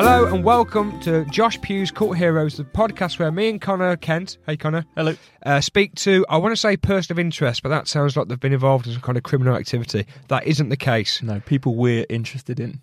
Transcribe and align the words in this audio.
Hello 0.00 0.32
and 0.32 0.44
welcome 0.44 1.00
to 1.00 1.24
Josh 1.24 1.60
Pugh's 1.60 1.90
Cult 1.90 2.16
Heroes, 2.16 2.56
the 2.56 2.62
podcast 2.62 3.18
where 3.18 3.32
me 3.32 3.48
and 3.48 3.60
Connor 3.60 3.96
Kent, 3.96 4.38
hey 4.46 4.56
Connor, 4.56 4.84
Hello. 4.94 5.16
uh, 5.44 5.60
speak 5.60 5.96
to, 5.96 6.24
I 6.28 6.36
want 6.36 6.52
to 6.52 6.56
say 6.56 6.76
person 6.76 7.12
of 7.12 7.18
interest, 7.18 7.64
but 7.64 7.70
that 7.70 7.88
sounds 7.88 8.16
like 8.16 8.28
they've 8.28 8.38
been 8.38 8.52
involved 8.52 8.86
in 8.86 8.92
some 8.92 9.02
kind 9.02 9.18
of 9.18 9.24
criminal 9.24 9.56
activity. 9.56 10.06
That 10.28 10.46
isn't 10.46 10.68
the 10.68 10.76
case. 10.76 11.20
No, 11.20 11.40
people 11.40 11.74
we're 11.74 12.06
interested 12.08 12.60
in. 12.60 12.80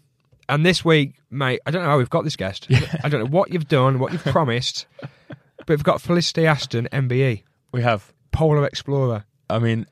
And 0.50 0.66
this 0.66 0.84
week, 0.84 1.14
mate, 1.32 1.62
I 1.66 1.72
don't 1.72 1.84
know 1.84 1.90
how 1.90 1.98
we've 1.98 2.10
got 2.10 2.26
this 2.26 2.36
guest. 2.36 2.68
Yeah. 2.70 2.82
I 3.02 3.08
don't 3.08 3.24
know 3.24 3.30
what 3.30 3.50
you've 3.50 3.70
done, 3.70 4.00
what 4.00 4.12
you've 4.12 4.22
promised, 4.22 4.86
but 5.30 5.70
we've 5.70 5.84
got 5.84 6.02
Felicity 6.02 6.46
Aston, 6.46 6.90
MBE, 6.92 7.44
We 7.72 7.82
have, 7.82 8.12
Polar 8.34 8.66
Explorer. 8.66 9.24
I 9.50 9.60
mean, 9.60 9.86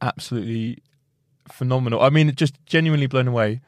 absolutely 0.00 0.78
phenomenal. 1.46 2.00
I 2.00 2.08
mean, 2.08 2.34
just 2.36 2.54
genuinely 2.64 3.06
blown 3.06 3.28
away. 3.28 3.60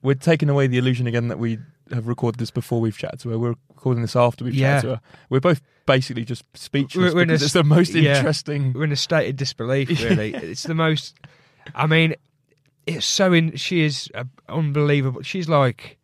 We're 0.00 0.14
taking 0.14 0.48
away 0.48 0.66
the 0.66 0.78
illusion 0.78 1.06
again 1.06 1.28
that 1.28 1.38
we 1.38 1.58
have 1.92 2.06
recorded 2.08 2.38
this 2.38 2.50
before 2.50 2.80
we've 2.80 2.96
chatted 2.96 3.20
to 3.20 3.30
her. 3.30 3.38
We're 3.38 3.54
recording 3.70 4.02
this 4.02 4.16
after 4.16 4.44
we've 4.44 4.54
Yeah. 4.54 4.76
chatted 4.76 4.82
to 4.90 4.96
her. 4.96 5.00
We're 5.30 5.40
both 5.40 5.60
basically 5.86 6.24
just 6.24 6.44
speechless 6.54 6.96
We're- 6.96 7.14
we're 7.14 7.26
because 7.26 7.42
a 7.42 7.44
it's 7.44 7.52
the 7.52 7.64
most 7.64 7.94
yeah. 7.94 8.16
interesting. 8.16 8.72
We're 8.72 8.84
in 8.84 8.92
a 8.92 8.96
state 8.96 9.28
of 9.28 9.36
disbelief, 9.36 9.88
really. 10.02 10.32
it's 10.34 10.62
the 10.62 10.74
most, 10.74 11.16
I 11.74 11.86
mean, 11.86 12.14
it's 12.86 13.06
so 13.06 13.32
in, 13.32 13.56
she 13.56 13.82
is 13.84 14.08
uh, 14.14 14.24
unbelievable. 14.48 15.22
She's 15.22 15.48
like, 15.48 15.98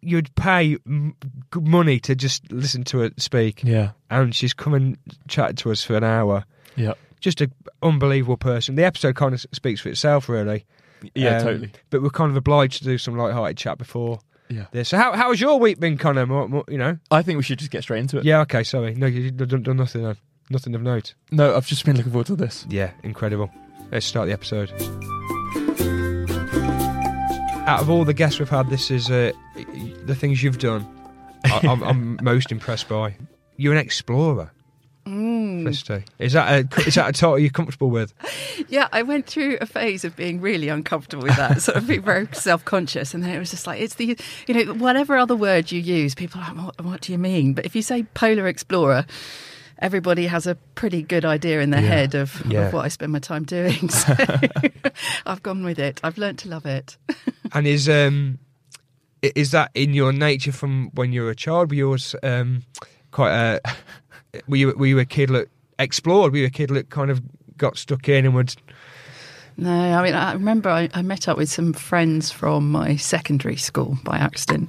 you'd 0.00 0.34
pay 0.34 0.76
m- 0.86 1.14
good 1.50 1.66
money 1.66 1.98
to 2.00 2.14
just 2.14 2.50
listen 2.52 2.84
to 2.84 2.98
her 2.98 3.10
speak. 3.16 3.62
Yeah, 3.64 3.92
and 4.10 4.34
she's 4.34 4.52
come 4.52 4.74
and 4.74 4.98
chatted 5.28 5.56
to 5.58 5.70
us 5.72 5.82
for 5.82 5.96
an 5.96 6.04
hour. 6.04 6.44
yeah, 6.76 6.92
Just 7.20 7.40
an 7.40 7.52
unbelievable 7.82 8.36
person. 8.36 8.74
The 8.74 8.84
episode 8.84 9.16
kind 9.16 9.34
of 9.34 9.44
speaks 9.52 9.80
for 9.80 9.88
itself, 9.88 10.28
really. 10.28 10.66
yeah, 11.14 11.38
Um, 11.38 11.42
totally. 11.44 11.70
But 11.90 12.02
we're 12.02 12.10
kind 12.10 12.30
of 12.30 12.36
obliged 12.36 12.78
to 12.78 12.84
do 12.84 12.98
some 12.98 13.16
light-hearted 13.16 13.56
chat 13.56 13.78
before 13.78 14.18
Yeah, 14.48 14.66
this. 14.72 14.90
So, 14.90 14.98
how 14.98 15.12
how's 15.14 15.40
your 15.40 15.58
week 15.58 15.80
been, 15.80 15.96
Connor? 15.96 16.26
More, 16.26 16.48
more, 16.48 16.64
you 16.68 16.78
know? 16.78 16.98
I 17.10 17.22
think 17.22 17.36
we 17.38 17.42
should 17.42 17.58
just 17.58 17.70
get 17.70 17.82
straight 17.82 18.00
into 18.00 18.18
it. 18.18 18.24
Yeah. 18.24 18.40
Okay. 18.40 18.62
Sorry. 18.62 18.94
No, 18.94 19.06
you've 19.06 19.36
done, 19.36 19.62
done 19.62 19.76
nothing. 19.76 20.04
Of, 20.04 20.20
nothing 20.50 20.74
of 20.74 20.82
note. 20.82 21.14
No, 21.30 21.56
I've 21.56 21.66
just 21.66 21.84
been 21.84 21.96
looking 21.96 22.12
forward 22.12 22.26
to 22.26 22.36
this. 22.36 22.66
Yeah. 22.68 22.90
Incredible. 23.02 23.50
Let's 23.90 24.06
start 24.06 24.26
the 24.26 24.32
episode. 24.32 24.70
Out 27.66 27.80
of 27.80 27.88
all 27.88 28.04
the 28.04 28.12
guests 28.12 28.38
we've 28.38 28.48
had, 28.48 28.68
this 28.68 28.90
is 28.90 29.10
uh, 29.10 29.32
the 30.04 30.14
things 30.14 30.42
you've 30.42 30.58
done. 30.58 30.86
I, 31.44 31.60
I'm, 31.66 31.82
I'm 31.82 32.18
most 32.22 32.52
impressed 32.52 32.88
by. 32.88 33.16
You're 33.56 33.72
an 33.72 33.78
explorer. 33.78 34.50
Is 35.68 36.32
that 36.34 36.72
a 36.74 36.86
is 36.86 36.94
that 36.96 37.08
a 37.08 37.12
title 37.12 37.38
you're 37.38 37.50
comfortable 37.50 37.90
with? 37.90 38.12
Yeah, 38.68 38.88
I 38.92 39.02
went 39.02 39.26
through 39.26 39.58
a 39.60 39.66
phase 39.66 40.04
of 40.04 40.16
being 40.16 40.40
really 40.40 40.68
uncomfortable 40.68 41.24
with 41.24 41.36
that, 41.36 41.60
sort 41.62 41.76
of 41.76 41.86
being 41.86 42.02
very 42.02 42.28
self 42.32 42.64
conscious. 42.64 43.12
And 43.14 43.22
then 43.22 43.30
it 43.30 43.38
was 43.38 43.50
just 43.50 43.66
like, 43.66 43.80
it's 43.80 43.94
the, 43.96 44.16
you 44.46 44.54
know, 44.54 44.74
whatever 44.74 45.16
other 45.16 45.36
word 45.36 45.70
you 45.72 45.80
use, 45.80 46.14
people 46.14 46.40
are 46.40 46.54
like, 46.54 46.64
what, 46.64 46.84
what 46.84 47.00
do 47.02 47.12
you 47.12 47.18
mean? 47.18 47.52
But 47.52 47.66
if 47.66 47.74
you 47.76 47.82
say 47.82 48.04
polar 48.14 48.46
explorer, 48.46 49.06
everybody 49.80 50.26
has 50.26 50.46
a 50.46 50.54
pretty 50.76 51.02
good 51.02 51.24
idea 51.24 51.60
in 51.60 51.70
their 51.70 51.82
Yeah. 51.82 51.88
head 51.88 52.14
of, 52.14 52.42
Yeah. 52.46 52.66
of 52.68 52.72
what 52.72 52.84
I 52.84 52.88
spend 52.88 53.12
my 53.12 53.18
time 53.18 53.44
doing. 53.44 53.88
So 53.90 54.14
I've 55.26 55.42
gone 55.42 55.64
with 55.64 55.78
it. 55.78 56.00
I've 56.02 56.18
learned 56.18 56.38
to 56.40 56.48
love 56.48 56.66
it. 56.66 56.96
And 57.52 57.66
is 57.66 57.88
um 57.88 58.38
is 59.22 59.50
that 59.52 59.70
in 59.74 59.94
your 59.94 60.12
nature 60.12 60.52
from 60.52 60.90
when 60.94 61.12
you 61.12 61.22
were 61.22 61.30
a 61.30 61.36
child? 61.36 61.70
Were 61.70 61.76
you 61.76 61.86
always 61.86 62.14
um 62.22 62.62
quite 63.10 63.32
a 63.32 63.60
were 64.48 64.56
you 64.56 64.74
were 64.76 64.86
you 64.86 64.98
a 64.98 65.04
kid 65.04 65.28
that 65.30 65.48
explored? 65.78 66.32
We 66.32 66.42
were 66.42 66.48
a 66.48 66.50
kid 66.50 66.70
that 66.70 66.90
kind 66.90 67.10
of 67.10 67.22
got 67.56 67.76
stuck 67.78 68.08
in 68.08 68.24
and 68.24 68.34
would 68.34 68.54
No, 69.56 69.70
I 69.70 70.02
mean, 70.02 70.14
I 70.14 70.32
remember 70.32 70.68
I, 70.68 70.88
I 70.94 71.02
met 71.02 71.28
up 71.28 71.38
with 71.38 71.50
some 71.50 71.72
friends 71.72 72.30
from 72.30 72.72
my 72.72 72.96
secondary 72.96 73.56
school 73.56 73.96
by 74.02 74.16
accident, 74.16 74.68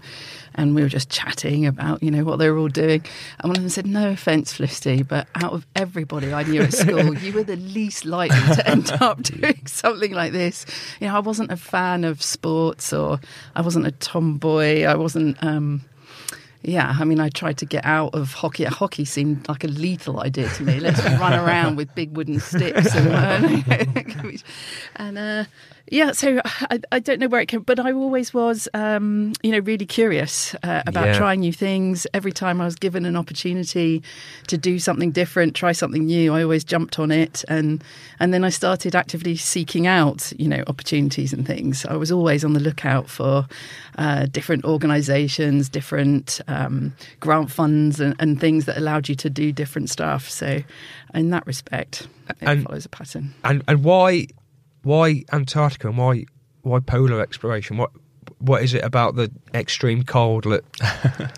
and 0.53 0.75
we 0.75 0.83
were 0.83 0.89
just 0.89 1.09
chatting 1.09 1.65
about, 1.65 2.03
you 2.03 2.11
know, 2.11 2.23
what 2.23 2.37
they 2.37 2.49
were 2.49 2.57
all 2.57 2.67
doing. 2.67 3.03
And 3.39 3.49
one 3.49 3.57
of 3.57 3.63
them 3.63 3.69
said, 3.69 3.87
"No 3.87 4.11
offence, 4.11 4.53
Felicity, 4.53 5.01
but 5.01 5.27
out 5.35 5.53
of 5.53 5.65
everybody 5.75 6.31
I 6.31 6.43
knew 6.43 6.61
at 6.61 6.73
school, 6.73 7.17
you 7.17 7.33
were 7.33 7.43
the 7.43 7.55
least 7.55 8.05
likely 8.05 8.55
to 8.55 8.69
end 8.69 8.91
up 9.01 9.21
doing 9.23 9.65
something 9.65 10.13
like 10.13 10.31
this." 10.31 10.65
You 10.99 11.07
know, 11.07 11.15
I 11.15 11.19
wasn't 11.19 11.51
a 11.51 11.57
fan 11.57 12.03
of 12.03 12.21
sports, 12.21 12.93
or 12.93 13.19
I 13.55 13.61
wasn't 13.61 13.87
a 13.87 13.91
tomboy. 13.91 14.83
I 14.83 14.95
wasn't. 14.95 15.43
Um, 15.43 15.81
yeah, 16.67 16.95
I 16.99 17.03
mean, 17.05 17.19
I 17.19 17.29
tried 17.29 17.57
to 17.59 17.65
get 17.65 17.85
out 17.85 18.13
of 18.15 18.33
hockey. 18.33 18.65
Hockey 18.65 19.05
seemed 19.05 19.47
like 19.47 19.63
a 19.63 19.67
lethal 19.67 20.19
idea 20.19 20.49
to 20.49 20.63
me. 20.63 20.79
Let's 20.79 21.03
run 21.19 21.33
around 21.33 21.75
with 21.77 21.93
big 21.95 22.15
wooden 22.17 22.39
sticks 22.39 22.95
and, 22.95 23.07
uh, 23.69 24.35
and 24.95 25.17
uh, 25.17 25.43
yeah. 25.91 26.11
So 26.13 26.41
I, 26.71 26.79
I 26.91 26.99
don't 26.99 27.19
know 27.19 27.27
where 27.27 27.41
it 27.41 27.47
came, 27.47 27.61
but 27.61 27.79
I 27.79 27.91
always 27.91 28.33
was, 28.33 28.67
um, 28.73 29.33
you 29.43 29.51
know, 29.51 29.59
really 29.59 29.85
curious 29.85 30.55
uh, 30.63 30.81
about 30.87 31.05
Yeah. 31.07 31.17
trying 31.17 31.41
new 31.41 31.53
things. 31.53 32.07
Every 32.13 32.31
time 32.31 32.59
I 32.61 32.65
was 32.65 32.75
given 32.75 33.05
an 33.05 33.15
opportunity 33.15 34.01
to 34.47 34.57
do 34.57 34.79
something 34.79 35.11
different, 35.11 35.55
try 35.55 35.71
something 35.73 36.05
new, 36.05 36.33
I 36.33 36.41
always 36.43 36.63
jumped 36.63 36.97
on 36.99 37.11
it, 37.11 37.43
and 37.47 37.83
and 38.19 38.33
then 38.33 38.43
I 38.43 38.49
started 38.49 38.95
actively 38.95 39.35
seeking 39.35 39.85
out, 39.87 40.31
you 40.39 40.47
know, 40.47 40.63
opportunities 40.67 41.33
and 41.33 41.45
things. 41.45 41.85
I 41.85 41.95
was 41.95 42.11
always 42.11 42.43
on 42.43 42.53
the 42.53 42.59
lookout 42.59 43.09
for 43.09 43.45
uh, 43.97 44.25
different 44.31 44.65
organisations, 44.65 45.69
different 45.69 46.41
um, 46.47 46.54
Um, 46.55 46.93
grant 47.19 47.51
funds, 47.51 47.99
and, 47.99 48.15
and 48.19 48.39
things 48.39 48.65
that 48.65 48.77
allowed 48.77 49.09
you 49.09 49.15
to 49.15 49.29
do 49.29 49.51
different 49.51 49.89
stuff. 49.89 50.29
So, 50.29 50.61
in 51.13 51.29
that 51.31 51.45
respect, 51.47 52.07
it 52.29 52.37
And- 52.41 52.63
follows 52.63 52.85
a 52.85 52.89
pattern. 52.89 53.33
and 53.43 53.63
and 53.67 53.83
why 53.83 54.27
why 54.83 55.23
Antarctica 55.31 55.87
and 55.89 55.97
why 55.97 56.25
why 56.61 56.79
polar 56.79 57.21
exploration? 57.21 57.77
What 57.77 57.91
what 58.39 58.63
is 58.63 58.73
it 58.73 58.83
about 58.83 59.15
the 59.15 59.31
extreme 59.53 60.03
cold 60.03 60.43
that 60.45 60.63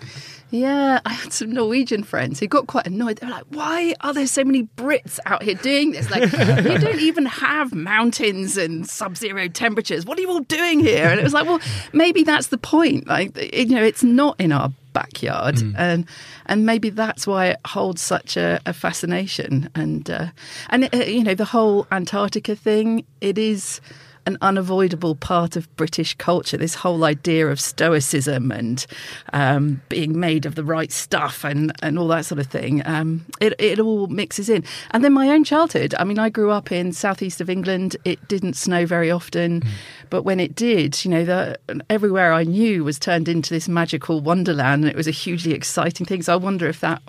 Yeah, 0.50 1.00
I 1.04 1.10
had 1.12 1.30
some 1.34 1.52
Norwegian 1.52 2.02
friends 2.02 2.40
who 2.40 2.46
got 2.46 2.66
quite 2.68 2.86
annoyed. 2.86 3.18
They 3.18 3.26
were 3.26 3.32
like, 3.32 3.44
"Why 3.50 3.94
are 4.00 4.14
there 4.14 4.26
so 4.26 4.42
many 4.44 4.62
Brits 4.78 5.18
out 5.26 5.42
here 5.42 5.54
doing 5.56 5.90
this? 5.92 6.10
Like, 6.10 6.32
you 6.32 6.78
don't 6.86 7.00
even 7.00 7.26
have 7.26 7.74
mountains 7.74 8.56
and 8.56 8.88
sub-zero 8.88 9.48
temperatures. 9.48 10.06
What 10.06 10.16
are 10.16 10.22
you 10.22 10.30
all 10.30 10.40
doing 10.40 10.80
here?" 10.80 11.04
And 11.06 11.20
it 11.20 11.22
was 11.22 11.34
like, 11.34 11.44
"Well, 11.46 11.60
maybe 11.92 12.22
that's 12.24 12.46
the 12.46 12.56
point. 12.56 13.06
Like, 13.06 13.36
you 13.54 13.66
know, 13.66 13.82
it's 13.84 14.02
not 14.02 14.40
in 14.40 14.50
our 14.52 14.72
backyard, 14.98 15.56
and 15.76 16.06
and 16.46 16.66
maybe 16.66 16.90
that's 16.90 17.24
why 17.26 17.42
it 17.52 17.60
holds 17.66 18.00
such 18.02 18.36
a, 18.36 18.58
a 18.66 18.72
fascination. 18.72 19.68
And 19.74 20.10
uh, 20.10 20.28
and 20.70 20.88
uh, 20.92 20.98
you 21.16 21.22
know 21.22 21.34
the 21.34 21.50
whole 21.54 21.86
Antarctica 21.90 22.54
thing. 22.56 23.04
It 23.20 23.38
is 23.38 23.80
an 24.28 24.36
unavoidable 24.42 25.14
part 25.14 25.56
of 25.56 25.74
British 25.76 26.14
culture. 26.14 26.56
This 26.56 26.74
whole 26.74 27.02
idea 27.04 27.48
of 27.48 27.58
stoicism 27.60 28.52
and 28.52 28.86
um, 29.32 29.80
being 29.88 30.20
made 30.20 30.46
of 30.46 30.54
the 30.54 30.62
right 30.62 30.92
stuff 30.92 31.44
and, 31.44 31.72
and 31.82 31.98
all 31.98 32.08
that 32.08 32.26
sort 32.26 32.38
of 32.38 32.46
thing. 32.46 32.86
Um, 32.86 33.24
it, 33.40 33.54
it 33.58 33.80
all 33.80 34.06
mixes 34.06 34.48
in. 34.48 34.62
And 34.90 35.02
then 35.02 35.12
my 35.14 35.28
own 35.30 35.44
childhood. 35.44 35.94
I 35.98 36.04
mean, 36.04 36.18
I 36.18 36.28
grew 36.28 36.50
up 36.50 36.70
in 36.70 36.92
southeast 36.92 37.40
of 37.40 37.48
England. 37.48 37.96
It 38.04 38.28
didn't 38.28 38.54
snow 38.54 38.86
very 38.86 39.10
often, 39.10 39.62
but 40.10 40.22
when 40.22 40.38
it 40.40 40.54
did, 40.54 41.04
you 41.04 41.10
know, 41.10 41.24
the, 41.24 41.58
everywhere 41.88 42.32
I 42.34 42.44
knew 42.44 42.84
was 42.84 42.98
turned 42.98 43.28
into 43.28 43.54
this 43.54 43.68
magical 43.68 44.20
wonderland, 44.20 44.84
and 44.84 44.90
it 44.90 44.96
was 44.96 45.08
a 45.08 45.12
hugely 45.12 45.54
exciting 45.54 46.04
thing. 46.06 46.22
So 46.22 46.34
I 46.34 46.36
wonder 46.36 46.68
if 46.68 46.80
that 46.80 47.00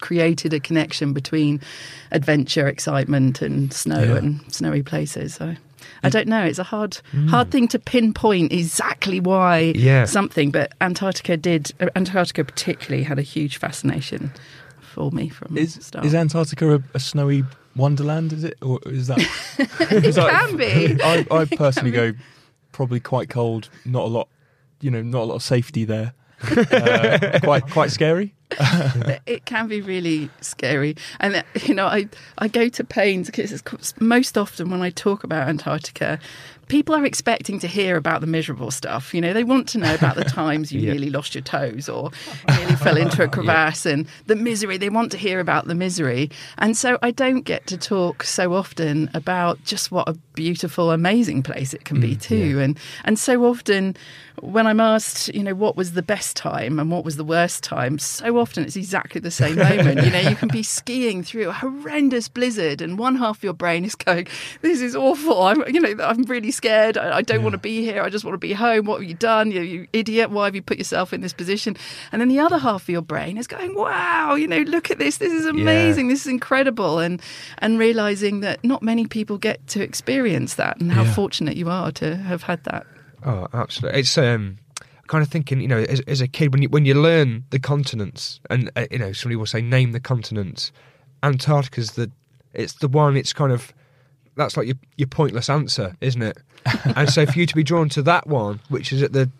created 0.00 0.52
a 0.52 0.60
connection 0.60 1.14
between 1.14 1.60
adventure, 2.12 2.68
excitement, 2.68 3.40
and 3.40 3.72
snow 3.72 4.02
Yeah. 4.02 4.16
and 4.16 4.52
snowy 4.52 4.82
places. 4.82 5.34
So. 5.36 5.56
I 6.06 6.08
don't 6.08 6.28
know. 6.28 6.44
It's 6.44 6.58
a 6.58 6.64
hard, 6.64 6.98
hard 7.28 7.50
thing 7.50 7.68
to 7.68 7.78
pinpoint 7.78 8.52
exactly 8.52 9.20
why 9.20 9.72
Yeah. 9.76 10.04
something. 10.04 10.50
But 10.50 10.72
Antarctica 10.80 11.36
did. 11.36 11.72
uh, 11.80 11.88
Antarctica 11.96 12.44
particularly 12.44 13.02
had 13.04 13.18
a 13.18 13.22
huge 13.22 13.58
fascination 13.58 14.32
for 14.80 15.10
me 15.12 15.28
from 15.28 15.56
Is 15.56 15.74
the 15.74 15.82
start. 15.82 16.04
is 16.06 16.14
Antarctica 16.14 16.76
a, 16.76 16.82
a 16.94 17.00
snowy 17.00 17.44
wonderland? 17.74 18.32
Is 18.32 18.44
it, 18.44 18.56
or 18.62 18.78
is 18.86 19.08
that? 19.08 19.18
it 19.80 20.14
can 20.14 20.56
be. 20.56 21.02
I, 21.02 21.26
I 21.30 21.44
personally 21.44 21.90
go 21.90 22.12
probably 22.72 23.00
quite 23.00 23.28
cold. 23.28 23.68
Not 23.84 24.04
a 24.04 24.08
lot, 24.08 24.28
you 24.80 24.90
know, 24.90 25.02
not 25.02 25.22
a 25.22 25.24
lot 25.24 25.34
of 25.36 25.42
safety 25.42 25.84
there. 25.84 26.12
Uh, 26.42 27.38
quite 27.42 27.68
quite 27.70 27.90
scary. 27.90 28.34
it 29.26 29.44
can 29.44 29.68
be 29.68 29.80
really 29.80 30.30
scary. 30.40 30.96
And 31.20 31.36
uh, 31.36 31.42
you 31.64 31.74
know, 31.74 31.86
I 31.86 32.08
I 32.38 32.48
go 32.48 32.68
to 32.68 32.84
pains 32.84 33.26
because 33.26 33.52
it's, 33.52 33.94
most 34.00 34.38
often 34.38 34.70
when 34.70 34.82
I 34.82 34.90
talk 34.90 35.24
about 35.24 35.48
Antarctica, 35.48 36.18
people 36.68 36.94
are 36.94 37.04
expecting 37.04 37.58
to 37.60 37.66
hear 37.66 37.96
about 37.96 38.20
the 38.20 38.26
miserable 38.26 38.70
stuff. 38.70 39.12
You 39.14 39.20
know, 39.20 39.32
they 39.32 39.44
want 39.44 39.68
to 39.70 39.78
know 39.78 39.94
about 39.94 40.16
the 40.16 40.24
times 40.42 40.70
you 40.72 40.80
Yeah. 40.80 40.92
nearly 40.92 41.10
lost 41.10 41.34
your 41.34 41.42
toes 41.42 41.88
or 41.88 42.10
nearly 42.48 42.76
fell 42.76 42.96
into 42.96 43.22
a 43.22 43.28
crevasse 43.36 43.86
and 43.86 44.06
the 44.26 44.36
misery. 44.36 44.76
They 44.78 44.90
want 44.90 45.10
to 45.12 45.18
hear 45.18 45.40
about 45.40 45.66
the 45.66 45.74
misery. 45.74 46.30
And 46.58 46.76
so 46.76 46.98
I 47.02 47.10
don't 47.10 47.42
get 47.42 47.66
to 47.68 47.76
talk 47.76 48.22
so 48.24 48.54
often 48.54 49.10
about 49.14 49.62
just 49.64 49.90
what 49.90 50.08
a 50.08 50.14
beautiful, 50.34 50.90
amazing 50.92 51.42
place 51.42 51.74
it 51.74 51.84
can 51.84 52.00
be 52.00 52.14
too. 52.14 52.60
And 52.60 52.78
and 53.04 53.18
so 53.18 53.44
often 53.44 53.96
when 54.42 54.66
I'm 54.66 54.80
asked, 54.80 55.28
you 55.34 55.42
know, 55.42 55.54
what 55.54 55.76
was 55.76 55.92
the 55.92 56.02
best 56.02 56.36
time 56.36 56.78
and 56.78 56.90
what 56.90 57.04
was 57.06 57.16
the 57.16 57.24
worst 57.24 57.64
time, 57.64 57.98
so 57.98 58.35
often 58.38 58.64
it's 58.64 58.76
exactly 58.76 59.20
the 59.20 59.30
same 59.30 59.56
moment. 59.56 60.02
You 60.04 60.10
know, 60.10 60.20
you 60.20 60.36
can 60.36 60.48
be 60.48 60.62
skiing 60.62 61.22
through 61.22 61.48
a 61.48 61.52
horrendous 61.52 62.28
blizzard, 62.28 62.80
and 62.80 62.98
one 62.98 63.16
half 63.16 63.38
of 63.38 63.44
your 63.44 63.52
brain 63.52 63.84
is 63.84 63.94
going, 63.94 64.26
"This 64.62 64.80
is 64.80 64.94
awful. 64.96 65.42
I'm, 65.42 65.62
you 65.72 65.80
know, 65.80 65.94
I'm 66.04 66.22
really 66.24 66.50
scared. 66.50 66.96
I, 66.98 67.18
I 67.18 67.22
don't 67.22 67.42
want 67.42 67.52
to 67.54 67.58
be 67.58 67.82
here. 67.84 68.02
I 68.02 68.08
just 68.10 68.24
want 68.24 68.34
to 68.34 68.38
be 68.38 68.52
home. 68.52 68.86
What 68.86 69.00
have 69.00 69.08
you 69.08 69.14
done? 69.14 69.50
You, 69.50 69.60
you 69.62 69.86
idiot! 69.92 70.30
Why 70.30 70.44
have 70.46 70.54
you 70.54 70.62
put 70.62 70.78
yourself 70.78 71.12
in 71.12 71.20
this 71.20 71.32
position?" 71.32 71.76
And 72.12 72.20
then 72.20 72.28
the 72.28 72.38
other 72.40 72.58
half 72.58 72.82
of 72.82 72.88
your 72.88 73.02
brain 73.02 73.38
is 73.38 73.46
going, 73.46 73.74
"Wow, 73.74 74.34
you 74.34 74.46
know, 74.46 74.58
look 74.62 74.90
at 74.90 74.98
this. 74.98 75.18
This 75.18 75.32
is 75.32 75.46
amazing. 75.46 76.08
This 76.08 76.20
is 76.22 76.26
incredible." 76.28 76.98
And 76.98 77.20
and 77.58 77.78
realizing 77.78 78.40
that 78.40 78.62
not 78.64 78.82
many 78.82 79.06
people 79.06 79.38
get 79.38 79.66
to 79.68 79.82
experience 79.82 80.54
that, 80.54 80.80
and 80.80 80.92
how 80.92 81.02
Yeah. 81.04 81.14
fortunate 81.14 81.56
you 81.56 81.68
are 81.70 81.92
to 81.92 82.16
have 82.16 82.42
had 82.44 82.62
that. 82.64 82.86
Oh, 83.24 83.46
absolutely. 83.52 84.00
It's 84.00 84.16
um, 84.18 84.58
kind 85.06 85.22
of 85.22 85.28
thinking, 85.28 85.60
you 85.60 85.68
know, 85.68 85.78
as, 85.78 86.00
as 86.00 86.20
a 86.20 86.28
kid 86.28 86.52
when 86.52 86.62
you 86.62 86.68
when 86.68 86.84
you 86.84 86.94
learn 86.94 87.44
the 87.50 87.58
continents, 87.58 88.40
and 88.50 88.70
uh, 88.76 88.86
you 88.90 88.98
know, 88.98 89.12
somebody 89.12 89.36
will 89.36 89.46
say 89.46 89.60
name 89.60 89.92
the 89.92 90.00
continents. 90.00 90.72
Antarctica's 91.22 91.92
the 91.92 92.10
it's 92.52 92.74
the 92.74 92.88
one. 92.88 93.16
It's 93.16 93.32
kind 93.32 93.52
of 93.52 93.72
that's 94.36 94.56
like 94.56 94.66
your 94.66 94.76
your 94.96 95.08
pointless 95.08 95.48
answer, 95.48 95.96
isn't 96.00 96.22
it? 96.22 96.38
and 96.96 97.08
so 97.10 97.26
for 97.26 97.38
you 97.38 97.46
to 97.46 97.54
be 97.54 97.62
drawn 97.62 97.88
to 97.90 98.02
that 98.02 98.26
one, 98.26 98.60
which 98.68 98.92
is 98.92 99.02
at 99.02 99.12
the 99.12 99.30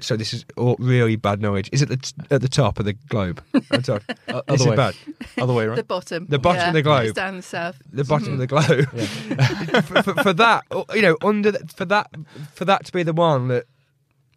so 0.00 0.16
this 0.16 0.34
is 0.34 0.44
all 0.56 0.76
really 0.78 1.16
bad 1.16 1.40
knowledge. 1.40 1.70
Is 1.72 1.80
it 1.80 1.88
the 1.88 1.96
t- 1.96 2.12
at 2.30 2.40
the 2.40 2.48
top 2.48 2.78
of 2.78 2.84
the 2.84 2.92
globe? 2.94 3.42
Antarctica. 3.70 4.14
Uh, 4.28 4.42
this 4.48 4.60
other 4.60 4.64
is 4.64 4.66
way. 4.66 4.76
bad. 4.76 4.94
Other 5.38 5.52
way, 5.54 5.66
The 5.74 5.84
bottom, 5.84 6.26
The 6.28 6.38
bottom 6.38 6.68
of 6.68 6.74
the 6.74 6.82
globe. 6.82 7.04
It's 7.04 7.12
down 7.12 7.36
the 7.36 7.42
south. 7.42 7.80
the 7.92 8.04
bottom 8.04 8.32
of 8.32 8.38
the 8.38 8.46
globe 8.48 8.86
for, 9.84 10.02
for, 10.02 10.22
for 10.22 10.32
that 10.34 10.64
you 10.94 11.00
know 11.00 11.16
under 11.22 11.52
the, 11.52 11.60
for 11.74 11.84
that 11.86 12.10
for 12.52 12.64
that 12.64 12.84
to 12.86 12.92
be 12.92 13.04
the 13.04 13.12
one 13.12 13.48
that 13.48 13.66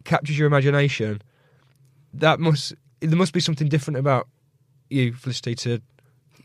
captures 0.04 0.38
your 0.38 0.46
imagination 0.46 1.22
that 2.14 2.40
must 2.40 2.74
there 3.00 3.16
must 3.16 3.32
be 3.32 3.40
something 3.40 3.68
different 3.68 3.98
about 3.98 4.28
you 4.88 5.12
felicity 5.12 5.54
to 5.54 5.80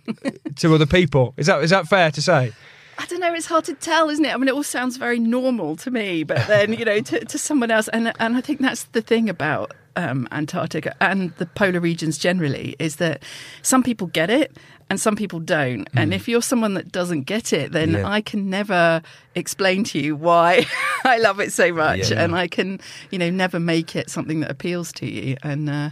to 0.55 0.73
other 0.73 0.85
people 0.85 1.33
is 1.37 1.47
that 1.47 1.63
is 1.63 1.69
that 1.69 1.87
fair 1.87 2.11
to 2.11 2.21
say 2.21 2.53
I 2.97 3.05
don't 3.07 3.19
know. 3.19 3.33
It's 3.33 3.47
hard 3.47 3.65
to 3.65 3.73
tell, 3.73 4.09
isn't 4.09 4.23
it? 4.23 4.33
I 4.33 4.37
mean, 4.37 4.47
it 4.47 4.53
all 4.53 4.63
sounds 4.63 4.95
very 4.95 5.19
normal 5.19 5.75
to 5.77 5.91
me, 5.91 6.23
but 6.23 6.47
then 6.47 6.71
you 6.71 6.85
know, 6.85 7.01
to, 7.01 7.25
to 7.25 7.37
someone 7.37 7.69
else, 7.69 7.89
and 7.89 8.13
and 8.21 8.37
I 8.37 8.41
think 8.41 8.61
that's 8.61 8.83
the 8.83 9.01
thing 9.01 9.29
about 9.29 9.73
um, 9.95 10.27
Antarctica 10.31 10.95
and 11.01 11.31
the 11.38 11.45
polar 11.45 11.80
regions 11.80 12.18
generally 12.18 12.75
is 12.80 12.97
that 12.97 13.24
some 13.62 13.83
people 13.83 14.07
get 14.07 14.30
it 14.30 14.56
and 14.89 15.00
some 15.00 15.15
people 15.15 15.39
don't. 15.39 15.88
And 15.95 16.13
if 16.13 16.27
you're 16.27 16.44
someone 16.44 16.75
that 16.75 16.92
doesn't 16.92 17.24
get 17.24 17.51
it, 17.53 17.71
then 17.71 17.92
Yeah. 17.94 18.07
I 18.07 18.21
can 18.21 18.50
never 18.51 19.01
explain 19.33 19.83
to 19.86 20.00
you 20.00 20.15
why 20.15 20.65
I 21.03 21.18
love 21.18 21.39
it 21.39 21.51
so 21.51 21.74
much, 21.74 22.12
Yeah. 22.12 22.24
and 22.24 22.36
I 22.36 22.47
can, 22.47 22.80
you 23.09 23.18
know, 23.18 23.30
never 23.31 23.59
make 23.59 23.95
it 23.95 24.09
something 24.12 24.42
that 24.42 24.51
appeals 24.51 24.92
to 24.94 25.07
you. 25.09 25.38
And 25.42 25.69
uh, 25.69 25.89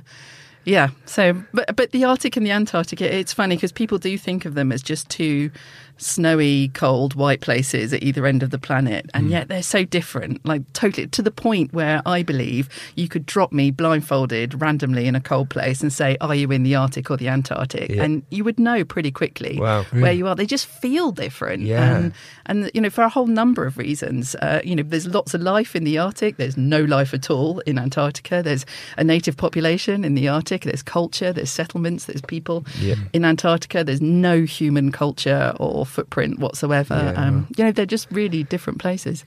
yeah, 0.66 0.90
so 1.06 1.44
but 1.54 1.76
but 1.76 1.92
the 1.92 2.04
Arctic 2.06 2.38
and 2.38 2.46
the 2.46 2.52
Antarctic, 2.52 3.02
it's 3.02 3.34
funny 3.34 3.56
because 3.56 3.72
people 3.72 3.98
do 3.98 4.16
think 4.18 4.46
of 4.46 4.54
them 4.54 4.72
as 4.72 4.84
just 4.84 5.10
two 5.10 5.50
snowy, 5.98 6.70
cold, 6.70 7.16
white 7.16 7.42
places 7.42 7.94
at 7.94 8.04
either 8.04 8.26
end 8.26 8.44
of 8.44 8.50
the 8.50 8.58
planet, 8.60 9.10
and 9.14 9.30
yet 9.30 9.48
they're 9.48 9.64
so 9.64 9.84
different. 9.86 10.46
Like 10.46 10.62
totally 10.74 11.08
to 11.08 11.22
the 11.22 11.32
point 11.32 11.74
where 11.74 12.02
I 12.06 12.24
believe 12.24 12.70
you 12.96 13.08
could 13.08 13.26
drop 13.26 13.52
me 13.52 13.72
blindfolded 13.72 14.62
randomly 14.62 15.08
in 15.08 15.16
a 15.16 15.22
cold 15.22 15.50
place 15.50 15.82
and 15.82 15.92
say, 15.94 16.18
"Are 16.22 16.36
you 16.36 16.52
in 16.52 16.64
the 16.64 16.76
Arctic 16.76 17.10
or 17.12 17.18
the 17.18 17.28
Antarctic?" 17.30 17.90
Yeah. 17.90 18.04
and 18.04 18.24
you 18.30 18.44
would 18.44 18.60
know 18.60 18.84
pretty 18.84 19.12
quickly 19.12 19.58
Wow. 19.60 19.84
where 19.92 20.12
you 20.12 20.28
are. 20.28 20.36
They 20.36 20.46
just 20.46 20.66
feel 20.66 21.12
different, 21.12 21.64
Yeah. 21.64 21.96
and 21.98 22.14
and 22.46 22.72
you 22.74 22.82
know 22.82 22.90
for 22.90 23.04
a 23.04 23.10
whole 23.10 23.28
number 23.28 23.66
of 23.66 23.78
reasons. 23.78 24.36
Uh, 24.36 24.60
you 24.64 24.76
know, 24.76 24.84
there's 24.84 25.08
lots 25.08 25.34
of 25.34 25.42
life 25.42 25.76
in 25.76 25.84
the 25.84 25.98
Arctic. 25.98 26.38
There's 26.38 26.58
no 26.58 26.82
life 26.84 27.14
at 27.14 27.30
all 27.30 27.60
in 27.62 27.78
Antarctica. 27.78 28.42
There's 28.44 28.66
a 28.98 29.04
native 29.04 29.38
population 29.38 30.04
in 30.04 30.16
the 30.16 30.28
Arctic. 30.28 30.64
There's 30.64 30.84
culture. 30.84 31.32
There's 31.32 31.50
settlements. 31.52 32.06
There's 32.06 32.22
people 32.22 32.66
Yeah. 32.82 32.96
in 33.14 33.24
Antarctica. 33.26 33.84
There's 33.84 34.02
no 34.02 34.42
human 34.44 34.92
culture 34.92 35.54
or 35.60 35.83
footprint 35.86 36.40
whatsoever. 36.40 37.14
Yeah, 37.16 37.22
um, 37.22 37.48
you 37.58 37.64
know, 37.64 37.72
they're 37.72 37.86
just 37.86 38.08
really 38.12 38.44
different 38.44 38.80
places. 38.80 39.26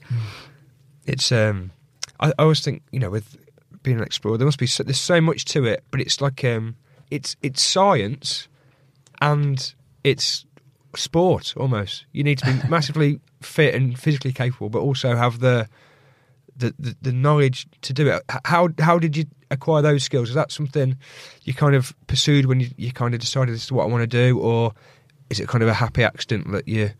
it's 1.05 1.31
um 1.31 1.71
I, 2.19 2.29
I 2.37 2.43
always 2.43 2.61
think 2.61 2.83
you 2.91 2.99
know 2.99 3.09
with 3.09 3.37
being 3.83 3.97
an 3.97 4.03
explorer 4.03 4.37
there 4.37 4.45
must 4.45 4.59
be 4.59 4.67
so, 4.67 4.83
there's 4.83 4.99
so 4.99 5.21
much 5.21 5.45
to 5.45 5.65
it 5.65 5.83
but 5.91 6.01
it's 6.01 6.19
like 6.19 6.43
um 6.43 6.75
it's 7.09 7.35
it's 7.41 7.61
science 7.61 8.47
and 9.21 9.73
it's 10.03 10.45
sport 10.95 11.53
almost 11.57 12.05
you 12.11 12.23
need 12.23 12.37
to 12.39 12.45
be 12.45 12.67
massively 12.69 13.19
fit 13.41 13.73
and 13.75 13.97
physically 13.97 14.33
capable 14.33 14.69
but 14.69 14.79
also 14.79 15.15
have 15.15 15.39
the 15.39 15.67
the, 16.57 16.73
the, 16.79 16.97
the 17.03 17.11
knowledge 17.13 17.67
to 17.83 17.93
do 17.93 18.07
it 18.09 18.23
how 18.45 18.67
how 18.79 18.97
did 18.99 19.15
you 19.15 19.25
acquire 19.51 19.81
those 19.81 20.03
skills 20.03 20.29
is 20.29 20.35
that 20.35 20.51
something 20.51 20.97
you 21.43 21.53
kind 21.53 21.75
of 21.75 21.95
pursued 22.07 22.47
when 22.47 22.59
you, 22.59 22.69
you 22.77 22.91
kind 22.91 23.13
of 23.13 23.21
decided 23.21 23.53
this 23.53 23.63
is 23.63 23.71
what 23.71 23.83
I 23.83 23.87
want 23.87 24.01
to 24.01 24.07
do 24.07 24.39
or 24.39 24.73
is 25.29 25.39
it 25.39 25.47
kind 25.47 25.61
of 25.63 25.69
a 25.69 25.73
happy 25.73 26.03
accident 26.03 26.51
that 26.51 26.67
you 26.67 26.91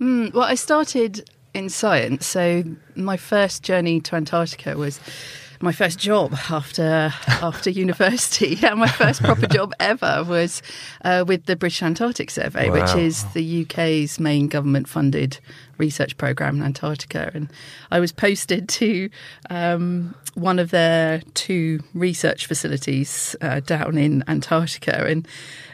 Mm, 0.00 0.32
well, 0.32 0.44
I 0.44 0.54
started 0.54 1.28
in 1.54 1.68
science, 1.68 2.26
so 2.26 2.62
my 2.94 3.16
first 3.16 3.62
journey 3.62 4.00
to 4.02 4.14
Antarctica 4.14 4.76
was 4.76 5.00
my 5.60 5.72
first 5.72 5.98
job 5.98 6.34
after 6.50 7.12
after 7.26 7.70
university. 7.70 8.56
Yeah, 8.62 8.74
my 8.74 8.88
first 8.88 9.22
proper 9.22 9.46
job 9.46 9.72
ever 9.80 10.24
was 10.24 10.62
uh, 11.04 11.24
with 11.26 11.46
the 11.46 11.56
British 11.56 11.82
Antarctic 11.82 12.30
Survey, 12.30 12.70
which 12.70 12.94
is 12.94 13.24
the 13.34 13.62
UK's 13.62 14.20
main 14.20 14.46
government-funded 14.46 15.38
research 15.78 16.16
program 16.16 16.56
in 16.56 16.62
Antarctica, 16.62 17.30
and 17.34 17.50
I 17.90 18.00
was 18.00 18.12
posted 18.12 18.68
to 18.68 19.08
um, 19.50 20.14
one 20.34 20.58
of 20.58 20.70
their 20.70 21.22
two 21.34 21.80
research 21.94 22.46
facilities 22.46 23.34
uh, 23.40 23.60
down 23.60 23.96
in 23.96 24.24
Antarctica, 24.28 25.06
and 25.06 25.26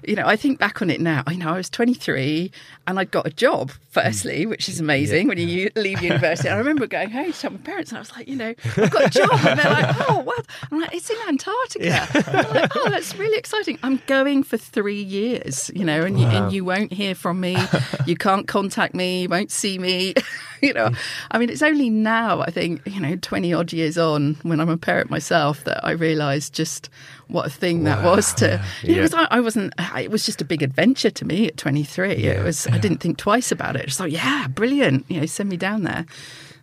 you 0.06 0.14
know, 0.14 0.26
I 0.26 0.36
think 0.36 0.58
back 0.58 0.82
on 0.82 0.90
it 0.90 1.00
now. 1.00 1.22
I 1.26 1.36
know 1.36 1.48
I 1.50 1.56
was 1.56 1.70
23 1.70 2.50
and 2.86 2.98
I'd 2.98 3.10
got 3.10 3.26
a 3.26 3.30
job. 3.30 3.72
Firstly, 3.94 4.44
mm. 4.44 4.48
which 4.48 4.68
is 4.68 4.80
amazing 4.80 5.28
when 5.28 5.38
you 5.38 5.70
leave 5.76 6.02
university. 6.02 6.48
I 6.48 6.58
remember 6.58 6.88
going 6.88 7.10
home 7.10 7.32
to 7.32 7.40
tell 7.40 7.52
my 7.52 7.58
parents, 7.58 7.92
and 7.92 7.98
I 7.98 8.00
was 8.00 8.10
like, 8.10 8.26
you 8.26 8.34
know, 8.34 8.52
I've 8.76 8.90
got 8.90 9.06
a 9.06 9.10
job, 9.10 9.30
and 9.46 9.56
they're 9.56 9.70
like, 9.70 9.94
oh, 10.10 10.18
what? 10.18 10.44
I'm 10.72 10.80
like, 10.80 10.92
it's 10.92 11.08
in 11.08 11.16
Antarctica. 11.28 12.08
I'm 12.26 12.54
like, 12.54 12.72
oh, 12.74 12.90
that's 12.90 13.14
really 13.16 13.38
exciting. 13.38 13.78
I'm 13.84 14.02
going 14.08 14.42
for 14.42 14.56
three 14.56 15.00
years, 15.00 15.70
you 15.76 15.84
know, 15.84 16.02
and 16.02 16.18
you, 16.18 16.26
and 16.26 16.52
you 16.52 16.64
won't 16.64 16.92
hear 16.92 17.14
from 17.14 17.38
me. 17.38 17.56
You 18.04 18.16
can't 18.16 18.48
contact 18.48 18.96
me. 18.96 19.22
You 19.22 19.28
won't 19.28 19.52
see 19.52 19.78
me. 19.78 20.14
you 20.68 20.72
know, 20.72 20.90
I 21.30 21.38
mean, 21.38 21.50
it's 21.50 21.62
only 21.62 21.90
now, 21.90 22.40
I 22.40 22.50
think, 22.50 22.82
you 22.86 23.00
know, 23.00 23.16
20 23.16 23.52
odd 23.52 23.72
years 23.72 23.98
on, 23.98 24.36
when 24.42 24.60
I'm 24.60 24.68
a 24.68 24.76
parent 24.76 25.10
myself, 25.10 25.64
that 25.64 25.84
I 25.84 25.92
realised 25.92 26.54
just 26.54 26.88
what 27.28 27.46
a 27.46 27.50
thing 27.50 27.84
that 27.84 28.04
was 28.04 28.32
to. 28.34 28.64
You 28.82 28.96
know, 28.96 28.98
it 28.98 29.02
was, 29.02 29.14
I, 29.14 29.26
I 29.30 29.40
wasn't, 29.40 29.72
it 29.96 30.10
was 30.10 30.26
just 30.26 30.40
a 30.40 30.44
big 30.44 30.62
adventure 30.62 31.10
to 31.10 31.24
me 31.24 31.46
at 31.46 31.56
23. 31.56 32.10
It 32.12 32.42
was, 32.42 32.66
I 32.66 32.78
didn't 32.78 32.98
think 32.98 33.18
twice 33.18 33.50
about 33.52 33.76
it. 33.76 33.86
Just 33.86 33.98
thought, 33.98 34.10
yeah, 34.10 34.46
brilliant. 34.48 35.06
You 35.08 35.20
know, 35.20 35.26
send 35.26 35.48
me 35.48 35.56
down 35.56 35.82
there. 35.82 36.06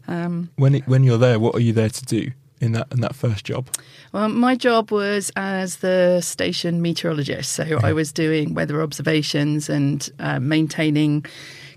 When 0.07 0.75
it, 0.75 0.87
when 0.87 1.03
you're 1.03 1.17
there, 1.17 1.39
what 1.39 1.55
are 1.55 1.59
you 1.59 1.73
there 1.73 1.89
to 1.89 2.05
do 2.05 2.31
in 2.59 2.73
that 2.73 2.87
in 2.91 3.01
that 3.01 3.15
first 3.15 3.45
job? 3.45 3.69
Well, 4.11 4.29
my 4.29 4.55
job 4.55 4.91
was 4.91 5.31
as 5.35 5.77
the 5.77 6.21
station 6.21 6.81
meteorologist. 6.81 7.53
So 7.53 7.79
I 7.81 7.93
was 7.93 8.11
doing 8.11 8.53
weather 8.53 8.81
observations 8.81 9.69
and 9.69 10.07
uh, 10.19 10.39
maintaining 10.39 11.25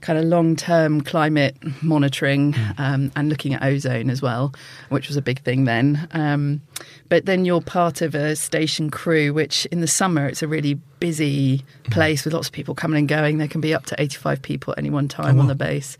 kind 0.05 0.19
of 0.19 0.27
long 0.27 0.55
term 0.55 1.01
climate 1.01 1.57
monitoring 1.83 2.55
um, 2.77 3.11
and 3.17 3.31
looking 3.31 3.55
at 3.55 3.63
ozone 3.63 4.11
as 4.11 4.21
well, 4.21 4.55
which 4.91 5.09
was 5.09 5.17
a 5.17 5.23
big 5.23 5.41
thing 5.41 5.65
then. 5.65 6.07
Um, 6.13 6.61
but 7.09 7.25
then 7.25 7.47
you're 7.47 7.63
part 7.63 8.03
of 8.03 8.15
a 8.15 8.37
station 8.37 8.91
crew, 8.91 9.33
which 9.33 9.65
in 9.67 9.81
the 9.81 9.87
summer 9.87 10.27
it's 10.27 10.43
a 10.43 10.49
really 10.49 10.75
busy 11.01 11.65
place 11.85 12.25
with 12.25 12.35
lots 12.35 12.49
of 12.49 12.53
people 12.53 12.75
coming 12.75 12.99
and 12.99 13.09
going. 13.09 13.39
There 13.39 13.49
can 13.49 13.63
be 13.63 13.73
up 13.73 13.87
to 13.87 14.01
85 14.01 14.43
people 14.43 14.73
at 14.73 14.79
any 14.79 14.91
one 14.91 15.09
time 15.09 15.41
on 15.41 15.47
the 15.47 15.55
base. 15.55 15.97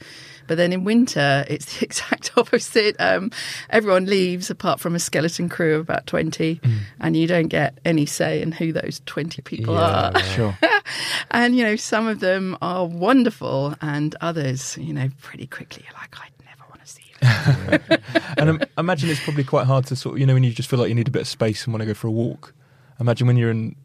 But 0.47 0.57
then 0.57 0.73
in 0.73 0.85
winter, 0.85 1.45
it's 1.49 1.79
the 1.79 1.85
exact 1.85 2.33
opposite. 2.37 2.97
Um, 2.99 3.31
everyone 3.71 4.07
leaves 4.07 4.51
apart 4.51 4.81
from 4.81 4.95
a 4.95 4.99
skeleton 4.99 5.49
crew 5.49 5.75
of 5.75 5.81
about 5.83 6.07
20, 6.07 6.61
and 7.01 7.17
you 7.17 7.27
don't 7.27 7.49
get 7.49 7.79
any 7.85 8.07
say 8.07 8.43
in 8.43 8.53
who 8.53 8.73
those 8.73 9.01
20 9.07 9.43
people 9.43 9.77
are. 9.77 10.13
Sure. 10.35 10.57
and, 11.31 11.55
you 11.55 11.63
know, 11.63 11.77
some 11.77 12.09
of 12.09 12.19
them 12.19 12.57
are 12.61 12.87
wonderful, 12.87 13.75
and 13.81 14.17
others, 14.21 14.77
you 14.79 14.93
know, 14.93 15.09
pretty 15.23 15.47
quickly 15.47 15.85
you're 15.85 16.01
like, 16.01 16.17
I'd 16.19 16.33
never 16.45 16.65
want 16.69 16.85
to 16.85 16.89
see 16.89 17.03
you. 17.05 17.99
and 18.39 18.51
um, 18.51 18.61
I 18.77 18.81
imagine 18.81 19.11
it's 19.11 19.23
probably 19.23 19.45
quite 19.45 19.67
hard 19.67 19.87
to 19.87 19.97
sort 19.97 20.15
of, 20.15 20.21
you 20.21 20.27
know, 20.27 20.35
when 20.35 20.43
you 20.43 20.51
just 20.51 20.69
feel 20.69 20.79
like 20.81 20.89
you 20.89 20.95
need 20.95 21.07
a 21.07 21.13
bit 21.13 21.23
of 21.23 21.29
space 21.29 21.65
and 21.65 21.73
want 21.73 21.83
to 21.83 21.87
go 21.87 21.95
for 21.95 22.09
a 22.09 22.11
walk. 22.11 22.53
Imagine 22.99 23.27
when 23.29 23.37
you're 23.37 23.51
in 23.51 23.77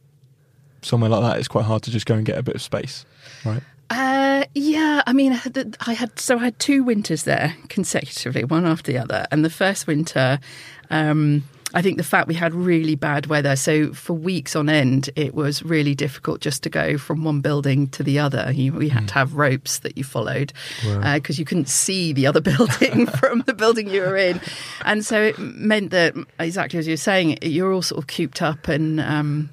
somewhere 0.81 1.09
like 1.09 1.21
that, 1.21 1.37
it's 1.37 1.47
quite 1.47 1.65
hard 1.65 1.83
to 1.83 1.91
just 1.91 2.05
go 2.05 2.15
and 2.15 2.25
get 2.25 2.37
a 2.37 2.43
bit 2.43 2.55
of 2.55 2.61
space, 2.61 3.05
right? 3.45 3.61
Uh, 3.89 4.43
yeah, 4.53 5.01
I 5.07 5.13
mean, 5.13 5.33
I 5.33 5.93
had, 5.93 6.19
so 6.19 6.37
I 6.37 6.45
had 6.45 6.59
two 6.59 6.83
winters 6.83 7.23
there 7.23 7.55
consecutively, 7.69 8.43
one 8.43 8.65
after 8.65 8.91
the 8.91 8.99
other. 8.99 9.25
And 9.31 9.43
the 9.43 9.49
first 9.49 9.87
winter, 9.87 10.39
um, 10.91 11.43
I 11.73 11.81
think 11.81 11.97
the 11.97 12.03
fact 12.03 12.27
we 12.27 12.33
had 12.33 12.53
really 12.53 12.95
bad 12.95 13.27
weather, 13.27 13.55
so 13.55 13.93
for 13.93 14.13
weeks 14.13 14.55
on 14.55 14.69
end, 14.69 15.09
it 15.15 15.35
was 15.35 15.61
really 15.61 15.93
difficult 15.93 16.41
just 16.41 16.63
to 16.63 16.69
go 16.69 16.97
from 16.97 17.23
one 17.23 17.41
building 17.41 17.87
to 17.89 18.03
the 18.03 18.17
other. 18.19 18.51
You, 18.51 18.73
we 18.73 18.89
had 18.89 19.07
to 19.09 19.13
have 19.13 19.35
ropes 19.35 19.79
that 19.79 19.97
you 19.97 20.03
followed 20.03 20.51
because 21.03 21.37
you 21.37 21.45
couldn't 21.45 21.69
see 21.69 22.11
the 22.11 22.25
other 22.25 22.41
building 22.41 23.05
from 23.19 23.41
the 23.41 23.53
building 23.53 23.87
you 23.89 24.01
were 24.01 24.17
in, 24.17 24.41
and 24.83 25.05
so 25.05 25.21
it 25.21 25.37
meant 25.37 25.91
that 25.91 26.15
exactly 26.39 26.79
as 26.79 26.87
you 26.87 26.93
were 26.93 26.97
saying, 26.97 27.37
you're 27.43 27.71
all 27.71 27.83
sort 27.83 28.03
of 28.03 28.07
cooped 28.07 28.41
up 28.41 28.67
and. 28.67 28.99
Um, 28.99 29.49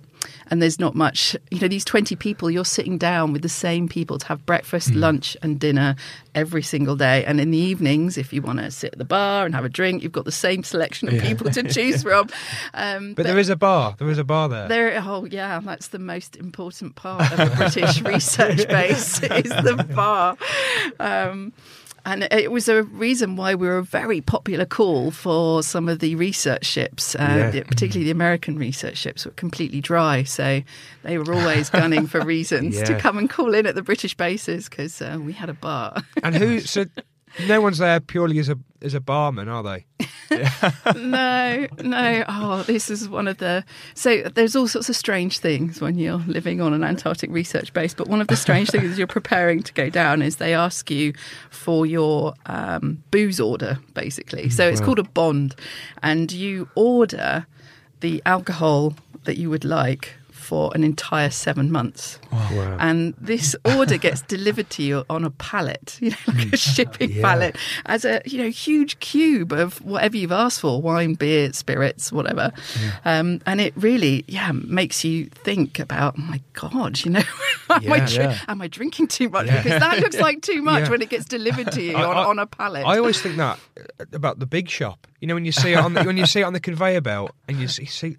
and 0.49 0.63
there's 0.63 0.79
not 0.79 0.95
much 0.95 1.37
you 1.51 1.61
know 1.61 1.69
these 1.69 1.85
20 1.85 2.17
people 2.17 2.51
you're 2.51 2.65
sitting 2.65 2.99
down 2.99 3.33
with 3.33 3.43
the 3.43 3.49
same 3.49 3.89
people 3.89 4.19
to 4.19 4.27
have 4.27 4.45
breakfast 4.47 4.95
lunch 4.95 5.37
and 5.43 5.59
dinner 5.61 5.97
every 6.35 6.63
single 6.63 6.97
day 6.97 7.25
and 7.25 7.41
in 7.41 7.51
the 7.51 7.59
evenings 7.59 8.19
if 8.19 8.33
you 8.33 8.43
want 8.43 8.59
to 8.59 8.71
sit 8.71 8.93
at 8.93 8.99
the 8.99 9.05
bar 9.05 9.47
and 9.47 9.55
have 9.55 9.65
a 9.65 9.69
drink 9.69 10.03
you've 10.03 10.13
got 10.13 10.25
the 10.25 10.33
same 10.33 10.63
selection 10.63 11.09
of 11.09 11.21
people 11.23 11.51
to 11.51 11.63
choose 11.73 12.03
from 12.03 12.29
um, 12.75 13.15
But 13.15 13.27
there 13.27 13.39
is 13.39 13.49
a 13.49 13.57
bar. 13.57 13.95
There 13.99 14.11
is 14.11 14.19
a 14.19 14.25
bar 14.25 14.49
there. 14.49 14.69
there, 14.69 15.03
oh 15.05 15.25
yeah, 15.25 15.61
that's 15.61 15.89
the 15.89 15.99
most 15.99 16.37
important 16.37 16.95
part 16.95 17.33
of 17.33 17.41
a 17.41 17.57
British 17.57 18.01
research 18.03 18.69
base 18.69 19.23
is 19.23 19.51
the 19.51 19.87
bar. 19.95 20.37
Um, 21.01 21.53
and 22.07 22.27
it 22.31 22.51
was 22.51 22.69
a 22.69 22.85
reason 22.85 23.37
why 23.37 23.55
we 23.55 23.67
were 23.67 23.79
a 23.79 23.83
very 23.83 24.21
popular 24.23 24.65
call 24.65 25.11
for 25.11 25.63
some 25.63 25.89
of 25.89 25.99
the 25.99 26.15
research 26.15 26.65
ships, 26.65 27.15
uh, 27.17 27.51
Yeah. 27.53 27.63
particularly 27.65 28.05
the 28.05 28.11
American 28.13 28.57
research 28.59 28.97
ships 28.97 29.27
were 29.27 29.33
completely 29.33 29.81
dry. 29.81 30.23
So 30.23 30.63
they 31.03 31.19
were 31.19 31.35
always 31.35 31.69
gunning 31.69 32.07
for 32.07 32.21
reasons 32.25 32.81
to 32.83 32.99
come 32.99 33.19
and 33.19 33.29
call 33.29 33.55
in 33.55 33.67
at 33.67 33.75
the 33.75 33.83
British 33.83 34.15
bases 34.17 34.69
because 34.69 35.03
uh, 35.03 35.19
we 35.21 35.33
had 35.35 35.51
a 35.51 35.55
bar. 35.55 36.03
And 36.23 36.35
who? 36.35 36.61
So 36.61 36.87
no 37.47 37.61
one's 37.61 37.79
there 37.79 38.01
purely 38.01 38.39
as 38.39 38.49
a 38.49 38.59
as 38.83 38.95
a 38.95 39.01
barman, 39.01 39.49
are 39.49 39.63
they? 39.63 39.87
no, 40.97 41.67
no. 41.83 42.25
Oh, 42.29 42.63
this 42.63 42.91
is 42.91 43.09
one 43.09 43.29
of 43.29 43.39
the. 43.39 43.65
So 43.95 44.23
there's 44.23 44.57
all 44.57 44.69
sorts 44.69 44.89
of 44.89 44.97
strange 44.97 45.39
things 45.39 45.81
when 45.81 45.99
you're 45.99 46.19
living 46.27 46.61
on 46.61 46.73
an 46.73 46.85
Antarctic 46.85 47.31
research 47.31 47.73
base. 47.73 47.95
But 47.95 48.09
one 48.09 48.21
of 48.21 48.29
the 48.29 48.37
strange 48.37 48.71
things 48.71 48.99
you're 48.99 49.07
preparing 49.07 49.63
to 49.63 49.73
go 49.73 49.89
down 49.91 50.23
is 50.23 50.37
they 50.37 50.55
ask 50.55 50.91
you 50.91 51.15
for 51.51 51.87
your 51.87 52.35
um, 52.47 53.03
booze 53.11 53.41
order, 53.41 53.79
basically. 53.95 54.51
So 54.51 54.69
it's 54.69 54.81
called 54.81 54.99
a 54.99 55.05
bond, 55.05 55.55
and 56.03 56.31
you 56.31 56.69
order 56.75 57.47
the 58.01 58.23
alcohol 58.27 58.95
that 59.25 59.39
you 59.39 59.51
would 59.51 59.65
like 59.65 60.15
for 60.47 60.71
an 60.75 60.85
entire 60.85 61.31
seven 61.31 61.71
months. 61.73 62.19
And 62.79 63.15
this 63.19 63.57
order 63.65 63.97
gets 63.99 64.23
delivered 64.37 64.71
to 64.71 64.83
you 64.83 65.05
on 65.11 65.25
a 65.25 65.31
pallet, 65.31 65.99
you 66.01 66.11
know, 66.11 66.17
like 66.29 66.53
a 66.53 66.57
shipping 66.57 67.11
Yeah. 67.13 67.23
pallet, 67.23 67.57
as 67.87 68.05
a 68.05 68.21
you 68.25 68.39
know 68.39 68.49
huge 68.51 68.99
cube 69.01 69.53
of 69.53 69.79
whatever 69.85 70.17
you've 70.17 70.33
asked 70.33 70.61
for 70.61 70.81
wine, 70.81 71.15
beer, 71.15 71.53
spirits, 71.53 72.13
whatever. 72.13 72.53
Um, 73.05 73.41
and 73.47 73.61
it 73.61 73.73
really, 73.77 74.25
yeah, 74.29 74.53
makes 74.53 75.05
you 75.05 75.27
think 75.27 75.79
about, 75.79 76.15
oh 76.19 76.23
my 76.23 76.41
God, 76.53 77.05
you 77.05 77.11
know, 77.13 77.21
am, 77.71 77.93
I 77.93 77.97
Yeah. 77.99 78.07
dri- 78.07 78.25
Yeah. 78.25 78.39
am 78.49 78.63
I 78.63 78.69
drinking 78.69 79.09
too 79.09 79.29
much? 79.29 79.47
Yeah. 79.47 79.63
Because 79.63 79.81
that 79.81 79.99
looks 80.01 80.19
like 80.21 80.43
too 80.43 80.63
much 80.63 80.85
Yeah. 80.85 80.91
when 80.91 81.03
it 81.03 81.09
gets 81.11 81.25
delivered 81.27 81.73
to 81.73 81.83
you 81.83 81.97
I- 81.97 82.05
on, 82.05 82.17
I- 82.17 82.25
on 82.25 82.39
a 82.39 82.47
pallet. 82.47 82.85
I 82.87 82.99
always 82.99 83.21
think 83.21 83.37
that 83.37 83.59
uh, 84.01 84.05
about 84.13 84.39
the 84.39 84.47
big 84.47 84.69
shop. 84.69 85.07
You 85.21 85.27
know, 85.29 85.35
when 85.35 85.45
you 85.45 85.53
see 85.53 85.73
it 85.73 85.79
on 85.79 85.95
the, 85.95 86.05
when 86.05 86.17
you 86.19 86.27
see 86.27 86.41
it 86.41 86.45
on 86.45 86.53
the 86.53 86.61
conveyor 86.61 87.01
belt, 87.01 87.33
and 87.49 87.59
you 87.59 87.69
see, 87.69 87.87
see 87.87 88.17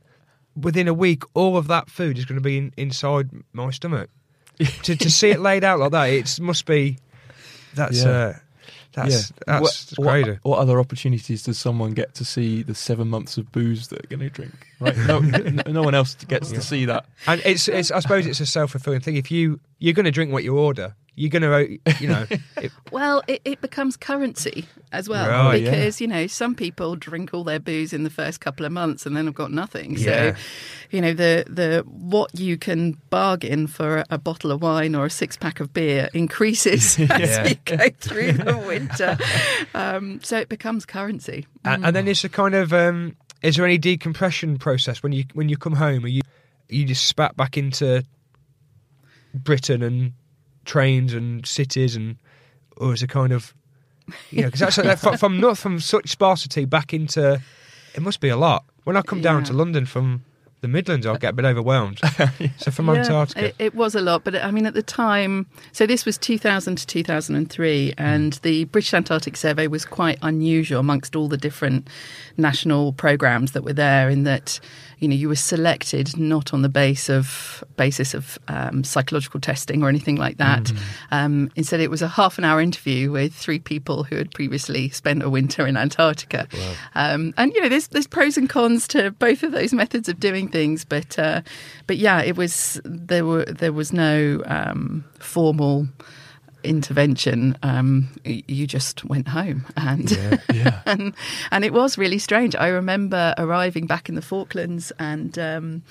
within 0.60 0.88
a 0.88 0.94
week, 0.94 1.24
all 1.34 1.58
of 1.58 1.68
that 1.68 1.90
food 1.90 2.18
is 2.18 2.26
going 2.26 2.38
to 2.38 2.42
be 2.42 2.58
in, 2.58 2.74
inside 2.78 3.30
my 3.54 3.72
stomach. 3.72 4.10
to 4.84 4.96
to 4.96 5.12
see 5.12 5.30
it 5.30 5.40
laid 5.40 5.64
out 5.64 5.80
like 5.80 5.92
that, 5.92 6.06
it 6.06 6.40
must 6.40 6.66
be. 6.66 6.98
That's 7.76 8.04
Yeah. 8.04 8.10
uh, 8.10 8.34
that's 8.94 9.32
yeah. 9.32 9.38
that's 9.46 9.96
what, 9.98 10.08
crazy. 10.08 10.30
what, 10.32 10.40
what 10.44 10.60
other 10.60 10.80
opportunities 10.80 11.44
does 11.44 11.60
someone 11.60 11.92
get 11.92 12.16
to 12.16 12.26
see 12.26 12.64
the 12.64 12.74
seven 12.74 13.08
months 13.08 13.38
of 13.38 13.52
booze 13.52 13.90
that 13.90 14.02
they're 14.02 14.18
going 14.18 14.28
to 14.28 14.34
drink? 14.34 14.67
Right. 14.80 14.96
No, 14.98 15.20
no, 15.20 15.64
no 15.68 15.82
one 15.84 15.96
else 15.96 16.16
gets 16.16 16.52
to 16.52 16.62
see 16.62 16.86
that. 16.86 17.06
And 17.26 17.42
it's 17.46 17.68
it's 17.68 17.92
I 17.92 18.00
suppose 18.00 18.26
it's 18.28 18.40
a 18.40 18.46
self 18.46 18.72
fulfilling 18.72 19.00
thing. 19.02 19.16
If 19.16 19.32
you 19.32 19.60
you're 19.80 19.94
going 19.94 20.06
to 20.06 20.12
drink 20.12 20.32
what 20.32 20.44
you 20.44 20.58
order, 20.58 20.96
you're 21.16 21.30
going 21.32 21.42
to 21.42 21.80
you 22.02 22.08
know. 22.08 22.26
It, 22.58 22.72
Well, 22.92 23.22
it, 23.28 23.42
it 23.46 23.62
becomes 23.62 23.96
currency 23.98 24.66
as 24.92 25.08
well 25.08 25.28
Right, 25.30 25.62
yeah. 25.62 25.70
because 25.72 26.02
you 26.02 26.08
know 26.08 26.26
some 26.28 26.56
people 26.56 26.96
drink 26.96 27.34
all 27.34 27.44
their 27.44 27.60
booze 27.60 27.94
in 27.94 28.04
the 28.04 28.10
first 28.10 28.40
couple 28.40 28.66
of 28.66 28.72
months 28.72 29.06
and 29.06 29.16
then 29.16 29.26
have 29.26 29.36
got 29.36 29.52
nothing. 29.52 29.96
So, 29.98 30.10
Yeah. 30.10 30.36
you 30.92 31.02
know 31.02 31.14
the 31.14 31.46
the 31.48 31.84
what 31.88 32.38
you 32.40 32.58
can 32.58 32.98
bargain 33.12 33.68
for 33.68 33.98
a, 33.98 34.06
a 34.12 34.18
bottle 34.18 34.52
of 34.52 34.62
wine 34.64 34.96
or 34.96 35.06
a 35.06 35.10
six 35.12 35.38
pack 35.38 35.60
of 35.60 35.72
beer 35.74 36.10
increases 36.14 37.00
as 37.10 37.10
Yeah. 37.38 37.48
you 37.48 37.56
go 37.66 37.90
through 38.00 38.34
the 38.34 38.58
winter. 38.58 39.18
Um, 39.74 40.20
so 40.24 40.38
it 40.38 40.50
becomes 40.50 40.86
currency. 40.86 41.46
and, 41.64 41.86
and 41.86 41.96
then 41.96 42.08
it's 42.08 42.24
a 42.24 42.30
kind 42.30 42.56
of 42.56 42.74
um, 42.74 43.16
is 43.42 43.56
there 43.56 43.66
any 43.66 43.78
decompression 43.78 44.58
process 44.58 45.04
when 45.04 45.12
you 45.12 45.26
when 45.34 45.50
you 45.50 45.58
come 45.58 45.74
home? 45.74 46.06
Are 46.06 46.10
you 46.10 46.22
you 46.70 46.86
just 46.86 47.08
spat 47.08 47.38
back 47.38 47.58
into 47.58 48.04
Britain 49.34 49.82
and 49.84 50.14
trains 50.66 51.14
and 51.14 51.46
cities 51.46 51.96
and 51.96 52.18
or 52.78 52.94
is 52.94 53.02
it 53.04 53.10
kind 53.10 53.32
of 53.32 53.54
you 54.32 54.42
know 54.42 54.48
because 54.48 54.60
that's 54.60 54.78
like, 54.78 54.98
from, 54.98 55.18
from 55.18 55.40
not 55.40 55.58
from 55.58 55.80
such 55.80 56.10
sparsity 56.10 56.66
back 56.66 56.94
into 56.94 57.42
it 57.96 58.02
must 58.02 58.20
be 58.20 58.30
a 58.30 58.38
lot. 58.38 58.64
When 58.84 58.96
I 58.96 59.02
come 59.02 59.22
down 59.22 59.40
Yeah. 59.42 59.46
to 59.46 59.54
London 59.54 59.86
from 59.86 60.24
the 60.62 60.68
Midlands, 60.68 61.06
I'll 61.06 61.16
uh, 61.16 61.18
get 61.18 61.30
a 61.30 61.34
bit 61.34 61.46
overwhelmed. 61.46 62.00
so 62.58 62.72
from 62.72 62.88
Yeah, 62.88 62.96
Antarctica, 62.96 63.46
It, 63.46 63.56
it 63.60 63.76
was 63.76 63.94
a 63.96 64.02
lot, 64.02 64.24
but 64.24 64.36
I 64.36 64.52
mean, 64.52 64.66
at 64.66 64.74
the 64.74 64.82
time, 64.82 65.46
so 65.72 65.86
this 65.86 66.06
was 66.06 66.18
2000 66.18 66.78
to 66.78 66.88
2003, 66.88 67.94
and 67.98 68.34
the 68.44 68.66
British 68.66 68.94
Antarctic 68.94 69.38
Survey 69.38 69.68
was 69.68 69.86
quite 69.86 70.18
unusual 70.22 70.80
amongst 70.80 71.16
all 71.16 71.28
the 71.28 71.38
different 71.38 71.88
national 72.38 72.94
programs 72.94 73.52
that 73.52 73.64
were 73.64 73.74
there, 73.74 74.10
in 74.10 74.24
that 74.24 74.60
you 75.00 75.08
know 75.08 75.16
you 75.16 75.30
were 75.30 75.36
selected 75.36 76.18
not 76.18 76.54
on 76.54 76.62
the 76.62 76.70
base 76.70 77.10
of 77.10 77.64
basis 77.76 78.14
of 78.14 78.40
um, 78.48 78.84
psychological 78.84 79.40
testing 79.40 79.84
or 79.84 79.90
anything 79.90 80.16
like 80.16 80.38
that. 80.38 80.72
Um, 81.12 81.52
instead, 81.56 81.80
it 81.80 81.90
was 81.90 82.02
a 82.02 82.08
half 82.08 82.38
an 82.38 82.44
hour 82.44 82.60
interview 82.62 83.12
with 83.12 83.34
three 83.34 83.60
people 83.60 84.04
who 84.04 84.16
had 84.16 84.32
previously 84.34 84.90
spent 84.90 85.24
a 85.24 85.30
winter 85.30 85.68
in 85.68 85.78
Antarctica. 85.78 86.48
Um, 86.96 87.34
and 87.38 87.54
you 87.54 87.62
know, 87.62 87.70
there's 87.70 87.88
there's 87.90 88.08
pros 88.08 88.38
and 88.38 88.50
cons 88.50 88.88
to 88.90 89.12
both 89.12 89.44
of 89.44 89.52
those 89.52 89.74
methods 89.74 90.10
of 90.10 90.20
doing 90.20 90.48
things, 90.48 90.84
but 90.86 91.18
uh, 91.20 91.42
but 91.86 91.98
yeah, 91.98 92.22
it 92.22 92.36
was 92.38 92.82
there 92.84 93.26
were 93.26 93.46
there 93.46 93.74
was 93.74 93.94
no 93.94 94.42
um, 94.46 95.04
formal 95.20 95.88
intervention. 96.68 97.58
Um, 97.64 98.10
you 98.24 98.68
just 98.68 99.06
went 99.06 99.28
home, 99.30 99.66
and 99.76 100.12
Yeah. 100.54 100.82
and 100.86 101.14
and 101.52 101.66
it 101.66 101.74
was 101.74 101.98
really 101.98 102.20
strange. 102.20 102.56
I 102.56 102.68
remember 102.68 103.34
arriving 103.38 103.88
back 103.88 104.10
in 104.10 104.16
the 104.16 104.22
Falklands 104.22 104.92
and. 105.00 105.38
Um, 105.40 105.84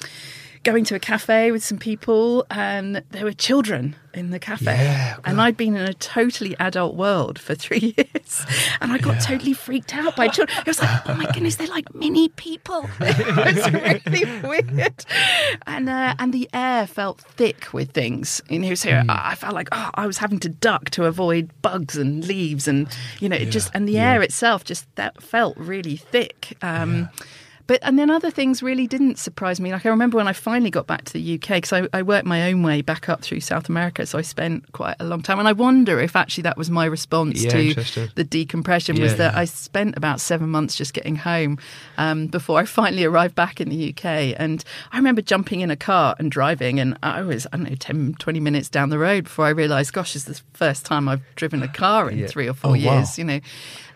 going 0.67 0.85
to 0.85 0.97
a 0.97 0.99
cafe 0.99 1.53
with 1.53 1.63
some 1.63 1.79
people, 1.79 2.45
and 2.51 3.01
there 3.13 3.23
were 3.23 3.33
children 3.33 3.95
in 4.13 4.31
the 4.31 4.41
cafe. 4.41 4.65
Yeah, 4.65 5.17
and 5.25 5.41
I'd 5.41 5.57
been 5.57 5.77
in 5.77 5.87
a 5.87 5.95
totally 5.95 6.57
adult 6.59 6.97
world 6.97 7.39
for 7.39 7.55
three 7.55 7.95
years, 7.97 8.45
and 8.81 8.93
I 8.93 8.99
got 8.99 9.21
totally 9.23 9.53
freaked 9.53 9.95
out 9.95 10.17
by 10.17 10.27
children. 10.27 10.59
It 10.59 10.67
was 10.67 10.83
like, 10.83 11.09
oh 11.09 11.15
my 11.15 11.31
goodness, 11.33 11.55
they're 11.55 11.69
like 11.69 11.95
mini 11.95 12.31
people. 12.31 12.91
it 13.01 13.55
was 13.55 13.73
really 14.11 14.41
weird, 14.43 15.05
and 15.69 15.89
uh, 15.89 16.17
and 16.19 16.35
the 16.35 16.51
air 16.53 16.89
felt 16.89 17.21
thick 17.21 17.73
with 17.73 17.93
things. 17.93 18.43
You 18.51 18.59
know, 18.59 18.75
so 18.75 19.05
I 19.09 19.37
felt 19.37 19.55
like 19.55 19.69
oh, 19.71 19.91
I 19.95 20.09
was 20.09 20.19
having 20.19 20.41
to 20.41 20.49
duck 20.49 20.91
to 20.91 21.05
avoid 21.05 21.51
bugs 21.63 21.97
and 21.97 22.27
leaves, 22.27 22.67
and 22.67 22.89
you 23.21 23.29
know, 23.29 23.37
it 23.37 23.51
just 23.51 23.71
and 23.73 23.89
the 23.89 24.01
air 24.01 24.21
itself 24.21 24.65
just 24.65 24.93
that 24.97 25.23
felt 25.23 25.57
really 25.57 25.97
thick. 25.97 26.57
Um, 26.61 27.09
But 27.67 27.81
and 27.83 27.99
then 27.99 28.11
other 28.11 28.31
things 28.31 28.63
really 28.63 28.87
didn't 28.87 29.19
surprise 29.19 29.61
me. 29.61 29.73
Like 29.73 29.85
I 29.85 29.89
remember 29.89 30.17
when 30.19 30.29
I 30.29 30.33
finally 30.33 30.71
got 30.71 30.87
back 30.87 31.05
to 31.07 31.13
the 31.13 31.35
UK 31.35 31.49
because 31.61 31.73
I, 31.73 31.89
I 31.93 32.03
worked 32.03 32.25
my 32.27 32.49
own 32.51 32.63
way 32.63 32.81
back 32.81 33.09
up 33.09 33.23
through 33.23 33.41
South 33.41 33.69
America, 33.69 34.07
so 34.07 34.19
I 34.19 34.23
spent 34.23 34.71
quite 34.73 34.97
a 35.01 35.05
long 35.05 35.21
time. 35.23 35.39
And 35.41 35.49
I 35.49 35.53
wonder 35.53 35.99
if 35.99 36.15
actually 36.15 36.43
that 36.43 36.57
was 36.57 36.71
my 36.71 36.85
response 36.85 37.43
Yeah, 37.43 37.51
to 37.51 37.75
the 38.15 38.23
decompression 38.25 39.01
was 39.01 39.13
Yeah. 39.13 39.17
that 39.19 39.37
I 39.37 39.47
spent 39.47 39.97
about 39.97 40.21
seven 40.21 40.49
months 40.49 40.77
just 40.77 40.95
getting 40.95 41.17
home 41.17 41.59
um, 41.99 42.29
before 42.29 42.61
I 42.61 42.65
finally 42.67 43.05
arrived 43.05 43.35
back 43.35 43.61
in 43.61 43.69
the 43.69 43.91
UK. 43.91 44.35
And 44.39 44.63
I 44.93 44.97
remember 44.99 45.21
jumping 45.23 45.61
in 45.61 45.71
a 45.71 45.77
car 45.77 46.15
and 46.19 46.31
driving, 46.31 46.79
and 46.79 46.97
I 47.03 47.23
was 47.23 47.47
I 47.53 47.57
don't 47.57 47.69
know 47.69 47.75
10, 47.77 48.15
20 48.19 48.39
minutes 48.41 48.69
down 48.69 48.91
the 48.91 48.99
road 48.99 49.25
before 49.25 49.47
I 49.47 49.51
realised, 49.51 49.93
gosh, 49.93 50.13
this 50.13 50.29
is 50.29 50.39
the 50.39 50.43
first 50.57 50.87
time 50.87 51.09
I've 51.09 51.23
driven 51.35 51.63
a 51.63 51.69
car 51.69 52.09
in 52.11 52.19
Yeah. 52.21 52.27
three 52.29 52.49
or 52.49 52.55
four 52.55 52.71
Oh, 52.71 52.75
wow. 52.75 52.99
years. 52.99 53.19
You 53.19 53.25
know. 53.25 53.41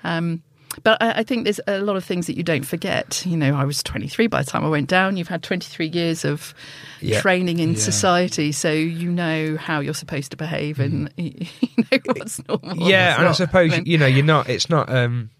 Um, 0.03 0.43
but 0.83 1.03
I, 1.03 1.21
I 1.21 1.23
think 1.23 1.45
there's 1.45 1.61
a 1.67 1.81
lot 1.81 1.97
of 1.97 2.05
things 2.05 2.27
that 2.27 2.37
you 2.37 2.43
don't 2.43 2.65
forget. 2.65 3.25
You 3.27 3.37
know, 3.37 3.55
I 3.55 3.65
was 3.65 3.83
23 3.83 4.27
by 4.29 4.43
the 4.43 4.51
time 4.51 4.65
I 4.65 4.69
went 4.69 4.89
down. 4.89 5.17
You've 5.17 5.29
had 5.29 5.43
23 5.43 5.89
years 5.89 6.25
of 6.25 6.55
Yeah. 7.01 7.21
training 7.21 7.59
in 7.59 7.77
society, 7.77 8.53
so 8.53 8.71
you 8.73 9.11
know 9.11 9.57
how 9.57 9.81
you're 9.81 9.95
supposed 9.95 10.31
to 10.33 10.37
behave 10.37 10.81
and 10.81 11.13
you 11.17 11.47
know 11.91 11.99
what's 12.07 12.41
normal. 12.49 12.89
yeah, 12.89 13.19
and 13.19 13.29
I 13.29 13.33
suppose 13.33 13.71
mean, 13.73 13.85
you 13.87 13.99
know 13.99 14.07
you're 14.07 14.25
not. 14.25 14.49
It's 14.49 14.69
not. 14.71 14.89
um 14.91 15.31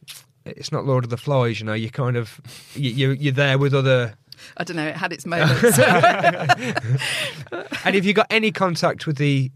It's 0.45 0.73
not 0.73 0.85
Lord 0.87 1.05
of 1.05 1.11
the 1.11 1.17
Flies. 1.19 1.61
You 1.61 1.67
know, 1.67 1.75
you 1.75 1.91
kind 1.91 2.17
of 2.17 2.41
you, 2.75 2.91
you 2.91 3.11
you're 3.13 3.33
there 3.33 3.59
with 3.59 3.75
other. 3.75 4.15
I 4.57 4.65
don't 4.65 4.77
know. 4.77 4.87
It 4.87 4.97
had 4.97 5.13
its 5.13 5.27
moments. 5.27 5.79
And 7.85 7.97
if 7.97 8.05
you 8.05 8.13
got 8.13 8.27
any 8.31 8.53
contact 8.53 9.07
with 9.07 9.17
the 9.17 9.51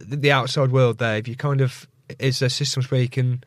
the 0.00 0.32
outside 0.32 0.70
world, 0.70 0.98
there, 0.98 1.16
if 1.16 1.28
you 1.28 1.36
kind 1.36 1.60
of 1.60 1.86
is 2.18 2.38
there 2.38 2.48
systems 2.48 2.90
where 2.90 3.00
you 3.02 3.08
can. 3.08 3.42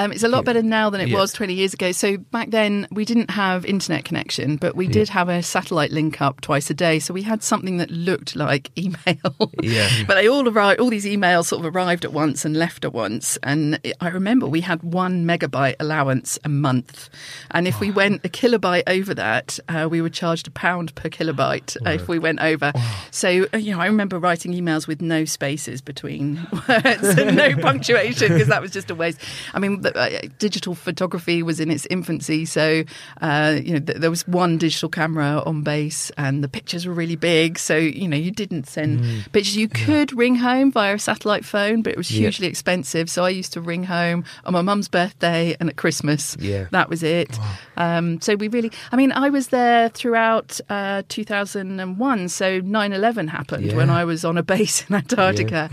Um, 0.00 0.12
it's 0.12 0.22
a 0.22 0.28
lot 0.28 0.46
better 0.46 0.62
now 0.62 0.88
than 0.88 1.02
it 1.02 1.08
Yeah. 1.08 1.18
was 1.18 1.30
20 1.34 1.52
years 1.52 1.74
ago. 1.74 1.92
So 1.92 2.16
back 2.16 2.50
then, 2.50 2.88
we 2.90 3.04
didn't 3.04 3.30
have 3.32 3.66
internet 3.66 4.06
connection, 4.06 4.56
but 4.56 4.74
we 4.74 4.86
did 4.86 5.10
have 5.10 5.28
a 5.28 5.42
satellite 5.42 5.90
link 5.90 6.22
up 6.22 6.40
twice 6.40 6.70
a 6.70 6.74
day. 6.74 6.98
So 7.00 7.12
we 7.12 7.20
had 7.20 7.42
something 7.42 7.76
that 7.76 7.90
looked 7.90 8.34
like 8.34 8.70
email. 8.78 9.52
Yeah. 9.62 9.90
but 10.06 10.14
they 10.14 10.26
all 10.26 10.48
arrived. 10.48 10.80
All 10.80 10.88
these 10.88 11.04
emails 11.04 11.46
sort 11.46 11.64
of 11.66 11.74
arrived 11.76 12.06
at 12.06 12.14
once 12.14 12.46
and 12.46 12.56
left 12.56 12.86
at 12.86 12.94
once. 12.94 13.36
And 13.42 13.78
I 14.00 14.08
remember 14.08 14.46
we 14.46 14.62
had 14.62 14.82
one 14.82 15.26
megabyte 15.26 15.74
allowance 15.78 16.38
a 16.44 16.48
month, 16.48 17.10
and 17.50 17.68
if 17.68 17.78
we 17.78 17.90
went 17.90 18.24
a 18.24 18.30
kilobyte 18.30 18.84
over 18.86 19.12
that, 19.14 19.58
uh, 19.68 19.86
we 19.90 20.00
were 20.00 20.08
charged 20.08 20.48
a 20.48 20.50
pound 20.50 20.94
per 20.94 21.10
kilobyte 21.10 21.76
uh, 21.86 21.90
if 21.90 22.08
we 22.08 22.18
went 22.18 22.40
over. 22.40 22.72
So 23.10 23.46
uh, 23.52 23.58
you 23.58 23.72
know, 23.74 23.80
I 23.80 23.86
remember 23.86 24.18
writing 24.18 24.52
emails 24.54 24.86
with 24.86 25.02
no 25.02 25.26
spaces 25.26 25.82
between 25.82 26.46
words 26.68 27.04
and 27.18 27.36
no 27.36 27.54
punctuation 27.56 28.28
because 28.32 28.48
that 28.48 28.62
was 28.62 28.70
just 28.70 28.90
a 28.90 28.94
waste. 28.94 29.20
I 29.52 29.58
mean, 29.58 29.82
the, 29.92 30.24
uh, 30.24 30.28
digital 30.38 30.74
photography 30.74 31.42
was 31.42 31.60
in 31.60 31.70
its 31.70 31.86
infancy, 31.90 32.44
so 32.44 32.84
uh, 33.20 33.58
you 33.62 33.74
know 33.74 33.80
th- 33.80 33.98
there 33.98 34.10
was 34.10 34.26
one 34.28 34.58
digital 34.58 34.88
camera 34.88 35.42
on 35.46 35.62
base, 35.62 36.10
and 36.16 36.42
the 36.44 36.48
pictures 36.48 36.86
were 36.86 36.94
really 36.94 37.16
big. 37.16 37.58
So 37.58 37.76
you 37.76 38.08
know 38.08 38.16
you 38.16 38.30
didn't 38.30 38.68
send 38.68 39.02
pictures. 39.32 39.56
You 39.56 39.68
could 39.68 40.12
ring 40.16 40.36
home 40.36 40.72
via 40.72 40.94
a 40.94 40.98
satellite 40.98 41.44
phone, 41.44 41.82
but 41.82 41.92
it 41.92 41.96
was 41.96 42.08
hugely 42.08 42.46
expensive. 42.46 43.08
So 43.10 43.24
I 43.24 43.30
used 43.30 43.52
to 43.54 43.60
ring 43.60 43.84
home 43.84 44.24
on 44.44 44.52
my 44.52 44.62
mum's 44.62 44.88
birthday 44.88 45.56
and 45.60 45.68
at 45.68 45.76
Christmas. 45.76 46.36
Yeah. 46.40 46.66
that 46.70 46.88
was 46.88 47.02
it. 47.02 47.38
Um, 47.76 48.20
so 48.20 48.34
we 48.36 48.48
really, 48.48 48.70
I 48.92 48.96
mean, 48.96 49.12
I 49.12 49.30
was 49.30 49.48
there 49.48 49.88
throughout 49.88 50.60
uh, 50.68 51.02
2001. 51.08 52.28
So 52.28 52.60
9/11 52.60 53.28
happened 53.28 53.66
Yeah. 53.66 53.76
when 53.76 53.90
I 53.90 54.04
was 54.04 54.24
on 54.24 54.36
a 54.38 54.42
base 54.42 54.84
in 54.88 54.94
Antarctica, 54.96 55.70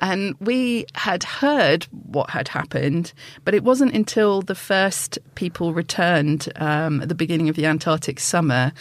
and 0.00 0.34
we 0.40 0.86
had 0.94 1.22
heard 1.24 1.84
what 1.90 2.30
had 2.30 2.48
happened, 2.48 3.12
but 3.44 3.49
it 3.54 3.64
wasn't 3.64 3.94
until 3.94 4.42
the 4.42 4.54
first 4.54 5.18
people 5.34 5.72
returned 5.72 6.48
um, 6.56 7.02
at 7.02 7.08
the 7.08 7.14
beginning 7.14 7.48
of 7.48 7.56
the 7.56 7.66
Antarctic 7.66 8.20
summer 8.20 8.72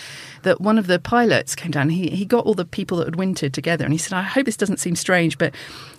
that 0.43 0.62
one 0.62 0.77
of 0.77 0.88
the 0.88 0.99
pilots 0.99 1.55
came 1.55 1.71
down. 1.71 1.89
He 1.89 2.10
he 2.10 2.25
got 2.25 2.45
all 2.45 2.53
the 2.53 2.65
people 2.65 2.97
that 2.97 3.08
had 3.08 3.15
wintered 3.15 3.53
together, 3.53 3.84
and 3.84 3.93
he 3.93 3.97
said, 3.97 4.13
"I 4.13 4.23
hope 4.23 4.45
this 4.45 4.58
doesn't 4.58 4.79
seem 4.79 4.95
strange, 4.95 5.38
but 5.38 5.53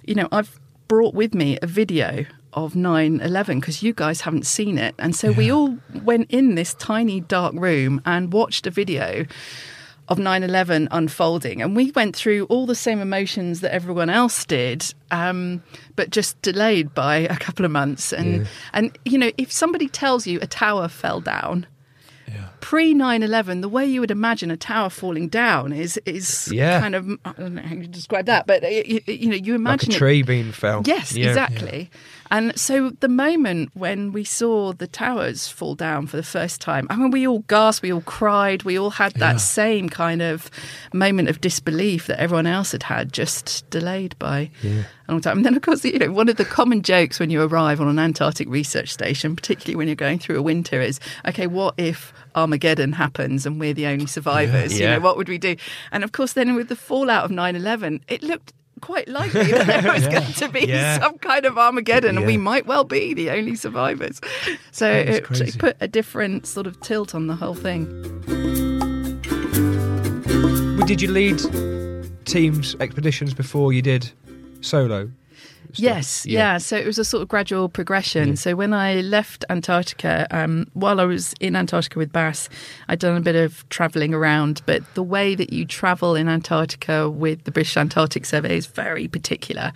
you 0.05 0.15
know, 0.15 0.29
I've 0.33 0.59
brought 0.89 1.15
with 1.15 1.35
me 1.35 1.59
a 1.63 1.67
video." 1.67 2.27
Of 2.53 2.75
9 2.75 3.21
11 3.21 3.61
because 3.61 3.81
you 3.81 3.93
guys 3.93 4.23
haven't 4.23 4.45
seen 4.45 4.77
it. 4.77 4.97
And 4.99 5.15
so 5.15 5.31
we 5.31 5.53
all 5.53 5.79
went 6.03 6.33
in 6.33 6.57
this 6.57 6.75
tiny 6.75 7.21
dark 7.21 7.55
room 7.55 8.03
and 8.05 8.33
watched 8.33 8.67
a 8.67 8.73
video 8.73 9.25
of 10.11 10.19
9 10.19 10.43
11 10.43 10.89
unfolding. 10.91 11.63
And 11.63 11.75
we 11.77 11.93
went 11.93 12.17
through 12.17 12.45
all 12.47 12.67
the 12.67 12.75
same 12.75 13.01
emotions 13.01 13.61
that 13.61 13.73
everyone 13.73 14.11
else 14.11 14.45
did, 14.45 14.93
um, 15.11 15.63
but 15.97 16.11
just 16.11 16.41
delayed 16.43 16.93
by 16.93 17.17
a 17.17 17.37
couple 17.37 17.65
of 17.65 17.71
months. 17.71 18.13
And, 18.13 18.49
and, 18.73 18.99
you 19.05 19.17
know, 19.17 19.31
if 19.39 19.53
somebody 19.53 19.89
tells 19.89 20.27
you 20.27 20.41
a 20.43 20.47
tower 20.47 20.89
fell 20.89 21.21
down, 21.21 21.67
Pre 22.71 22.95
9 22.95 23.25
11, 23.25 23.63
the 23.63 23.69
way 23.69 23.85
you 23.85 23.99
would 24.01 24.13
imagine 24.13 24.49
a 24.49 24.57
tower 24.57 24.91
falling 24.91 25.27
down 25.27 25.73
is 25.73 25.99
is 26.07 26.49
Yeah. 26.53 26.79
kind 26.81 26.95
of, 26.95 27.05
I 27.25 27.33
don't 27.33 27.57
know 27.57 27.63
how 27.63 27.75
you 27.75 27.89
describe 27.89 28.27
that, 28.27 28.47
but 28.47 28.63
uh, 28.63 28.69
you, 28.69 29.01
you 29.09 29.27
know, 29.29 29.35
you 29.35 29.55
Like 29.55 29.59
imagine 29.59 29.91
a 29.91 29.95
it- 29.97 29.99
tree 29.99 30.23
being 30.23 30.53
fell. 30.53 30.83
Yes, 30.87 31.13
Yeah. 31.17 31.31
exactly. 31.31 31.91
And 32.31 32.57
so 32.57 32.91
the 33.01 33.09
moment 33.09 33.71
when 33.75 34.13
we 34.13 34.23
saw 34.23 34.73
the 34.73 34.87
towers 34.87 35.49
fall 35.49 35.75
down 35.75 36.07
for 36.07 36.17
the 36.17 36.23
first 36.23 36.61
time, 36.61 36.87
I 36.89 36.95
mean, 36.95 37.11
we 37.11 37.27
all 37.27 37.41
gasped, 37.49 37.83
we 37.83 37.93
all 37.93 38.03
cried, 38.03 38.63
we 38.63 38.79
all 38.79 38.91
had 38.91 39.15
that 39.15 39.41
same 39.41 39.89
kind 39.89 40.23
of 40.23 40.49
moment 40.95 41.29
of 41.29 41.41
disbelief 41.41 42.07
that 42.07 42.21
everyone 42.21 42.47
else 42.47 42.71
had 42.71 42.85
had, 42.85 43.13
just 43.13 43.69
delayed 43.71 44.17
by 44.21 44.49
a 44.63 44.85
long 45.11 45.21
time. 45.21 45.39
And 45.39 45.45
then, 45.45 45.57
of 45.57 45.63
course, 45.63 45.85
you 45.85 45.99
know, 45.99 46.13
one 46.13 46.29
of 46.29 46.37
the 46.37 46.45
common 46.45 46.83
jokes 46.83 47.19
when 47.19 47.31
you 47.31 47.43
arrive 47.43 47.81
on 47.81 47.89
an 47.89 47.99
Antarctic 47.99 48.49
research 48.49 48.91
station, 48.93 49.35
particularly 49.35 49.75
when 49.75 49.89
you're 49.89 49.97
going 49.97 50.21
through 50.21 50.39
a 50.39 50.43
winter, 50.43 50.81
is, 50.81 51.01
okay, 51.27 51.49
what 51.49 51.75
if 51.79 52.13
Armageddon 52.35 52.93
happens 52.93 53.47
and 53.47 53.59
we're 53.61 53.75
the 53.75 53.87
only 53.87 54.07
survivors? 54.07 54.73
You 54.79 54.85
Yeah. 54.87 54.95
know, 54.97 55.01
what 55.01 55.17
would 55.17 55.29
we 55.29 55.39
do? 55.39 55.57
And 55.93 56.05
of 56.05 56.13
course, 56.13 56.33
then 56.35 56.55
with 56.55 56.69
the 56.69 56.77
fallout 56.77 57.25
of 57.25 57.31
9 57.31 57.57
11, 57.57 58.03
it 58.09 58.23
looked 58.23 58.53
quite 58.81 59.09
likely 59.09 59.45
that 59.45 59.67
there 59.67 59.93
was 59.93 60.07
going 60.09 60.33
to 60.33 60.49
be 60.49 60.67
Yeah. 60.67 60.99
some 61.01 61.19
kind 61.19 61.45
of 61.45 61.59
Armageddon, 61.59 62.17
and 62.17 62.27
we 62.27 62.37
might 62.39 62.65
well 62.67 62.85
be 62.85 63.13
the 63.13 63.29
only 63.31 63.55
survivors. 63.55 64.21
So 64.73 64.91
it, 64.91 65.25
crazy. 65.25 65.59
put 65.59 65.77
a 65.81 65.89
different 65.89 66.47
sort 66.47 66.67
of 66.67 66.81
tilt 66.81 67.15
on 67.15 67.27
the 67.27 67.35
whole 67.37 67.55
thing. 67.55 67.87
Well, 70.79 70.87
Did 70.87 71.03
you 71.03 71.11
lead 71.11 71.41
teams 72.25 72.75
expeditions 72.81 73.35
before 73.35 73.73
you 73.73 73.83
did 73.83 74.11
solo? 74.63 75.11
Stuff? 75.75 75.83
Yes, 75.85 76.27
yeah. 76.27 76.59
So 76.59 76.77
it 76.77 76.87
was 76.87 76.99
a 76.99 77.05
sort 77.05 77.23
of 77.23 77.29
gradual 77.29 77.69
progression. 77.69 78.37
So 78.37 78.55
when 78.57 78.73
I 78.73 79.01
left 79.01 79.45
Antarctica, 79.51 80.27
um, 80.31 80.67
while 80.75 81.01
I 81.01 81.05
was 81.05 81.35
in 81.41 81.57
Antarctica 81.57 81.99
with 81.99 82.13
BAS, 82.13 82.49
I'd 82.89 82.99
done 82.99 83.17
a 83.17 83.21
bit 83.21 83.37
of 83.37 83.69
travelling 83.69 84.15
around. 84.15 84.63
But 84.67 84.83
the 84.95 85.03
way 85.03 85.35
that 85.35 85.53
you 85.53 85.65
travel 85.65 86.15
in 86.15 86.29
Antarctica 86.29 87.09
with 87.11 87.45
the 87.45 87.51
British 87.51 87.77
Antarctic 87.77 88.25
Survey 88.27 88.57
is 88.57 88.67
very 88.67 89.09
particular. 89.09 89.73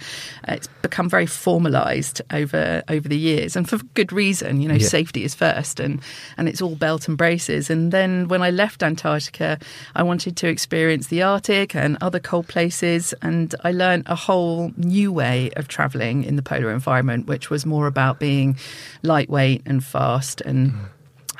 Uh, 0.48 0.52
it's 0.54 0.68
become 0.82 1.08
very 1.08 1.26
formalised 1.26 2.20
over 2.32 2.82
over 2.88 3.08
the 3.08 3.18
years, 3.18 3.56
and 3.56 3.68
for 3.68 3.78
good 3.94 4.12
reason. 4.12 4.60
You 4.60 4.68
know, 4.68 4.74
Yeah. 4.74 4.86
safety 4.88 5.24
is 5.24 5.34
first, 5.34 5.80
and 5.80 6.00
and 6.36 6.48
it's 6.48 6.60
all 6.62 6.74
belt 6.74 7.08
and 7.08 7.16
braces. 7.16 7.70
And 7.70 7.92
then 7.92 8.28
when 8.28 8.42
I 8.42 8.50
left 8.50 8.82
Antarctica, 8.82 9.58
I 9.94 10.02
wanted 10.02 10.36
to 10.38 10.48
experience 10.48 11.08
the 11.08 11.22
Arctic 11.22 11.74
and 11.74 11.96
other 12.00 12.20
cold 12.20 12.48
places, 12.48 13.14
and 13.22 13.54
I 13.64 13.72
learned 13.72 14.04
a 14.06 14.14
whole 14.14 14.72
new 14.76 15.12
way 15.12 15.50
of 15.56 15.68
traveling 15.84 16.24
in 16.24 16.36
the 16.36 16.42
polar 16.42 16.70
environment, 16.70 17.26
which 17.26 17.50
was 17.50 17.66
more 17.66 17.86
about 17.86 18.18
being 18.18 18.56
lightweight 19.02 19.62
and 19.66 19.84
fast 19.84 20.40
and. 20.40 20.72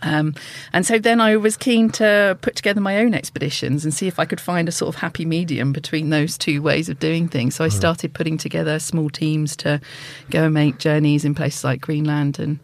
Um, 0.02 0.34
and 0.74 0.84
so 0.84 0.98
then 0.98 1.18
I 1.18 1.36
was 1.36 1.56
keen 1.56 1.88
to 1.92 2.36
put 2.42 2.56
together 2.56 2.78
my 2.78 2.98
own 2.98 3.14
expeditions 3.14 3.84
and 3.84 3.94
see 3.94 4.06
if 4.06 4.18
I 4.18 4.26
could 4.26 4.40
find 4.40 4.68
a 4.68 4.72
sort 4.72 4.94
of 4.94 5.00
happy 5.00 5.24
medium 5.24 5.72
between 5.72 6.10
those 6.10 6.36
two 6.36 6.60
ways 6.60 6.90
of 6.90 6.98
doing 6.98 7.26
things. 7.26 7.54
So 7.54 7.64
I 7.64 7.68
started 7.68 8.12
putting 8.12 8.36
together 8.36 8.78
small 8.78 9.08
teams 9.08 9.56
to 9.58 9.80
go 10.28 10.44
and 10.44 10.52
make 10.52 10.76
journeys 10.76 11.24
in 11.24 11.34
places 11.34 11.64
like 11.64 11.80
Greenland 11.80 12.38
and 12.38 12.58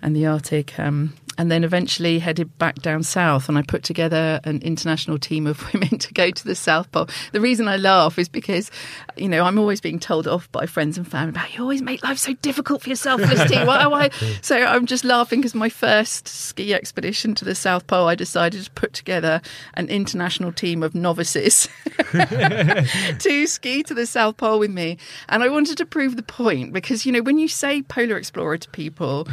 and 0.00 0.16
the 0.16 0.24
Arctic. 0.26 0.78
Um, 0.78 1.12
and 1.38 1.50
then 1.50 1.62
eventually 1.62 2.18
headed 2.18 2.58
back 2.58 2.74
down 2.82 3.04
south. 3.04 3.48
And 3.48 3.56
I 3.56 3.62
put 3.62 3.84
together 3.84 4.40
an 4.44 4.60
international 4.62 5.18
team 5.18 5.46
of 5.46 5.72
women 5.72 5.98
to 5.98 6.12
go 6.12 6.30
to 6.30 6.44
the 6.44 6.56
South 6.56 6.90
Pole. 6.90 7.08
The 7.32 7.40
reason 7.40 7.68
I 7.68 7.76
laugh 7.76 8.18
is 8.18 8.28
because, 8.28 8.70
you 9.16 9.28
know, 9.28 9.44
I'm 9.44 9.58
always 9.58 9.80
being 9.80 10.00
told 10.00 10.26
off 10.26 10.50
by 10.50 10.66
friends 10.66 10.98
and 10.98 11.06
family 11.08 11.30
about 11.30 11.54
you 11.54 11.62
always 11.62 11.80
make 11.80 12.02
life 12.02 12.18
so 12.18 12.34
difficult 12.34 12.82
for 12.82 12.90
yourself, 12.90 13.20
Felicity. 13.20 13.64
why, 13.64 13.86
why? 13.86 14.10
So 14.42 14.56
I'm 14.56 14.86
just 14.86 15.04
laughing 15.04 15.40
because 15.40 15.54
my 15.54 15.68
first 15.68 16.26
ski 16.26 16.74
expedition 16.74 17.34
to 17.36 17.44
the 17.44 17.54
South 17.54 17.86
Pole, 17.86 18.08
I 18.08 18.14
decided 18.14 18.64
to 18.64 18.70
put 18.72 18.92
together 18.92 19.40
an 19.74 19.88
international 19.88 20.52
team 20.52 20.82
of 20.82 20.94
novices 20.94 21.68
to 22.12 23.46
ski 23.46 23.82
to 23.84 23.94
the 23.94 24.06
South 24.06 24.36
Pole 24.36 24.58
with 24.58 24.70
me. 24.70 24.98
And 25.28 25.42
I 25.42 25.48
wanted 25.48 25.76
to 25.78 25.86
prove 25.86 26.16
the 26.16 26.22
point 26.22 26.72
because, 26.72 27.06
you 27.06 27.12
know, 27.12 27.22
when 27.22 27.38
you 27.38 27.48
say 27.48 27.82
polar 27.82 28.16
explorer 28.16 28.58
to 28.58 28.68
people, 28.70 29.28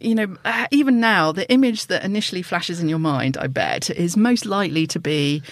you 0.00 0.14
know, 0.14 0.36
uh, 0.44 0.66
even 0.70 0.98
now, 1.00 1.30
the 1.32 1.50
image 1.50 1.86
that 1.88 2.04
initially 2.04 2.42
flashes 2.42 2.80
in 2.80 2.88
your 2.88 2.98
mind, 2.98 3.36
I 3.38 3.46
bet, 3.46 3.90
is 3.90 4.16
most 4.16 4.46
likely 4.46 4.86
to 4.88 4.98
be, 4.98 5.42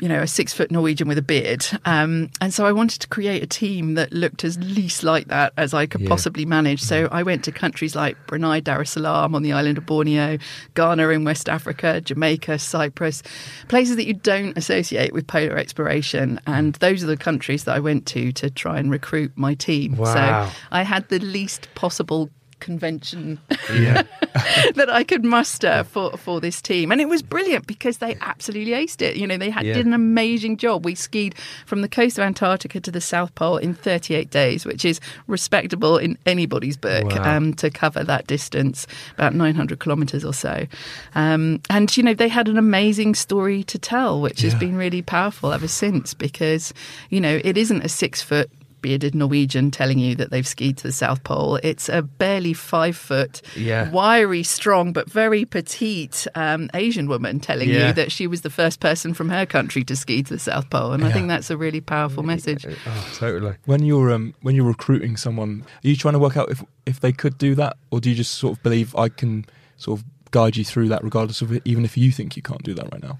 you 0.00 0.08
know, 0.08 0.20
a 0.20 0.26
six 0.26 0.52
foot 0.52 0.70
Norwegian 0.70 1.08
with 1.08 1.18
a 1.18 1.22
beard. 1.22 1.66
Um, 1.84 2.30
and 2.40 2.52
so 2.52 2.66
I 2.66 2.72
wanted 2.72 3.00
to 3.00 3.08
create 3.08 3.42
a 3.42 3.46
team 3.46 3.94
that 3.94 4.12
looked 4.12 4.44
as 4.44 4.58
least 4.58 5.02
like 5.02 5.28
that 5.28 5.52
as 5.56 5.72
I 5.72 5.86
could 5.86 6.02
Yeah. 6.02 6.08
possibly 6.08 6.44
manage. 6.44 6.82
So 6.82 7.08
I 7.10 7.22
went 7.22 7.44
to 7.44 7.52
countries 7.52 7.96
like 7.96 8.16
Brunei 8.26 8.60
Darussalam 8.60 9.34
on 9.34 9.42
the 9.42 9.52
island 9.52 9.78
of 9.78 9.86
Borneo, 9.86 10.38
Ghana 10.74 11.08
in 11.08 11.24
West 11.24 11.48
Africa, 11.48 12.00
Jamaica, 12.00 12.58
Cyprus, 12.58 13.22
places 13.68 13.96
that 13.96 14.06
you 14.06 14.14
don't 14.14 14.56
associate 14.58 15.12
with 15.12 15.26
polar 15.26 15.56
exploration. 15.56 16.40
And 16.46 16.74
those 16.76 17.02
are 17.02 17.06
the 17.06 17.16
countries 17.16 17.64
that 17.64 17.74
I 17.74 17.80
went 17.80 18.06
to 18.08 18.32
to 18.32 18.50
try 18.50 18.78
and 18.78 18.90
recruit 18.90 19.32
my 19.36 19.54
team. 19.54 19.96
Wow. 19.96 20.12
So 20.12 20.52
I 20.72 20.82
had 20.82 21.08
the 21.08 21.18
least 21.20 21.68
possible 21.74 22.28
convention 22.64 23.38
Yeah. 23.72 24.02
that 24.74 24.88
I 24.90 25.04
could 25.04 25.24
muster 25.24 25.84
for, 25.84 26.16
for 26.16 26.40
this 26.40 26.60
team. 26.60 26.90
And 26.90 27.00
it 27.00 27.08
was 27.08 27.22
brilliant 27.22 27.66
because 27.66 27.98
they 27.98 28.16
absolutely 28.20 28.72
aced 28.72 29.02
it. 29.02 29.16
You 29.16 29.26
know, 29.26 29.36
they 29.36 29.50
had, 29.50 29.64
Yeah. 29.64 29.74
did 29.74 29.86
an 29.86 29.92
amazing 29.92 30.56
job. 30.56 30.84
We 30.84 30.94
skied 30.96 31.34
from 31.66 31.82
the 31.82 31.88
coast 31.88 32.18
of 32.18 32.24
Antarctica 32.24 32.80
to 32.80 32.90
the 32.90 33.00
South 33.00 33.34
Pole 33.34 33.58
in 33.58 33.74
38 33.74 34.30
days, 34.30 34.64
which 34.64 34.84
is 34.84 34.98
respectable 35.28 35.98
in 35.98 36.18
anybody's 36.26 36.76
book 36.76 37.04
Wow. 37.04 37.36
um, 37.36 37.54
to 37.54 37.70
cover 37.70 38.02
that 38.02 38.26
distance, 38.26 38.86
about 39.14 39.34
900 39.34 39.78
kilometres 39.78 40.24
or 40.24 40.32
so. 40.34 40.66
Um, 41.14 41.60
and, 41.70 41.94
you 41.96 42.02
know, 42.02 42.14
they 42.14 42.28
had 42.28 42.48
an 42.48 42.56
amazing 42.58 43.14
story 43.14 43.62
to 43.64 43.78
tell, 43.78 44.20
which 44.20 44.40
has 44.40 44.54
been 44.54 44.74
really 44.76 45.02
powerful 45.02 45.52
ever 45.52 45.68
since 45.68 46.14
because, 46.14 46.72
you 47.10 47.20
know, 47.20 47.40
it 47.44 47.56
isn't 47.58 47.82
a 47.84 47.88
six 47.88 48.22
foot 48.22 48.50
bearded 48.84 49.14
Norwegian 49.14 49.70
telling 49.70 49.98
you 49.98 50.14
that 50.16 50.30
they've 50.30 50.46
skied 50.46 50.76
to 50.76 50.82
the 50.82 50.92
South 50.92 51.24
Pole. 51.24 51.56
It's 51.62 51.88
a 51.88 52.02
barely 52.02 52.52
five 52.52 52.96
foot, 52.96 53.40
Yeah. 53.56 53.88
wiry, 53.90 54.42
strong, 54.42 54.92
but 54.92 55.10
very 55.10 55.46
petite 55.46 56.26
um, 56.34 56.68
Asian 56.74 57.06
woman 57.08 57.40
telling 57.40 57.70
Yeah. 57.70 57.86
you 57.88 57.92
that 57.94 58.12
she 58.12 58.26
was 58.26 58.42
the 58.42 58.50
first 58.50 58.80
person 58.80 59.14
from 59.14 59.30
her 59.30 59.46
country 59.46 59.82
to 59.84 59.96
ski 59.96 60.22
to 60.22 60.34
the 60.34 60.38
South 60.38 60.68
Pole. 60.68 60.92
And 60.92 61.02
I 61.02 61.10
think 61.12 61.28
that's 61.28 61.50
a 61.50 61.56
really 61.56 61.80
powerful 61.80 62.22
message. 62.22 62.66
Oh, 62.86 63.06
totally. 63.14 63.54
When 63.64 63.82
you're 63.84 64.12
um, 64.12 64.34
when 64.42 64.54
you're 64.54 64.66
recruiting 64.76 65.16
someone, 65.16 65.64
are 65.82 65.88
you 65.88 65.96
trying 65.96 66.14
to 66.14 66.18
work 66.20 66.36
out 66.36 66.50
if 66.50 66.62
if 66.84 67.00
they 67.00 67.12
could 67.12 67.38
do 67.38 67.54
that, 67.54 67.76
or 67.90 68.00
do 68.00 68.10
you 68.10 68.14
just 68.14 68.34
sort 68.34 68.52
of 68.58 68.62
believe 68.62 68.94
I 68.96 69.08
can 69.08 69.46
sort 69.78 69.98
of 69.98 70.04
guide 70.30 70.56
you 70.58 70.64
through 70.64 70.88
that, 70.88 71.02
regardless 71.02 71.40
of 71.42 71.50
it, 71.52 71.62
even 71.64 71.84
if 71.84 71.96
you 71.96 72.10
think 72.12 72.36
you 72.36 72.42
can't 72.42 72.62
do 72.62 72.74
that 72.74 72.92
right 72.92 73.02
now? 73.02 73.18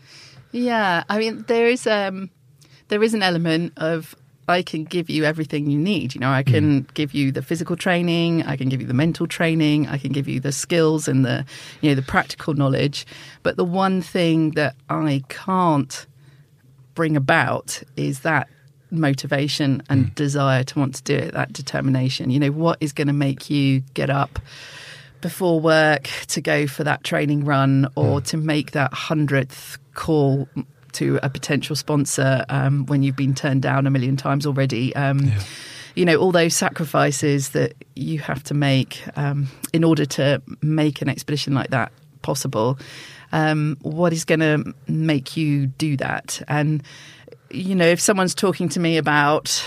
Yeah, 0.53 1.05
I 1.09 1.19
mean 1.19 1.45
there 1.49 1.67
is 1.67 1.87
um 1.87 2.29
there 2.89 3.03
is 3.03 3.15
an 3.15 3.23
element 3.23 3.73
of 3.79 4.15
I 4.49 4.63
can 4.63 4.85
give 4.85 5.09
you 5.09 5.25
everything 5.25 5.71
you 5.71 5.79
need. 5.79 6.15
You 6.15 6.21
know, 6.21 6.31
I 6.31 6.43
can 6.43 6.83
mm. 6.83 6.95
give 6.95 7.15
you 7.15 7.33
the 7.33 7.43
physical 7.43 7.77
training, 7.77 8.43
I 8.43 8.57
can 8.57 8.69
give 8.69 8.81
you 8.81 8.87
the 8.87 8.95
mental 8.95 9.27
training, 9.27 9.89
I 9.89 9.99
can 9.99 10.13
give 10.13 10.29
you 10.29 10.41
the 10.41 10.53
skills 10.53 11.09
and 11.09 11.25
the 11.25 11.45
you 11.81 11.91
know 11.91 11.95
the 11.95 12.03
practical 12.03 12.55
knowledge. 12.55 13.07
But 13.43 13.57
the 13.57 13.65
one 13.65 14.03
thing 14.03 14.51
that 14.53 14.77
I 14.89 15.23
can't 15.29 16.07
bring 16.95 17.17
about 17.17 17.83
is 17.97 18.21
that 18.21 18.49
motivation 18.91 19.83
and 19.89 20.07
mm. 20.07 20.15
desire 20.15 20.63
to 20.65 20.79
want 20.79 20.95
to 20.97 21.03
do 21.03 21.17
it, 21.17 21.35
that 21.35 21.53
determination. 21.53 22.31
You 22.31 22.41
know, 22.41 22.51
what 22.51 22.79
is 22.81 22.93
going 22.93 23.09
to 23.09 23.13
make 23.13 23.51
you 23.51 23.81
get 23.95 24.11
up 24.11 24.39
before 25.21 25.59
work 25.59 26.11
to 26.29 26.41
go 26.41 26.67
for 26.67 26.85
that 26.85 27.03
training 27.03 27.45
run 27.45 27.89
or 27.95 28.21
mm. 28.21 28.25
to 28.27 28.37
make 28.37 28.73
that 28.73 28.93
hundredth 28.93 29.79
call 29.95 30.49
to 30.95 31.19
a 31.23 31.29
potential 31.29 31.77
sponsor 31.77 32.45
um, 32.49 32.87
when 32.87 33.03
you've 33.03 33.17
been 33.17 33.35
turned 33.35 33.63
down 33.63 33.87
a 33.87 33.91
million 33.91 34.17
times 34.17 34.47
already. 34.47 34.95
Um, 34.97 35.33
You 35.97 36.05
know, 36.05 36.17
all 36.17 36.33
those 36.33 36.57
sacrifices 36.57 37.51
that 37.51 37.75
you 37.95 38.19
have 38.19 38.43
to 38.43 38.55
make 38.55 39.05
um, 39.15 39.47
in 39.73 39.85
order 39.85 40.05
to 40.05 40.43
make 40.61 41.01
an 41.03 41.09
expedition 41.09 41.55
like 41.55 41.71
that 41.71 41.93
possible. 42.21 42.81
Um, 43.31 43.77
what 43.81 44.13
is 44.13 44.25
going 44.25 44.41
to 44.41 44.75
make 44.89 45.37
you 45.37 45.69
do 45.69 45.97
that? 45.99 46.43
And, 46.49 46.83
you 47.51 47.77
know, 47.77 47.87
if 47.87 48.01
someone's 48.01 48.35
talking 48.35 48.69
to 48.71 48.81
me 48.81 48.99
about 48.99 49.65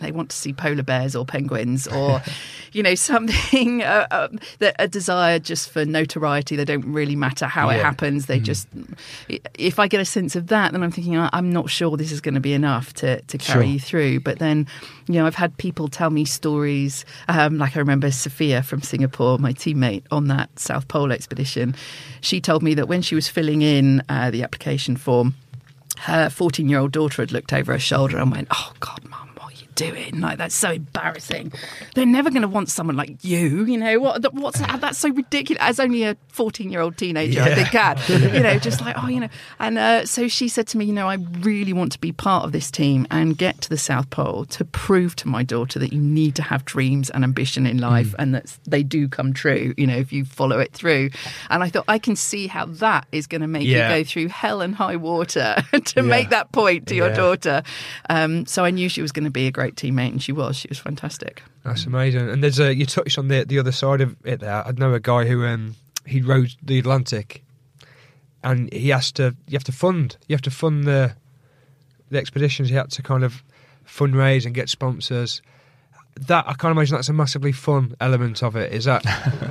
they 0.00 0.12
want 0.12 0.30
to 0.30 0.36
see 0.36 0.52
polar 0.52 0.82
bears 0.82 1.16
or 1.16 1.24
penguins 1.24 1.86
or 1.88 2.22
you 2.72 2.82
know 2.82 2.94
something 2.94 3.82
uh, 3.82 4.06
uh, 4.10 4.28
that 4.58 4.76
a 4.78 4.88
desire 4.88 5.38
just 5.38 5.70
for 5.70 5.84
notoriety. 5.84 6.56
They 6.56 6.64
don't 6.64 6.84
really 6.92 7.16
matter 7.16 7.46
how 7.46 7.68
it 7.70 7.80
happens. 7.80 8.26
They 8.26 8.40
just 8.40 8.68
if 9.58 9.78
i 9.78 9.88
get 9.88 10.00
a 10.00 10.04
sense 10.04 10.36
of 10.36 10.48
that 10.48 10.72
then 10.72 10.82
i'm 10.82 10.90
thinking 10.90 11.16
"Oh, 11.16 11.28
i'm 11.32 11.50
not 11.52 11.70
sure 11.70 11.96
this 11.96 12.12
is 12.12 12.20
going 12.20 12.34
to 12.34 12.40
be 12.40 12.52
enough 12.52 12.92
to, 12.94 13.20
to 13.22 13.38
carry 13.38 13.64
Sure. 13.66 13.72
you 13.72 13.80
through. 13.80 14.20
But 14.20 14.38
then 14.38 14.66
you 15.06 15.14
know 15.14 15.26
i've 15.26 15.34
had 15.34 15.56
people 15.56 15.88
tell 15.88 16.10
me 16.10 16.24
stories 16.24 17.04
um, 17.28 17.58
like 17.58 17.76
i 17.76 17.78
remember 17.78 18.10
sophia 18.10 18.62
from 18.62 18.82
singapore 18.82 19.38
my 19.38 19.52
teammate 19.52 20.02
on 20.10 20.26
that 20.28 20.56
south 20.58 20.88
pole 20.88 21.12
expedition. 21.12 21.74
She 22.20 22.40
told 22.40 22.62
me 22.62 22.74
that 22.74 22.88
when 22.88 23.02
she 23.02 23.14
was 23.14 23.28
filling 23.28 23.62
in 23.62 24.02
uh, 24.08 24.30
the 24.30 24.42
application 24.42 24.96
form 24.96 25.34
her 26.00 26.28
14 26.28 26.68
year 26.68 26.78
old 26.80 26.92
daughter 26.92 27.22
had 27.22 27.32
looked 27.32 27.52
over 27.52 27.72
her 27.72 27.78
shoulder 27.78 28.18
and 28.18 28.30
went, 28.30 28.48
Oh, 28.50 28.72
God, 28.80 29.02
mum, 29.08 29.10
what 29.18 29.20
are 29.20 29.25
you 29.25 29.25
doing? 29.76 30.20
Like, 30.20 30.38
that's 30.38 30.54
so 30.56 30.72
embarrassing. 30.72 31.52
They're 31.94 32.04
never 32.04 32.30
going 32.30 32.42
to 32.42 32.48
want 32.48 32.68
someone 32.70 32.96
like 32.96 33.22
you. 33.24 33.64
You 33.64 33.78
know, 33.78 34.00
what, 34.00 34.22
that- 34.22 34.34
what's 34.34 34.58
that? 34.58 34.80
That's 34.80 34.98
so 34.98 35.10
ridiculous. 35.10 35.62
As 35.62 35.78
only 35.78 36.02
a 36.02 36.16
14 36.28 36.70
year 36.70 36.80
old 36.80 36.96
teenager, 36.96 37.40
I 37.42 37.54
think, 37.54 37.68
can. 37.68 37.96
You 38.34 38.42
know, 38.42 38.58
just 38.58 38.80
like, 38.80 38.96
oh, 39.00 39.06
you 39.06 39.20
know. 39.20 39.28
And 39.60 39.78
uh, 39.78 40.06
so 40.06 40.26
she 40.26 40.48
said 40.48 40.66
to 40.68 40.78
me, 40.78 40.86
You 40.86 40.92
know, 40.92 41.08
I 41.08 41.14
really 41.40 41.72
want 41.72 41.92
to 41.92 42.00
be 42.00 42.10
part 42.12 42.44
of 42.44 42.52
this 42.52 42.70
team 42.70 43.06
and 43.10 43.38
get 43.38 43.60
to 43.62 43.68
the 43.68 43.78
South 43.78 44.10
Pole 44.10 44.44
to 44.46 44.64
prove 44.64 45.14
to 45.16 45.28
my 45.28 45.42
daughter 45.42 45.78
that 45.78 45.92
you 45.92 46.00
need 46.00 46.34
to 46.36 46.42
have 46.42 46.64
dreams 46.64 47.10
and 47.10 47.22
ambition 47.22 47.66
in 47.66 47.78
life 47.78 48.14
and 48.18 48.34
that 48.34 48.56
they 48.66 48.82
do 48.82 49.08
come 49.08 49.32
true, 49.32 49.74
you 49.76 49.86
know, 49.86 49.96
if 49.96 50.12
you 50.12 50.24
follow 50.24 50.58
it 50.58 50.72
through. 50.72 51.10
And 51.50 51.62
I 51.62 51.68
thought, 51.68 51.84
I 51.88 51.98
can 51.98 52.16
see 52.16 52.46
how 52.46 52.66
that 52.66 53.06
is 53.12 53.26
going 53.26 53.40
to 53.42 53.46
make 53.46 53.66
Yeah. 53.66 53.94
you 53.94 54.02
go 54.04 54.08
through 54.08 54.28
hell 54.28 54.60
and 54.60 54.74
high 54.74 54.96
water 54.96 55.56
to 55.84 56.02
make 56.02 56.30
that 56.30 56.50
point 56.52 56.86
to 56.88 56.94
your 56.94 57.08
Yeah. 57.08 57.14
daughter. 57.16 57.62
Um, 58.08 58.46
so 58.46 58.64
I 58.64 58.70
knew 58.70 58.88
she 58.88 59.02
was 59.02 59.12
going 59.12 59.24
to 59.24 59.30
be 59.30 59.46
a 59.46 59.50
great 59.50 59.65
teammate, 59.74 60.12
and 60.12 60.22
she 60.22 60.32
was. 60.32 60.56
She 60.56 60.68
was 60.68 60.78
fantastic. 60.78 61.42
That's 61.64 61.84
amazing. 61.86 62.28
And 62.28 62.42
there's 62.42 62.60
a 62.60 62.74
you 62.74 62.86
touched 62.86 63.18
on 63.18 63.28
the 63.28 63.44
the 63.44 63.58
other 63.58 63.72
side 63.72 64.00
of 64.00 64.16
it 64.24 64.40
there. 64.40 64.66
I 64.66 64.72
know 64.72 64.92
a 64.94 65.00
guy 65.00 65.26
who 65.26 65.44
um 65.44 65.76
he 66.06 66.20
rowed 66.20 66.54
the 66.62 66.78
Atlantic, 66.78 67.42
and 68.44 68.72
he 68.72 68.90
has 68.90 69.12
to 69.12 69.36
you 69.46 69.56
have 69.56 69.64
to 69.64 69.72
fund 69.72 70.16
you 70.28 70.34
have 70.34 70.42
to 70.42 70.50
fund 70.50 70.84
the 70.84 71.14
the 72.10 72.18
expeditions. 72.18 72.68
He 72.68 72.74
had 72.74 72.90
to 72.90 73.02
kind 73.02 73.24
of 73.24 73.42
fundraise 73.86 74.46
and 74.46 74.54
get 74.54 74.68
sponsors. 74.68 75.42
That 76.18 76.46
I 76.48 76.54
can't 76.54 76.72
imagine 76.72 76.94
that's 76.94 77.08
a 77.08 77.12
massively 77.12 77.52
fun 77.52 77.94
element 78.00 78.42
of 78.42 78.56
it. 78.56 78.72
Is 78.72 78.84
that 78.84 79.04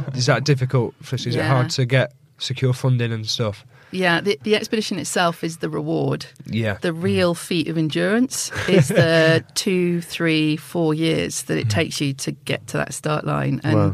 is 0.15 0.25
that 0.25 0.43
difficult? 0.43 0.95
For, 1.01 1.15
is 1.15 1.35
it 1.35 1.43
hard 1.45 1.69
to 1.71 1.85
get 1.85 2.13
secure 2.37 2.73
funding 2.73 3.11
and 3.11 3.27
stuff? 3.27 3.65
Yeah, 3.95 4.21
the, 4.21 4.37
the 4.43 4.55
expedition 4.55 4.99
itself 4.99 5.43
is 5.43 5.57
the 5.57 5.69
reward. 5.69 6.25
Yeah, 6.45 6.77
The 6.81 6.93
real 6.93 7.33
feat 7.33 7.67
of 7.69 7.77
endurance 7.77 8.51
is 8.67 8.89
the 8.89 9.43
two, 9.55 10.01
three, 10.01 10.57
four 10.57 10.93
years 10.93 11.43
that 11.43 11.57
it 11.57 11.69
takes 11.69 12.01
you 12.01 12.13
to 12.13 12.31
get 12.31 12.67
to 12.67 12.77
that 12.77 12.93
start 12.93 13.25
line. 13.25 13.61
And 13.63 13.75
Wow. 13.75 13.93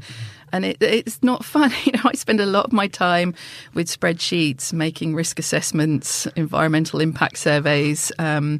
and 0.53 0.65
it, 0.65 0.77
it's 0.81 1.21
not 1.23 1.45
fun. 1.55 1.71
You 1.85 1.93
know, 1.93 2.01
I 2.05 2.13
spend 2.13 2.41
a 2.41 2.45
lot 2.45 2.65
of 2.65 2.73
my 2.73 2.87
time 2.87 3.33
with 3.73 3.87
spreadsheets, 3.87 4.73
making 4.73 5.15
risk 5.15 5.39
assessments, 5.39 6.25
environmental 6.35 6.99
impact 6.99 7.37
surveys, 7.37 8.11
um, 8.19 8.59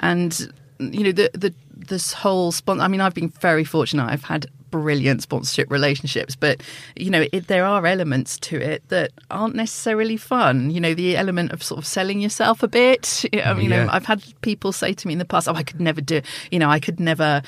and 0.00 0.52
you 0.78 1.04
know 1.04 1.12
the 1.12 1.30
the 1.34 1.52
this 1.74 2.12
whole 2.14 2.52
spon- 2.52 2.80
I 2.80 2.88
mean, 2.88 3.00
I've 3.00 3.14
been 3.14 3.28
very 3.40 3.64
fortunate. 3.64 4.06
I've 4.10 4.24
had 4.24 4.46
brilliant 4.70 5.22
sponsorship 5.22 5.70
relationships, 5.70 6.36
but 6.36 6.62
you 6.96 7.10
know, 7.10 7.26
it, 7.32 7.46
there 7.48 7.64
are 7.64 7.84
elements 7.86 8.38
to 8.40 8.56
it 8.60 8.82
that 8.88 9.12
aren't 9.30 9.54
necessarily 9.54 10.16
fun. 10.16 10.70
You 10.70 10.80
know, 10.80 10.94
the 10.94 11.16
element 11.16 11.52
of 11.52 11.62
sort 11.62 11.78
of 11.78 11.86
selling 11.86 12.20
yourself 12.20 12.62
a 12.62 12.68
bit. 12.68 13.24
I 13.44 13.54
mean, 13.54 13.64
you 13.64 13.68
know, 13.70 13.88
I've 13.90 14.06
had 14.06 14.22
people 14.40 14.72
say 14.72 14.92
to 14.92 15.06
me 15.06 15.12
in 15.14 15.18
the 15.18 15.24
past, 15.24 15.48
"Oh, 15.48 15.54
I 15.54 15.62
could 15.62 15.80
never 15.80 16.00
do," 16.00 16.20
you 16.50 16.58
know, 16.58 16.68
I 16.70 16.80
could 16.80 17.00
never 17.00 17.42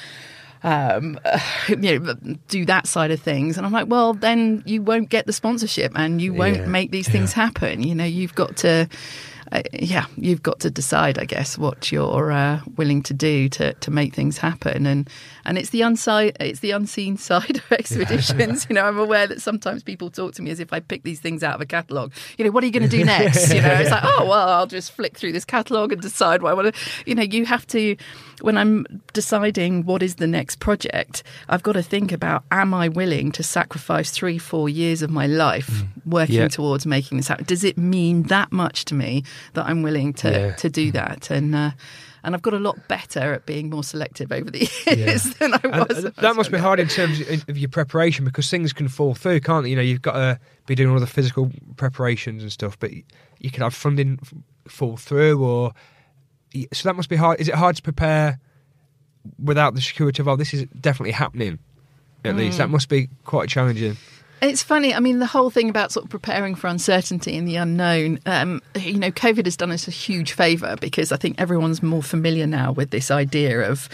um, 0.65 1.19
you 1.69 1.77
know, 2.01 2.15
do 2.49 2.65
that 2.67 2.87
side 2.89 3.11
of 3.13 3.21
things. 3.21 3.57
And 3.57 3.65
I'm 3.67 3.73
like, 3.73 3.87
well, 3.89 4.13
then 4.15 4.63
you 4.67 4.83
won't 4.83 5.09
get 5.09 5.27
the 5.27 5.33
sponsorship 5.33 5.93
and 5.95 6.21
you 6.21 6.33
won't 6.35 6.57
Yeah. 6.57 6.67
make 6.67 6.91
these 6.91 7.09
things 7.09 7.33
happen. 7.33 7.83
You 7.83 7.95
know, 7.95 8.05
you've 8.05 8.35
got 8.35 8.57
to. 8.59 8.89
Uh, 9.51 9.63
yeah, 9.73 10.07
you've 10.17 10.43
got 10.43 10.61
to 10.61 10.71
decide, 10.71 11.19
I 11.19 11.25
guess, 11.25 11.57
what 11.57 11.91
you're 11.91 12.31
uh, 12.31 12.61
willing 12.77 13.03
to 13.05 13.15
do 13.15 13.49
to, 13.51 13.73
to 13.73 13.91
make 13.91 14.15
things 14.15 14.39
happen, 14.39 14.87
and 14.87 15.09
and 15.45 15.57
it's 15.57 15.71
the 15.71 15.83
unside, 15.83 16.37
it's 16.41 16.61
the 16.61 16.73
unseen 16.73 17.17
side 17.29 17.57
of 17.57 17.73
expeditions. 17.73 18.67
you 18.69 18.75
know, 18.75 18.85
I'm 18.85 18.99
aware 18.99 19.27
that 19.27 19.41
sometimes 19.41 19.83
people 19.83 20.11
talk 20.11 20.35
to 20.35 20.43
me 20.43 20.51
as 20.51 20.61
if 20.61 20.73
I 20.73 20.81
pick 20.81 21.03
these 21.03 21.21
things 21.21 21.43
out 21.43 21.55
of 21.55 21.61
a 21.61 21.67
catalogue. 21.67 22.13
You 22.37 22.45
know, 22.45 22.51
what 22.51 22.63
are 22.63 22.67
you 22.67 22.73
going 22.73 22.89
to 22.89 22.97
do 22.97 23.05
next? 23.07 23.53
you 23.53 23.63
know, 23.63 23.75
it's 23.75 23.91
like, 23.91 24.05
oh 24.05 24.27
well, 24.29 24.49
I'll 24.49 24.67
just 24.67 24.93
flick 24.93 25.17
through 25.17 25.33
this 25.33 25.45
catalogue 25.45 25.93
and 25.93 26.03
decide 26.03 26.43
what 26.43 26.51
I 26.51 26.55
want 26.55 26.75
to. 26.75 26.81
You 27.07 27.15
know, 27.15 27.23
you 27.23 27.47
have 27.47 27.67
to 27.69 27.97
when 28.41 28.57
I'm 28.57 28.87
deciding 29.13 29.85
what 29.85 30.03
is 30.03 30.17
the 30.17 30.27
next 30.27 30.61
project, 30.61 31.23
I've 31.49 31.63
got 31.63 31.73
to 31.73 31.83
think 31.83 32.13
about 32.13 32.45
am 32.51 32.73
I 32.75 32.89
willing 32.89 33.33
to 33.33 33.43
sacrifice 33.43 34.11
three, 34.11 34.39
four 34.39 34.69
years 34.69 35.03
of 35.03 35.11
my 35.11 35.27
life 35.27 35.69
Mm. 35.69 35.89
working 36.07 36.35
Yeah. 36.37 36.49
towards 36.49 36.87
making 36.87 37.19
this 37.19 37.29
happen? 37.29 37.45
Does 37.47 37.65
it 37.65 37.77
mean 37.77 38.25
that 38.25 38.53
much 38.53 38.85
to 38.87 38.95
me 38.95 39.25
that 39.55 39.67
I'm 39.67 39.83
willing 39.83 40.13
to, 40.15 40.31
Yeah. 40.31 40.53
to 40.57 40.69
do 40.71 40.93
that? 40.93 41.31
And 41.31 41.55
uh, 41.55 41.71
and 42.25 42.35
I've 42.35 42.43
got 42.43 42.53
a 42.53 42.59
lot 42.59 42.89
better 42.89 43.33
at 43.33 43.47
being 43.47 43.71
more 43.71 43.85
selective 43.85 44.33
over 44.33 44.51
the 44.51 44.69
years 44.87 45.23
than 45.39 45.55
I 45.55 45.61
And 45.63 45.89
was. 45.89 46.05
that 46.17 46.35
must 46.37 46.51
be 46.51 46.59
hard 46.59 46.81
in 46.81 46.89
terms 46.89 47.21
of 47.49 47.57
your 47.57 47.69
preparation 47.71 48.25
because 48.25 48.51
things 48.51 48.73
can 48.73 48.89
fall 48.89 49.15
through, 49.15 49.41
can't 49.41 49.63
they? 49.65 49.71
You 49.71 49.77
know, 49.77 49.83
you've 49.83 50.03
got 50.03 50.15
to 50.15 50.39
be 50.67 50.75
doing 50.75 50.91
all 50.93 50.99
the 51.01 51.07
physical 51.07 51.51
preparations 51.77 52.43
and 52.43 52.51
stuff, 52.53 52.77
but 52.79 52.91
you 53.39 53.51
can 53.51 53.63
have 53.63 53.73
funding 53.73 54.19
fall 54.69 54.97
through, 54.97 55.43
or 55.43 55.73
so 56.73 56.89
that 56.89 56.97
must 56.97 57.09
be 57.09 57.17
hard. 57.17 57.41
Is 57.41 57.49
it 57.49 57.55
hard 57.55 57.77
to 57.77 57.83
prepare 57.83 58.39
without 59.43 59.75
the 59.75 59.81
security 59.81 60.23
of 60.23 60.29
oh, 60.29 60.37
this 60.37 60.55
is 60.55 60.65
definitely 60.81 61.13
happening? 61.13 61.59
At 62.25 62.37
least 62.37 62.57
Mm. 62.57 62.59
that 62.59 62.71
must 62.71 62.89
be 62.89 63.09
quite 63.25 63.49
challenging. 63.49 63.97
It's 64.41 64.63
funny. 64.63 64.95
I 64.95 65.01
mean, 65.01 65.19
the 65.19 65.27
whole 65.27 65.51
thing 65.51 65.69
about 65.69 65.91
sort 65.93 66.05
of 66.05 66.11
preparing 66.11 66.55
for 66.55 66.69
uncertainty 66.69 67.37
and 67.37 67.47
the 67.49 67.57
unknown. 67.57 68.21
Um, 68.25 68.63
you 68.77 68.99
know, 68.99 69.11
COVID 69.11 69.47
has 69.47 69.57
done 69.57 69.71
us 69.73 69.89
a 69.89 69.91
huge 69.91 70.33
favour 70.33 70.77
because 70.81 71.11
I 71.11 71.17
think 71.17 71.41
everyone's 71.41 71.83
more 71.83 72.03
familiar 72.03 72.47
now 72.47 72.71
with 72.73 72.91
this 72.91 73.11
idea 73.11 73.69
of, 73.69 73.89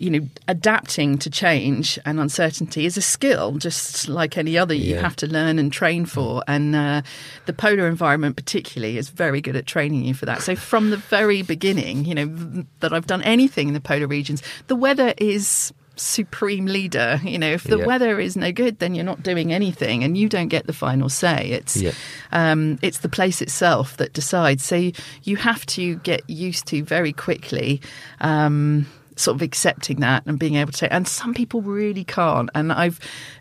you 0.00 0.08
know, 0.10 0.26
adapting 0.48 1.18
to 1.18 1.28
change 1.28 1.98
and 2.06 2.18
uncertainty 2.18 2.86
is 2.86 2.96
a 2.96 3.02
skill, 3.02 3.52
just 3.58 4.08
like 4.08 4.38
any 4.38 4.56
other. 4.56 4.72
You 4.74 4.94
Yeah. 4.94 5.02
have 5.02 5.14
to 5.16 5.26
learn 5.26 5.58
and 5.58 5.70
train 5.70 6.06
for, 6.06 6.42
and 6.48 6.74
uh, 6.74 7.02
the 7.46 7.52
polar 7.52 7.86
environment 7.86 8.34
particularly 8.36 8.96
is 8.96 9.10
very 9.10 9.40
good 9.42 9.56
at 9.56 9.66
training 9.66 10.04
you 10.04 10.14
for 10.14 10.24
that. 10.26 10.40
So 10.42 10.56
from 10.56 10.88
the 10.90 10.96
very 10.96 11.42
beginning, 11.42 12.06
you 12.06 12.14
know, 12.14 12.64
that 12.80 12.92
I've 12.94 13.06
done 13.06 13.22
anything 13.22 13.68
in 13.68 13.74
the 13.74 13.80
polar 13.80 14.06
regions, 14.06 14.42
the 14.68 14.74
weather 14.76 15.12
is 15.18 15.72
supreme 15.96 16.64
leader. 16.64 17.20
You 17.22 17.38
know, 17.38 17.50
if 17.52 17.64
the 17.64 17.76
Yeah. 17.76 17.84
weather 17.84 18.18
is 18.18 18.34
no 18.34 18.52
good, 18.52 18.78
then 18.78 18.94
you're 18.94 19.04
not 19.04 19.22
doing 19.22 19.52
anything, 19.52 20.02
and 20.02 20.16
you 20.16 20.30
don't 20.30 20.48
get 20.48 20.66
the 20.66 20.72
final 20.72 21.10
say. 21.10 21.50
It's 21.50 21.76
Yeah. 21.76 21.92
um, 22.32 22.78
it's 22.80 23.00
the 23.00 23.10
place 23.10 23.42
itself 23.42 23.98
that 23.98 24.14
decides. 24.14 24.64
So 24.64 24.76
you, 24.76 24.92
you 25.24 25.36
have 25.36 25.66
to 25.76 25.96
get 25.96 26.22
used 26.26 26.64
to 26.68 26.82
very 26.84 27.12
quickly. 27.12 27.82
Um, 28.22 28.86
sort 29.16 29.34
of 29.34 29.42
accepting 29.42 30.00
that 30.00 30.22
and 30.26 30.38
being 30.38 30.56
able 30.56 30.72
to 30.72 30.78
say 30.78 30.88
and 30.90 31.06
some 31.06 31.34
people 31.34 31.62
really 31.62 32.04
can't 32.04 32.48
and 32.54 32.72
i've 32.72 32.98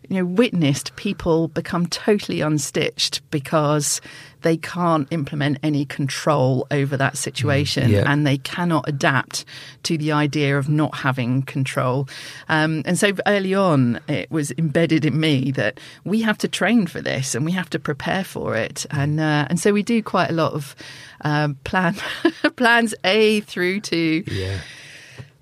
you 0.08 0.18
know 0.18 0.26
witnessed 0.26 0.96
people 0.96 1.48
become 1.50 1.88
totally 1.88 2.40
unstitched 2.40 3.22
because 3.32 4.02
they 4.42 4.58
can't 4.58 5.08
implement 5.12 5.58
any 5.64 5.86
control 5.86 6.66
over 6.72 6.96
that 6.98 7.18
situation 7.18 7.90
yeah. 7.90 8.04
and 8.08 8.26
they 8.26 8.38
cannot 8.38 8.88
adapt 8.88 9.46
to 9.84 9.98
the 9.98 10.12
idea 10.12 10.58
of 10.58 10.70
not 10.70 10.96
having 10.96 11.44
control. 11.44 12.08
Um, 12.48 12.84
and 12.86 12.98
so 12.98 13.12
early 13.28 13.54
on, 13.54 14.00
it 14.08 14.32
was 14.32 14.52
embedded 14.58 15.06
in 15.06 15.20
me 15.20 15.52
that 15.52 15.80
we 16.04 16.22
have 16.22 16.38
to 16.40 16.48
train 16.48 16.88
for 16.88 17.02
this 17.02 17.36
and 17.36 17.46
we 17.46 17.52
have 17.52 17.70
to 17.72 17.80
prepare 17.80 18.24
for 18.24 18.56
it. 18.56 18.86
And 18.92 19.20
uh, 19.20 19.48
and 19.50 19.60
so 19.60 19.74
we 19.74 19.84
do 19.84 20.02
quite 20.02 20.30
a 20.30 20.34
lot 20.34 20.54
of 20.54 20.76
um, 21.22 21.56
plan 21.64 21.96
plans 22.56 22.96
A 23.04 23.42
through 23.42 23.82
to. 23.82 24.24
Yeah. 24.28 24.60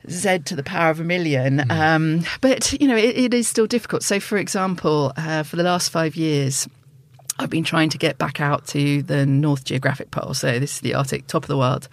Z 0.09 0.39
to 0.45 0.55
the 0.55 0.63
power 0.63 0.89
of 0.89 0.99
a 0.99 1.03
million. 1.03 1.69
Um, 1.69 2.23
but, 2.41 2.73
you 2.79 2.87
know, 2.87 2.95
it, 2.95 3.17
it 3.17 3.33
is 3.33 3.47
still 3.47 3.67
difficult. 3.67 4.03
So, 4.03 4.19
for 4.19 4.37
example, 4.37 5.13
uh, 5.17 5.43
for 5.43 5.55
the 5.55 5.63
last 5.63 5.89
five 5.89 6.15
years, 6.15 6.67
I've 7.39 7.49
been 7.49 7.63
trying 7.63 7.89
to 7.89 7.97
get 7.97 8.17
back 8.17 8.41
out 8.41 8.65
to 8.67 9.03
the 9.03 9.25
North 9.25 9.63
Geographic 9.63 10.11
Pole. 10.11 10.33
So 10.33 10.59
this 10.59 10.75
is 10.75 10.79
the 10.81 10.95
Arctic, 10.95 11.27
top 11.27 11.43
of 11.43 11.47
the 11.47 11.57
world. 11.57 11.87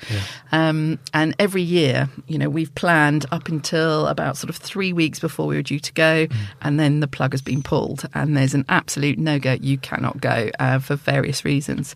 Um, 0.53 0.99
and 1.13 1.35
every 1.39 1.63
year, 1.63 2.09
you 2.27 2.39
know, 2.39 2.49
we've 2.49 2.75
planned 2.75 3.27
up 3.31 3.49
until 3.49 4.07
about 4.07 4.37
sort 4.37 4.51
of 4.51 4.57
three 4.57 4.93
weeks 4.93 5.19
before 5.21 5.47
we 5.47 5.57
were 5.57 5.63
due 5.63 5.81
to 5.81 5.93
go, 5.93 6.27
and 6.63 6.81
then 6.81 7.01
the 7.01 7.09
plug 7.09 7.33
has 7.33 7.43
been 7.43 7.63
pulled, 7.63 8.09
and 8.15 8.37
there's 8.37 8.55
an 8.55 8.65
absolute 8.69 9.19
no 9.19 9.39
go. 9.39 9.53
You 9.61 9.79
cannot 9.79 10.21
go 10.21 10.51
uh, 10.59 10.79
for 10.79 10.97
various 10.97 11.45
reasons. 11.45 11.95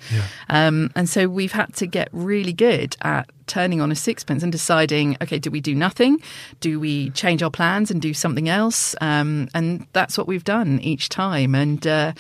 Um, 0.48 0.90
and 0.94 1.08
so 1.08 1.28
we've 1.28 1.52
had 1.52 1.74
to 1.76 1.86
get 1.86 2.08
really 2.12 2.52
good 2.52 2.96
at 3.02 3.30
turning 3.46 3.80
on 3.80 3.90
a 3.90 3.94
sixpence 3.94 4.42
and 4.42 4.52
deciding, 4.52 5.16
okay, 5.22 5.38
do 5.38 5.50
we 5.50 5.60
do 5.60 5.74
nothing? 5.74 6.20
Do 6.60 6.78
we 6.78 7.10
change 7.10 7.42
our 7.42 7.50
plans 7.50 7.90
and 7.90 8.02
do 8.02 8.12
something 8.12 8.48
else? 8.48 8.94
Um, 9.00 9.48
and 9.54 9.86
that's 9.94 10.18
what 10.18 10.26
we've 10.28 10.44
done 10.44 10.78
each 10.80 11.08
time. 11.08 11.54
And 11.54 11.86
uh, 11.86 12.12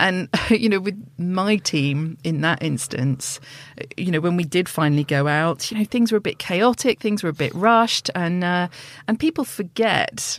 and 0.00 0.28
you 0.50 0.68
know, 0.68 0.80
with 0.80 1.00
my 1.18 1.56
team 1.56 2.18
in 2.24 2.40
that 2.40 2.62
instance, 2.62 3.40
you 3.96 4.10
know, 4.10 4.20
when 4.20 4.36
we 4.36 4.44
did 4.44 4.68
finally 4.68 5.04
go 5.04 5.28
out, 5.28 5.70
you 5.70 5.78
know, 5.78 5.84
things 5.84 6.10
were 6.12 6.18
a 6.18 6.22
bit 6.22 6.38
chaotic, 6.38 7.00
things 7.00 7.22
were 7.22 7.30
a 7.30 7.34
bit 7.34 7.54
rushed, 7.54 8.10
and 8.14 8.42
uh, 8.44 8.68
and 9.06 9.18
people 9.18 9.44
forget 9.44 10.38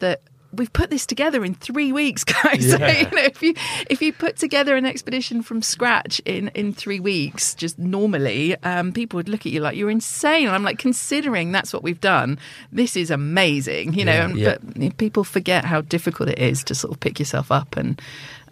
that 0.00 0.20
we've 0.54 0.72
put 0.74 0.90
this 0.90 1.06
together 1.06 1.42
in 1.46 1.54
three 1.54 1.92
weeks, 1.92 2.24
guys. 2.42 2.70
So, 2.70 2.76
you 2.76 3.04
know, 3.04 3.22
if 3.22 3.42
you 3.42 3.54
if 3.88 4.02
you 4.02 4.12
put 4.12 4.36
together 4.36 4.76
an 4.76 4.84
expedition 4.84 5.42
from 5.42 5.62
scratch 5.62 6.20
in 6.26 6.48
in 6.48 6.72
three 6.74 7.00
weeks, 7.00 7.54
just 7.54 7.78
normally, 7.78 8.56
um, 8.62 8.92
people 8.92 9.16
would 9.16 9.28
look 9.30 9.46
at 9.46 9.52
you 9.52 9.60
like 9.60 9.76
you're 9.76 9.90
insane. 9.90 10.46
And 10.46 10.54
I'm 10.54 10.62
like, 10.62 10.78
considering 10.78 11.52
that's 11.52 11.72
what 11.72 11.82
we've 11.82 12.00
done, 12.00 12.38
this 12.70 12.96
is 12.96 13.10
amazing. 13.10 13.94
You 13.94 14.04
know, 14.04 14.12
Yeah, 14.12 14.34
yeah. 14.34 14.58
but 14.58 14.76
you 14.76 14.88
know, 14.88 14.94
people 14.98 15.24
forget 15.24 15.64
how 15.64 15.80
difficult 15.80 16.28
it 16.28 16.38
is 16.38 16.62
to 16.64 16.74
sort 16.74 16.92
of 16.92 17.00
pick 17.00 17.18
yourself 17.18 17.50
up 17.50 17.76
and 17.76 18.00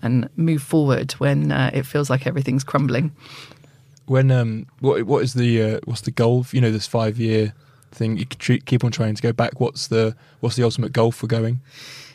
and 0.02 0.28
move 0.36 0.62
forward 0.62 1.12
when 1.12 1.52
uh, 1.52 1.70
it 1.72 1.84
feels 1.84 2.10
like 2.10 2.26
everything's 2.26 2.64
crumbling. 2.64 3.12
When 4.06 4.30
um, 4.30 4.66
what 4.80 5.04
what 5.04 5.22
is 5.22 5.34
the 5.34 5.62
uh, 5.62 5.80
what's 5.84 6.02
the 6.02 6.10
goal? 6.10 6.46
You 6.52 6.60
know, 6.60 6.70
this 6.70 6.86
five 6.86 7.18
year 7.18 7.54
thing. 7.92 8.16
You 8.16 8.26
keep 8.26 8.64
keep 8.64 8.84
on 8.84 8.90
trying 8.90 9.14
to 9.14 9.22
go 9.22 9.32
back. 9.32 9.60
What's 9.60 9.88
the 9.88 10.16
what's 10.40 10.56
the 10.56 10.64
ultimate 10.64 10.92
goal 10.92 11.12
for 11.12 11.26
going? 11.26 11.60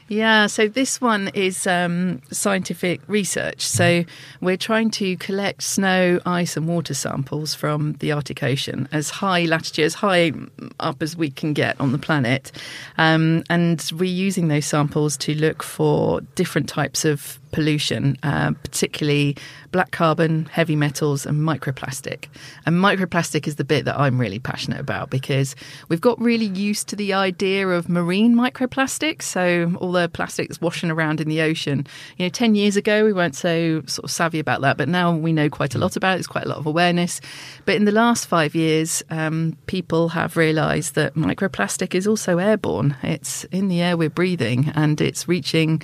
Yeah, 0.07 0.45
so 0.45 0.67
this 0.67 1.01
one 1.01 1.29
is 1.33 1.65
um, 1.65 2.21
scientific 2.31 3.01
research. 3.07 3.61
So 3.61 4.05
we're 4.39 4.57
trying 4.57 4.91
to 4.91 5.17
collect 5.17 5.63
snow, 5.63 6.19
ice, 6.27 6.55
and 6.55 6.67
water 6.67 6.93
samples 6.93 7.55
from 7.55 7.93
the 7.93 8.11
Arctic 8.11 8.43
Ocean 8.43 8.87
as 8.91 9.09
high 9.09 9.45
latitude, 9.45 9.85
as 9.85 9.95
high 9.95 10.31
up 10.79 11.01
as 11.01 11.17
we 11.17 11.31
can 11.31 11.53
get 11.53 11.79
on 11.81 11.91
the 11.91 11.97
planet. 11.97 12.51
Um, 12.99 13.43
and 13.49 13.83
we're 13.95 14.03
using 14.03 14.47
those 14.47 14.67
samples 14.67 15.17
to 15.17 15.33
look 15.33 15.63
for 15.63 16.21
different 16.35 16.69
types 16.69 17.03
of 17.03 17.39
pollution, 17.55 18.17
uh, 18.21 18.51
particularly 18.63 19.37
black 19.71 19.91
carbon, 19.91 20.45
heavy 20.51 20.75
metals, 20.75 21.25
and 21.25 21.39
microplastic. 21.39 22.25
And 22.65 22.75
microplastic 22.75 23.47
is 23.47 23.55
the 23.55 23.63
bit 23.63 23.85
that 23.85 23.97
I'm 23.97 24.19
really 24.19 24.39
passionate 24.39 24.81
about 24.81 25.09
because 25.09 25.55
we've 25.87 26.01
got 26.01 26.19
really 26.19 26.47
used 26.47 26.89
to 26.89 26.97
the 26.97 27.13
idea 27.13 27.69
of 27.69 27.87
marine 27.87 28.35
microplastics. 28.35 29.21
So 29.21 29.73
all 29.79 29.93
the 29.93 30.09
plastics 30.09 30.59
washing 30.59 30.91
around 30.91 31.21
in 31.21 31.29
the 31.29 31.39
ocean. 31.41 31.87
You 32.17 32.25
know, 32.25 32.29
10 32.29 32.55
years 32.55 32.75
ago, 32.75 33.05
we 33.05 33.13
weren't 33.13 33.35
so 33.35 33.81
sort 33.85 34.03
of 34.03 34.11
savvy 34.11 34.39
about 34.39 34.59
that, 34.61 34.75
but 34.75 34.89
now 34.89 35.15
we 35.15 35.31
know 35.31 35.49
quite 35.49 35.75
a 35.75 35.77
lot 35.77 35.95
about 35.95 36.13
it. 36.13 36.17
There's 36.17 36.27
quite 36.27 36.45
a 36.45 36.49
lot 36.49 36.57
of 36.57 36.65
awareness. 36.65 37.21
But 37.63 37.75
in 37.75 37.85
the 37.85 37.93
last 37.93 38.27
five 38.27 38.53
years, 38.53 39.01
um, 39.09 39.57
people 39.67 40.09
have 40.09 40.35
realised 40.35 40.95
that 40.95 41.15
microplastic 41.15 41.95
is 41.95 42.05
also 42.05 42.37
airborne. 42.37 42.97
It's 43.01 43.45
in 43.45 43.69
the 43.69 43.81
air 43.81 43.95
we're 43.95 44.09
breathing 44.09 44.73
and 44.75 44.99
it's 44.99 45.25
reaching 45.25 45.81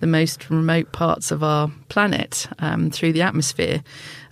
the 0.00 0.06
most 0.06 0.50
remote 0.50 0.92
parts 0.92 1.30
of 1.30 1.42
our 1.42 1.70
planet 1.88 2.48
um, 2.58 2.90
through 2.90 3.12
the 3.12 3.22
atmosphere. 3.22 3.82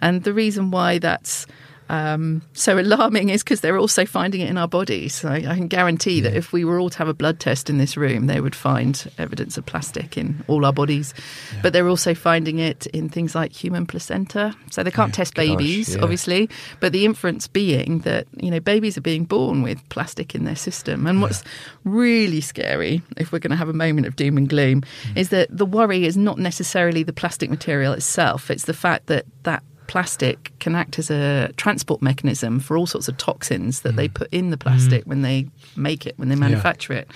And 0.01 0.25
the 0.25 0.33
reason 0.33 0.71
why 0.71 0.99
that's 0.99 1.47
um, 1.89 2.43
so 2.53 2.79
alarming 2.79 3.29
is 3.29 3.43
because 3.43 3.61
they're 3.61 3.79
also 3.79 4.05
finding 4.05 4.41
it 4.41 4.51
in 4.51 4.59
our 4.59 4.69
bodies. 4.69 5.15
So 5.15 5.29
I 5.29 5.41
can 5.41 5.69
guarantee 5.69 6.21
that 6.21 6.35
if 6.35 6.53
we 6.53 6.65
were 6.65 6.81
all 6.81 6.91
to 6.91 6.99
have 6.99 7.09
a 7.09 7.15
blood 7.15 7.39
test 7.39 7.71
in 7.71 7.79
this 7.79 7.97
room, 7.97 8.27
they 8.27 8.41
would 8.41 8.55
find 8.55 9.11
evidence 9.19 9.57
of 9.57 9.67
plastic 9.67 10.17
in 10.17 10.45
all 10.49 10.65
our 10.65 10.73
bodies. 10.73 11.15
But 11.63 11.73
they're 11.73 11.89
also 11.89 12.15
finding 12.15 12.59
it 12.59 12.87
in 12.89 13.09
things 13.09 13.35
like 13.35 13.53
human 13.53 13.87
placenta. 13.87 14.55
So 14.71 14.83
they 14.83 14.91
can't 14.91 15.15
test 15.15 15.35
gosh, 15.35 15.47
babies, 15.47 15.95
yeah. 15.95 16.03
obviously, 16.03 16.51
but 16.81 16.93
the 16.93 17.05
inference 17.05 17.47
being 17.47 18.01
that 18.01 18.27
you 18.37 18.51
know 18.51 18.61
babies 18.61 18.99
are 18.99 19.03
being 19.03 19.25
born 19.25 19.63
with 19.63 19.87
plastic 19.89 20.35
in 20.35 20.45
their 20.45 20.57
system. 20.57 21.07
And 21.07 21.23
what's 21.23 21.45
really 21.85 22.41
scary, 22.41 23.03
if 23.17 23.33
we're 23.33 23.39
going 23.39 23.51
to 23.51 23.57
have 23.57 23.69
a 23.69 23.73
moment 23.73 24.07
of 24.07 24.17
doom 24.17 24.37
and 24.37 24.49
gloom, 24.49 24.83
is 25.15 25.29
that 25.29 25.49
the 25.51 25.67
worry 25.67 26.05
is 26.05 26.17
not 26.17 26.39
necessarily 26.39 27.03
the 27.03 27.13
plastic 27.13 27.51
material 27.51 27.93
itself. 27.93 28.51
It's 28.51 28.65
the 28.65 28.75
fact 28.75 29.07
that 29.07 29.25
that 29.45 29.63
plastic 29.87 30.53
can 30.59 30.75
act 30.75 30.99
as 30.99 31.11
a 31.11 31.53
transport 31.57 32.03
mechanism 32.03 32.61
for 32.61 32.77
all 32.77 32.87
sorts 32.87 33.09
of 33.09 33.17
toxins 33.17 33.81
that 33.83 33.97
they 33.97 34.09
put 34.09 34.29
in 34.33 34.51
the 34.51 34.57
plastic 34.57 35.05
when 35.05 35.23
they 35.23 35.49
make 35.77 36.07
it, 36.07 36.19
when 36.19 36.29
they 36.29 36.35
manufacture 36.35 36.93
it. 36.93 37.11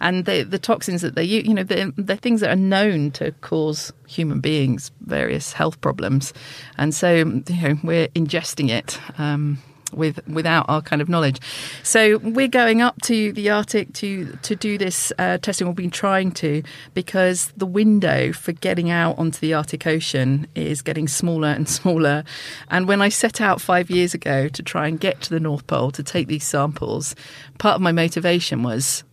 And 0.00 0.24
they, 0.24 0.42
the 0.42 0.58
toxins 0.58 1.02
that 1.02 1.14
they 1.14 1.24
use, 1.24 1.46
you 1.46 1.54
know, 1.54 1.64
they're, 1.64 1.90
they're 1.96 2.16
things 2.16 2.40
that 2.40 2.50
are 2.50 2.56
known 2.56 3.10
to 3.12 3.32
cause 3.40 3.92
human 4.06 4.40
beings 4.40 4.90
various 5.00 5.52
health 5.52 5.80
problems. 5.80 6.32
And 6.76 6.94
so, 6.94 7.14
you 7.14 7.24
know, 7.24 7.78
we're 7.82 8.08
ingesting 8.08 8.70
it. 8.70 8.98
Um, 9.18 9.58
with 9.92 10.26
without 10.28 10.66
our 10.68 10.82
kind 10.82 11.02
of 11.02 11.08
knowledge. 11.08 11.40
So 11.82 12.18
we're 12.18 12.48
going 12.48 12.82
up 12.82 13.00
to 13.02 13.32
the 13.32 13.50
Arctic 13.50 13.92
to 13.94 14.36
to 14.42 14.56
do 14.56 14.78
this 14.78 15.12
uh, 15.18 15.38
testing. 15.38 15.66
We've 15.66 15.76
been 15.76 15.90
trying 15.90 16.32
to 16.32 16.62
because 16.94 17.52
the 17.56 17.66
window 17.66 18.32
for 18.32 18.52
getting 18.52 18.90
out 18.90 19.18
onto 19.18 19.38
the 19.38 19.54
Arctic 19.54 19.86
Ocean 19.86 20.46
is 20.54 20.82
getting 20.82 21.08
smaller 21.08 21.48
and 21.48 21.68
smaller. 21.78 22.24
And 22.70 22.86
when 22.88 23.02
I 23.02 23.08
set 23.08 23.40
out 23.40 23.60
five 23.60 23.90
years 23.90 24.14
ago 24.14 24.48
to 24.48 24.62
try 24.62 24.86
and 24.88 24.98
get 24.98 25.20
to 25.22 25.30
the 25.30 25.40
North 25.40 25.66
Pole 25.66 25.90
to 25.92 26.02
take 26.02 26.28
these 26.28 26.44
samples, 26.44 27.14
part 27.58 27.76
of 27.76 27.80
my 27.80 27.92
motivation 27.92 28.62
was 28.62 29.04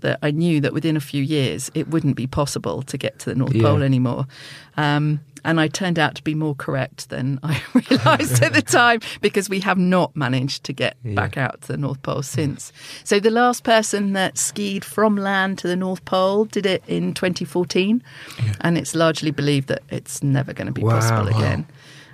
that 0.00 0.18
I 0.22 0.30
knew 0.30 0.60
that 0.60 0.74
within 0.74 0.96
a 0.96 1.00
few 1.00 1.22
years 1.22 1.70
it 1.74 1.88
wouldn't 1.88 2.14
be 2.14 2.26
possible 2.26 2.82
to 2.82 2.98
get 2.98 3.18
to 3.20 3.30
the 3.30 3.34
North 3.34 3.58
Pole 3.58 3.82
anymore. 3.82 4.26
Um, 4.76 5.20
and 5.44 5.60
I 5.60 5.68
turned 5.68 5.98
out 5.98 6.14
to 6.16 6.22
be 6.22 6.34
more 6.34 6.54
correct 6.54 7.10
than 7.10 7.38
I 7.42 7.62
realised 7.74 8.42
at 8.42 8.52
the 8.52 8.62
time 8.80 9.00
because 9.20 9.48
we 9.48 9.60
have 9.60 9.78
not 9.78 10.16
managed 10.16 10.64
to 10.64 10.72
get 10.72 10.96
back 11.14 11.36
out 11.36 11.62
to 11.62 11.68
the 11.68 11.76
North 11.76 12.02
Pole 12.02 12.22
since. 12.22 12.72
So 13.04 13.20
the 13.20 13.30
last 13.30 13.64
person 13.64 14.12
that 14.14 14.38
skied 14.38 14.84
from 14.84 15.16
land 15.16 15.58
to 15.58 15.68
the 15.68 15.76
North 15.76 16.04
Pole 16.04 16.46
did 16.46 16.66
it 16.66 16.82
in 16.86 17.14
2014, 17.14 18.02
and 18.60 18.78
it's 18.78 18.94
largely 18.94 19.30
believed 19.30 19.68
that 19.68 19.82
it's 19.90 20.22
never 20.22 20.52
going 20.52 20.66
to 20.66 20.72
be 20.72 20.82
Wow, 20.82 21.00
possible 21.00 21.30
wow. 21.32 21.64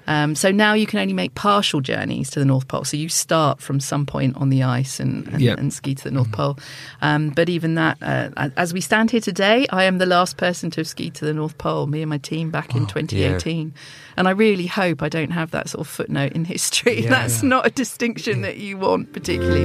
Um, 0.06 0.34
so 0.34 0.50
now 0.50 0.74
you 0.74 0.86
can 0.86 0.98
only 0.98 1.12
make 1.14 1.34
partial 1.34 1.80
journeys 1.80 2.30
to 2.30 2.38
the 2.40 2.44
North 2.44 2.66
Pole. 2.68 2.84
So 2.84 2.96
you 2.96 3.08
start 3.08 3.60
from 3.60 3.80
some 3.80 4.06
point 4.06 4.36
on 4.36 4.48
the 4.50 4.62
ice 4.62 4.98
and, 5.00 5.26
and, 5.28 5.40
Yep. 5.40 5.58
and 5.58 5.72
ski 5.72 5.94
to 5.94 6.04
the 6.04 6.10
North 6.10 6.32
Pole. 6.32 6.58
Um, 7.02 7.30
but 7.30 7.48
even 7.48 7.74
that, 7.76 7.98
uh, 8.02 8.30
as 8.56 8.72
we 8.72 8.80
stand 8.80 9.10
here 9.10 9.20
today, 9.20 9.66
I 9.70 9.84
am 9.84 9.98
the 9.98 10.06
last 10.06 10.36
person 10.36 10.70
to 10.72 10.80
have 10.80 10.88
skied 10.88 11.14
to 11.14 11.24
the 11.24 11.34
North 11.34 11.58
Pole, 11.58 11.86
me 11.86 12.02
and 12.02 12.10
my 12.10 12.18
team 12.18 12.50
back 12.50 12.74
in 12.74 12.86
2018. 12.86 13.72
And 14.16 14.26
I 14.28 14.32
really 14.32 14.66
hope 14.66 15.02
I 15.02 15.08
don't 15.08 15.30
have 15.30 15.50
that 15.52 15.68
sort 15.68 15.80
of 15.80 15.88
footnote 15.88 16.32
in 16.32 16.44
history. 16.44 17.02
Yeah, 17.04 17.10
That's 17.10 17.42
yeah. 17.42 17.48
not 17.48 17.66
a 17.66 17.70
distinction 17.70 18.42
that 18.42 18.56
you 18.58 18.76
want 18.76 19.12
particularly. 19.12 19.64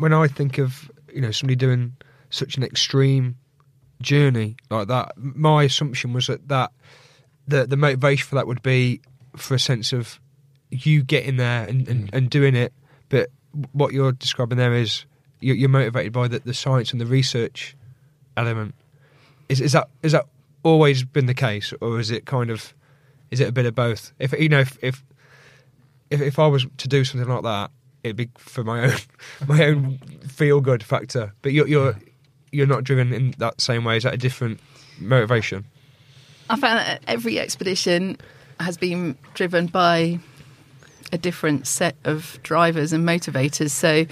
when 0.00 0.12
I 0.12 0.26
think 0.26 0.58
of 0.58 0.90
you 1.12 1.20
know 1.20 1.30
somebody 1.30 1.56
doing 1.56 1.96
such 2.30 2.56
an 2.56 2.62
extreme 2.62 3.36
journey 4.00 4.56
like 4.70 4.88
that, 4.88 5.12
my 5.16 5.64
assumption 5.64 6.12
was 6.12 6.26
that 6.26 6.48
that 6.48 6.72
the 7.46 7.66
the 7.66 7.76
motivation 7.76 8.26
for 8.26 8.34
that 8.36 8.46
would 8.46 8.62
be 8.62 9.00
for 9.36 9.54
a 9.54 9.58
sense 9.58 9.92
of 9.92 10.20
you 10.70 11.02
getting 11.02 11.36
there 11.36 11.64
and, 11.66 11.88
and, 11.88 12.10
mm. 12.10 12.14
and 12.14 12.30
doing 12.30 12.54
it. 12.56 12.72
But 13.08 13.30
what 13.72 13.92
you're 13.92 14.12
describing 14.12 14.58
there 14.58 14.74
is 14.74 15.04
you're, 15.40 15.56
you're 15.56 15.68
motivated 15.68 16.12
by 16.12 16.28
the, 16.28 16.40
the 16.40 16.54
science 16.54 16.92
and 16.92 17.00
the 17.00 17.06
research 17.06 17.76
element. 18.36 18.74
Is 19.48 19.60
is 19.60 19.72
that 19.72 19.88
is 20.02 20.12
that 20.12 20.26
always 20.62 21.04
been 21.04 21.26
the 21.26 21.34
case, 21.34 21.72
or 21.80 22.00
is 22.00 22.10
it 22.10 22.24
kind 22.24 22.50
of 22.50 22.74
is 23.30 23.40
it 23.40 23.48
a 23.48 23.52
bit 23.52 23.66
of 23.66 23.74
both? 23.74 24.12
If 24.18 24.32
you 24.32 24.48
know 24.48 24.60
if 24.60 24.78
if 24.82 25.04
if, 26.10 26.20
if 26.20 26.38
I 26.38 26.46
was 26.46 26.66
to 26.78 26.88
do 26.88 27.04
something 27.04 27.28
like 27.28 27.42
that, 27.42 27.70
it'd 28.04 28.16
be 28.16 28.30
for 28.36 28.62
my 28.62 28.84
own 28.84 28.98
my 29.48 29.64
own 29.64 29.98
feel 30.28 30.60
good 30.60 30.82
factor. 30.82 31.32
But 31.42 31.52
you're 31.52 31.66
you're 31.66 31.98
you're 32.52 32.66
not 32.66 32.84
driven 32.84 33.12
in 33.12 33.34
that 33.38 33.60
same 33.60 33.84
way. 33.84 33.96
Is 33.96 34.04
that 34.04 34.14
a 34.14 34.18
different 34.18 34.60
motivation? 35.00 35.64
I 36.48 36.56
found 36.56 36.78
that 36.78 37.02
every 37.08 37.40
expedition 37.40 38.18
has 38.60 38.76
been 38.76 39.16
driven 39.32 39.66
by 39.66 40.20
a 41.12 41.18
different 41.18 41.66
set 41.66 41.96
of 42.04 42.38
drivers 42.42 42.92
and 42.92 43.06
motivators. 43.06 43.70
So, 43.70 44.04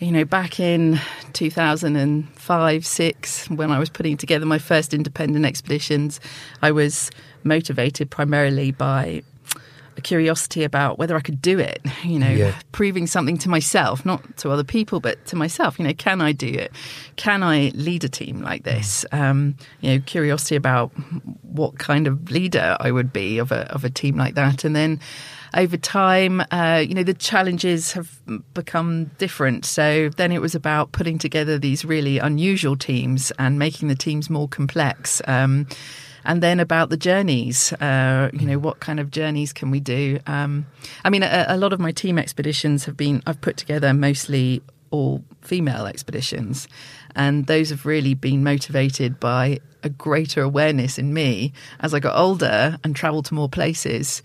you 0.00 0.12
know, 0.12 0.24
back 0.24 0.60
in 0.60 1.00
2005 1.32 2.86
6, 2.86 3.50
when 3.50 3.70
I 3.70 3.78
was 3.78 3.88
putting 3.88 4.16
together 4.16 4.44
my 4.44 4.58
first 4.58 4.92
independent 4.92 5.46
expeditions, 5.46 6.20
I 6.60 6.72
was 6.72 7.10
motivated 7.44 8.10
primarily 8.10 8.72
by 8.72 9.22
a 9.96 10.00
curiosity 10.00 10.64
about 10.64 10.98
whether 10.98 11.16
I 11.16 11.20
could 11.20 11.42
do 11.42 11.58
it, 11.58 11.80
you 12.04 12.18
know, 12.18 12.30
Yeah. 12.30 12.54
proving 12.72 13.06
something 13.06 13.36
to 13.38 13.48
myself, 13.48 14.04
not 14.06 14.36
to 14.38 14.50
other 14.50 14.64
people, 14.64 15.00
but 15.00 15.24
to 15.26 15.36
myself. 15.36 15.78
You 15.78 15.86
know, 15.86 15.94
can 15.94 16.20
I 16.20 16.32
do 16.32 16.46
it? 16.48 16.72
Can 17.16 17.42
I 17.42 17.70
lead 17.74 18.04
a 18.04 18.08
team 18.08 18.40
like 18.42 18.64
this? 18.64 19.04
Um, 19.12 19.56
you 19.80 19.90
know, 19.92 20.00
curiosity 20.06 20.56
about 20.56 20.92
what 21.42 21.78
kind 21.78 22.06
of 22.06 22.30
leader 22.30 22.76
I 22.80 22.90
would 22.90 23.12
be 23.12 23.38
of 23.38 23.52
a 23.52 23.70
of 23.72 23.84
a 23.84 23.90
team 23.90 24.16
like 24.16 24.34
that, 24.34 24.64
and 24.64 24.74
then 24.74 25.00
over 25.54 25.76
time, 25.76 26.42
uh, 26.50 26.82
you 26.88 26.94
know, 26.94 27.02
the 27.02 27.12
challenges 27.12 27.92
have 27.92 28.08
become 28.54 29.10
different. 29.18 29.66
So 29.66 30.08
then 30.16 30.32
it 30.32 30.40
was 30.40 30.54
about 30.54 30.92
putting 30.92 31.18
together 31.18 31.58
these 31.58 31.84
really 31.84 32.18
unusual 32.18 32.74
teams 32.74 33.32
and 33.38 33.58
making 33.58 33.88
the 33.88 33.94
teams 33.94 34.30
more 34.30 34.48
complex. 34.48 35.20
Um, 35.26 35.66
and 36.24 36.42
then 36.42 36.60
about 36.60 36.90
the 36.90 36.96
journeys, 36.96 37.72
uh, 37.74 38.30
you 38.32 38.46
know, 38.46 38.58
what 38.58 38.80
kind 38.80 39.00
of 39.00 39.10
journeys 39.10 39.52
can 39.52 39.70
we 39.70 39.80
do? 39.80 40.20
Um, 40.26 40.66
I 41.04 41.10
mean, 41.10 41.22
a, 41.22 41.46
a 41.48 41.56
lot 41.56 41.72
of 41.72 41.80
my 41.80 41.92
team 41.92 42.18
expeditions 42.18 42.84
have 42.84 42.96
been, 42.96 43.22
I've 43.26 43.40
put 43.40 43.56
together 43.56 43.92
mostly 43.92 44.62
all 44.90 45.24
female 45.40 45.86
expeditions. 45.86 46.68
And 47.16 47.46
those 47.46 47.70
have 47.70 47.84
really 47.84 48.14
been 48.14 48.44
motivated 48.44 49.18
by 49.18 49.58
a 49.82 49.88
greater 49.88 50.42
awareness 50.42 50.98
in 50.98 51.12
me 51.12 51.52
as 51.80 51.92
I 51.92 51.98
got 51.98 52.16
older 52.16 52.78
and 52.84 52.94
traveled 52.94 53.26
to 53.26 53.34
more 53.34 53.48
places. 53.48 54.22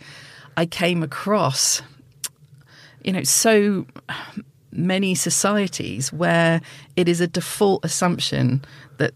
I 0.56 0.66
came 0.66 1.02
across, 1.02 1.82
you 3.04 3.12
know, 3.14 3.24
so 3.24 3.88
many 4.72 5.16
societies 5.16 6.14
where 6.14 6.62
it 6.96 7.10
is 7.10 7.22
a 7.22 7.28
default 7.28 7.84
assumption 7.84 8.64
that 8.98 9.14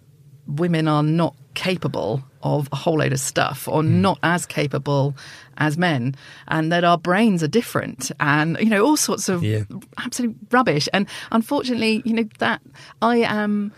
women 0.47 0.87
are 0.87 1.03
not 1.03 1.35
capable 1.53 2.23
of 2.43 2.67
a 2.71 2.75
whole 2.75 2.97
load 2.97 3.13
of 3.13 3.19
stuff 3.19 3.67
or 3.67 3.81
hmm. 3.81 4.01
not 4.01 4.19
as 4.23 4.45
capable 4.45 5.15
as 5.57 5.77
men 5.77 6.15
and 6.47 6.71
that 6.71 6.83
our 6.83 6.97
brains 6.97 7.43
are 7.43 7.47
different 7.47 8.11
and 8.19 8.57
you 8.59 8.69
know 8.69 8.83
all 8.83 8.97
sorts 8.97 9.29
of 9.29 9.43
Yeah. 9.43 9.63
absolute 9.97 10.35
rubbish. 10.51 10.89
And 10.93 11.07
unfortunately 11.31 12.01
you 12.05 12.13
know 12.13 12.25
that 12.39 12.61
i 13.01 13.17
am 13.17 13.71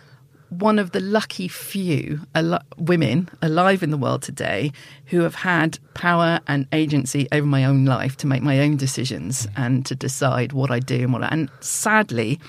one 0.60 0.78
of 0.78 0.92
the 0.92 1.00
lucky 1.00 1.48
few 1.48 2.20
al- 2.36 2.62
women 2.78 3.28
alive 3.42 3.82
in 3.82 3.90
the 3.90 3.98
world 3.98 4.22
today 4.22 4.72
who 5.08 5.22
have 5.22 5.36
had 5.36 5.80
power 5.94 6.40
and 6.48 6.68
agency 6.72 7.28
over 7.32 7.46
my 7.46 7.66
own 7.66 7.86
life 7.86 8.16
to 8.18 8.28
make 8.28 8.44
my 8.44 8.60
own 8.60 8.78
decisions 8.78 9.46
hmm. 9.46 9.62
and 9.62 9.86
to 9.86 9.96
decide 9.96 10.54
what 10.54 10.72
I 10.72 10.80
do 10.80 11.02
and 11.04 11.14
what 11.14 11.24
I, 11.24 11.30
and 11.30 11.50
sadly 11.60 12.40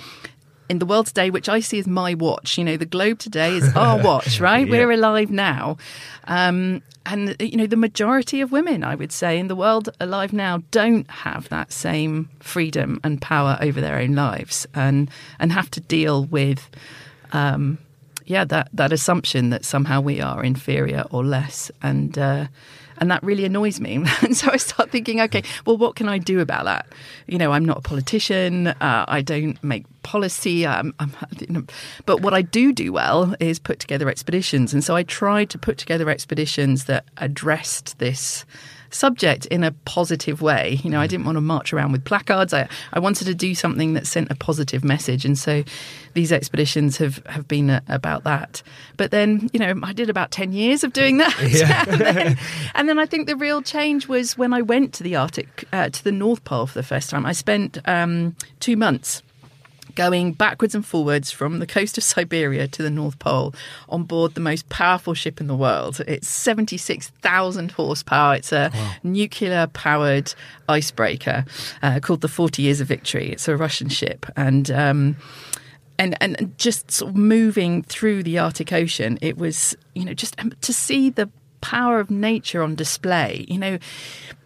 in 0.68 0.78
the 0.78 0.86
world 0.86 1.06
today, 1.06 1.30
which 1.30 1.48
I 1.48 1.60
see 1.60 1.78
as 1.78 1.86
my 1.86 2.14
watch. 2.14 2.56
You 2.58 2.64
know, 2.64 2.76
the 2.76 2.86
globe 2.86 3.18
today 3.18 3.56
is 3.56 3.74
our 3.76 3.98
watch, 4.02 4.40
right? 4.40 4.66
Yeah. 4.66 4.70
We're 4.70 4.92
alive 4.92 5.30
now. 5.30 5.76
Um, 6.26 6.82
and, 7.06 7.36
you 7.38 7.56
know, 7.56 7.66
the 7.66 7.76
majority 7.76 8.40
of 8.40 8.50
women, 8.50 8.82
I 8.82 8.94
would 8.94 9.12
say, 9.12 9.38
in 9.38 9.48
the 9.48 9.56
world 9.56 9.90
alive 10.00 10.32
now 10.32 10.62
don't 10.70 11.08
have 11.10 11.48
that 11.50 11.70
same 11.70 12.30
freedom 12.40 12.98
and 13.04 13.20
power 13.20 13.58
over 13.60 13.80
their 13.80 13.98
own 13.98 14.14
lives 14.14 14.66
and, 14.74 15.10
and 15.38 15.52
have 15.52 15.70
to 15.72 15.80
deal 15.80 16.24
with, 16.24 16.70
um, 17.32 17.76
yeah, 18.24 18.44
that, 18.46 18.70
that 18.72 18.90
assumption 18.90 19.50
that 19.50 19.66
somehow 19.66 20.00
we 20.00 20.22
are 20.22 20.42
inferior 20.42 21.04
or 21.10 21.22
less. 21.22 21.70
And, 21.82 22.16
uh, 22.18 22.46
and 22.98 23.10
that 23.10 23.22
really 23.22 23.44
annoys 23.44 23.80
me. 23.80 24.04
And 24.24 24.36
so 24.36 24.50
I 24.50 24.56
start 24.56 24.90
thinking, 24.90 25.20
okay, 25.20 25.42
well, 25.66 25.76
what 25.76 25.96
can 25.96 26.08
I 26.08 26.18
do 26.18 26.40
about 26.40 26.64
that? 26.64 26.86
You 27.26 27.36
know, 27.36 27.52
I'm 27.52 27.64
not 27.64 27.78
a 27.78 27.80
politician. 27.82 28.68
Uh, 28.68 29.04
I 29.06 29.20
don't 29.20 29.62
make 29.62 29.84
policy. 30.02 30.60
You 30.60 30.92
know, 31.48 31.64
but 32.06 32.22
what 32.22 32.32
I 32.32 32.40
do 32.40 32.72
do 32.72 32.92
well 32.92 33.34
is 33.38 33.58
put 33.58 33.80
together 33.80 34.08
expeditions. 34.08 34.72
And 34.72 34.82
so 34.82 34.96
I 34.96 35.02
tried 35.02 35.50
to 35.50 35.58
put 35.58 35.76
together 35.76 36.08
expeditions 36.08 36.84
that 36.84 37.04
addressed 37.18 37.98
this 37.98 38.46
subject 38.94 39.46
in 39.46 39.64
a 39.64 39.72
positive 39.84 40.40
way. 40.40 40.80
You 40.82 40.90
know, 40.90 41.00
I 41.00 41.06
didn't 41.06 41.26
want 41.26 41.36
to 41.36 41.40
march 41.40 41.72
around 41.72 41.92
with 41.92 42.04
placards. 42.04 42.54
I, 42.54 42.68
I 42.92 42.98
wanted 42.98 43.26
to 43.26 43.34
do 43.34 43.54
something 43.54 43.94
that 43.94 44.06
sent 44.06 44.30
a 44.30 44.34
positive 44.34 44.84
message. 44.84 45.24
And 45.24 45.38
so 45.38 45.64
these 46.14 46.32
expeditions 46.32 46.96
have, 46.98 47.24
have 47.26 47.48
been 47.48 47.70
a, 47.70 47.82
about 47.88 48.24
that. 48.24 48.62
But 48.96 49.10
then, 49.10 49.50
you 49.52 49.60
know, 49.60 49.74
I 49.82 49.92
did 49.92 50.08
about 50.08 50.30
10 50.30 50.52
years 50.52 50.84
of 50.84 50.92
doing 50.92 51.18
that. 51.18 51.34
and, 51.88 52.00
then, 52.00 52.38
and 52.74 52.88
then 52.88 52.98
I 52.98 53.06
think 53.06 53.26
the 53.26 53.36
real 53.36 53.62
change 53.62 54.08
was 54.08 54.38
when 54.38 54.52
I 54.52 54.62
went 54.62 54.94
to 54.94 55.02
the 55.02 55.16
Arctic, 55.16 55.64
uh, 55.72 55.88
to 55.90 56.04
the 56.04 56.12
North 56.12 56.44
Pole 56.44 56.66
for 56.66 56.78
the 56.78 56.84
first 56.84 57.10
time. 57.10 57.26
I 57.26 57.32
spent 57.32 57.78
um, 57.86 58.36
two 58.60 58.76
months 58.76 59.22
going 59.94 60.32
backwards 60.32 60.74
and 60.74 60.84
forwards 60.84 61.30
from 61.30 61.58
the 61.58 61.66
coast 61.66 61.98
of 61.98 62.04
Siberia 62.04 62.68
to 62.68 62.82
the 62.82 62.90
North 62.90 63.18
Pole 63.18 63.54
on 63.88 64.04
board 64.04 64.34
the 64.34 64.40
most 64.40 64.68
powerful 64.68 65.14
ship 65.14 65.40
in 65.40 65.46
the 65.46 65.56
world. 65.56 66.00
It's 66.06 66.28
76,000 66.28 67.72
horsepower. 67.72 68.36
It's 68.36 68.52
a 68.52 68.72
nuclear 69.02 69.66
powered 69.68 70.34
icebreaker 70.68 71.44
uh, 71.82 72.00
called 72.00 72.20
the 72.20 72.28
40 72.28 72.62
Years 72.62 72.80
of 72.80 72.88
Victory. 72.88 73.30
It's 73.30 73.48
a 73.48 73.56
Russian 73.56 73.88
ship. 73.88 74.26
And, 74.36 74.70
um, 74.70 75.16
and 75.98 76.16
and 76.20 76.54
just 76.58 76.90
sort 76.90 77.10
of 77.10 77.16
moving 77.16 77.82
through 77.84 78.24
the 78.24 78.38
Arctic 78.38 78.72
Ocean, 78.72 79.18
it 79.20 79.38
was 79.38 79.76
you 79.94 80.04
know 80.04 80.14
just 80.14 80.38
um, 80.40 80.52
to 80.60 80.72
see 80.72 81.10
the 81.10 81.30
power 81.64 81.98
of 82.00 82.10
nature 82.10 82.62
on 82.62 82.74
display. 82.74 83.44
You 83.48 83.58
know, 83.58 83.78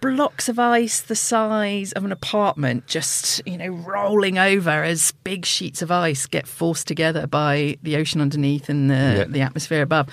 blocks 0.00 0.48
of 0.48 0.58
ice 0.58 1.00
the 1.00 1.16
size 1.16 1.90
of 1.92 2.04
an 2.04 2.12
apartment 2.12 2.86
just 2.86 3.42
you 3.44 3.58
know 3.58 3.66
rolling 3.66 4.38
over 4.38 4.84
as 4.84 5.10
big 5.24 5.44
sheets 5.44 5.82
of 5.82 5.90
ice 5.90 6.24
get 6.26 6.46
forced 6.46 6.86
together 6.86 7.26
by 7.26 7.76
the 7.82 7.96
ocean 7.96 8.20
underneath 8.20 8.68
and 8.68 8.88
the 8.88 8.94
Yeah. 8.94 9.24
the 9.28 9.40
atmosphere 9.40 9.82
above, 9.82 10.06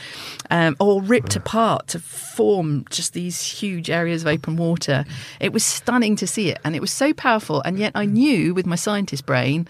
um, 0.49 0.76
or 0.80 1.01
ripped 1.03 1.36
apart 1.36 1.88
to 1.89 1.99
form 1.99 2.86
just 2.89 3.14
these 3.14 3.41
huge 3.62 3.89
areas 3.89 4.24
of 4.24 4.28
open 4.28 4.56
water. 4.56 5.06
It 5.39 5.53
was 5.53 5.64
stunning 5.64 6.16
to 6.18 6.28
see 6.28 6.49
it, 6.49 6.60
and 6.64 6.76
it 6.76 6.82
was 6.82 6.91
so 6.91 7.14
powerful. 7.14 7.62
And 7.62 7.78
yet, 7.78 7.91
I 7.95 8.06
knew 8.06 8.53
with 8.56 8.66
my 8.66 8.76
scientist 8.76 9.26
brain 9.26 9.68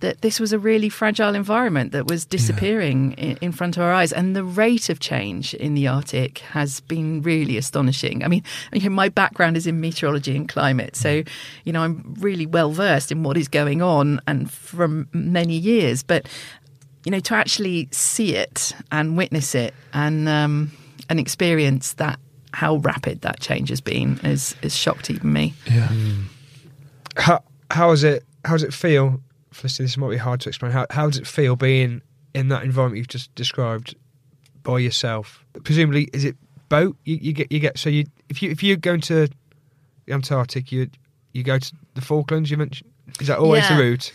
that 0.00 0.22
this 0.22 0.38
was 0.38 0.52
a 0.52 0.58
really 0.58 0.88
fragile 0.88 1.34
environment 1.34 1.92
that 1.92 2.06
was 2.06 2.24
disappearing 2.24 3.12
in, 3.12 3.36
in 3.40 3.52
front 3.52 3.76
of 3.76 3.82
our 3.82 3.92
eyes. 3.92 4.12
And 4.12 4.36
the 4.36 4.44
rate 4.44 4.88
of 4.88 5.00
change 5.00 5.54
in 5.54 5.74
the 5.74 5.88
Arctic 5.88 6.38
has 6.38 6.80
been 6.80 7.22
really 7.22 7.56
astonishing. 7.56 8.22
I 8.24 8.28
mean, 8.28 8.42
you 8.72 8.88
know, 8.88 8.90
my 8.90 9.08
background 9.08 9.56
is 9.56 9.66
in 9.66 9.80
meteorology 9.80 10.36
and 10.36 10.48
climate. 10.48 10.96
So, 10.96 11.22
you 11.64 11.72
know, 11.72 11.82
I'm 11.82 12.14
really 12.20 12.46
well 12.46 12.70
versed 12.70 13.10
in 13.10 13.22
what 13.22 13.36
is 13.36 13.48
going 13.48 13.82
on 13.82 14.20
and 14.26 14.50
from 14.50 15.08
many 15.12 15.56
years. 15.56 16.02
But, 16.02 16.28
you 17.04 17.10
know, 17.10 17.20
to 17.20 17.34
actually 17.34 17.88
see 17.90 18.36
it 18.36 18.74
and 18.92 19.16
witness 19.16 19.54
it 19.54 19.74
and, 19.92 20.28
um, 20.28 20.70
and 21.08 21.18
experience 21.18 21.94
that, 21.94 22.18
how 22.54 22.76
rapid 22.76 23.20
that 23.20 23.40
change 23.40 23.68
has 23.68 23.80
been 23.80 24.18
is, 24.24 24.56
is 24.62 24.74
shocked 24.74 25.10
even 25.10 25.32
me. 25.32 25.52
Yeah. 25.66 25.88
How 27.16 27.42
how 27.70 27.90
does 27.90 28.04
it 28.04 28.24
how 28.44 28.54
does 28.54 28.62
it 28.62 28.72
feel? 28.72 29.20
Felicity, 29.58 29.84
this 29.84 29.96
might 29.96 30.10
be 30.10 30.16
hard 30.16 30.40
to 30.42 30.48
explain. 30.48 30.72
How 30.72 30.86
how 30.90 31.06
does 31.08 31.18
it 31.18 31.26
feel 31.26 31.56
being 31.56 32.00
in 32.34 32.48
that 32.48 32.62
environment 32.62 32.98
you've 32.98 33.08
just 33.08 33.34
described 33.34 33.94
by 34.62 34.78
yourself? 34.78 35.44
Presumably, 35.64 36.08
is 36.12 36.24
it 36.24 36.36
boat? 36.68 36.96
You, 37.04 37.16
you 37.20 37.32
get 37.32 37.50
you 37.50 37.58
get 37.58 37.76
so 37.78 37.90
you 37.90 38.04
if 38.28 38.42
you 38.42 38.50
if 38.50 38.62
you 38.62 38.76
go 38.76 38.94
into 38.94 39.28
the 40.06 40.12
Antarctic, 40.12 40.70
you 40.70 40.88
you 41.32 41.42
go 41.42 41.58
to 41.58 41.72
the 41.94 42.00
Falklands. 42.00 42.50
You 42.50 42.56
mentioned 42.56 42.88
is 43.20 43.26
that 43.26 43.38
always 43.38 43.64
Yeah. 43.64 43.76
the 43.76 43.82
route? 43.82 44.12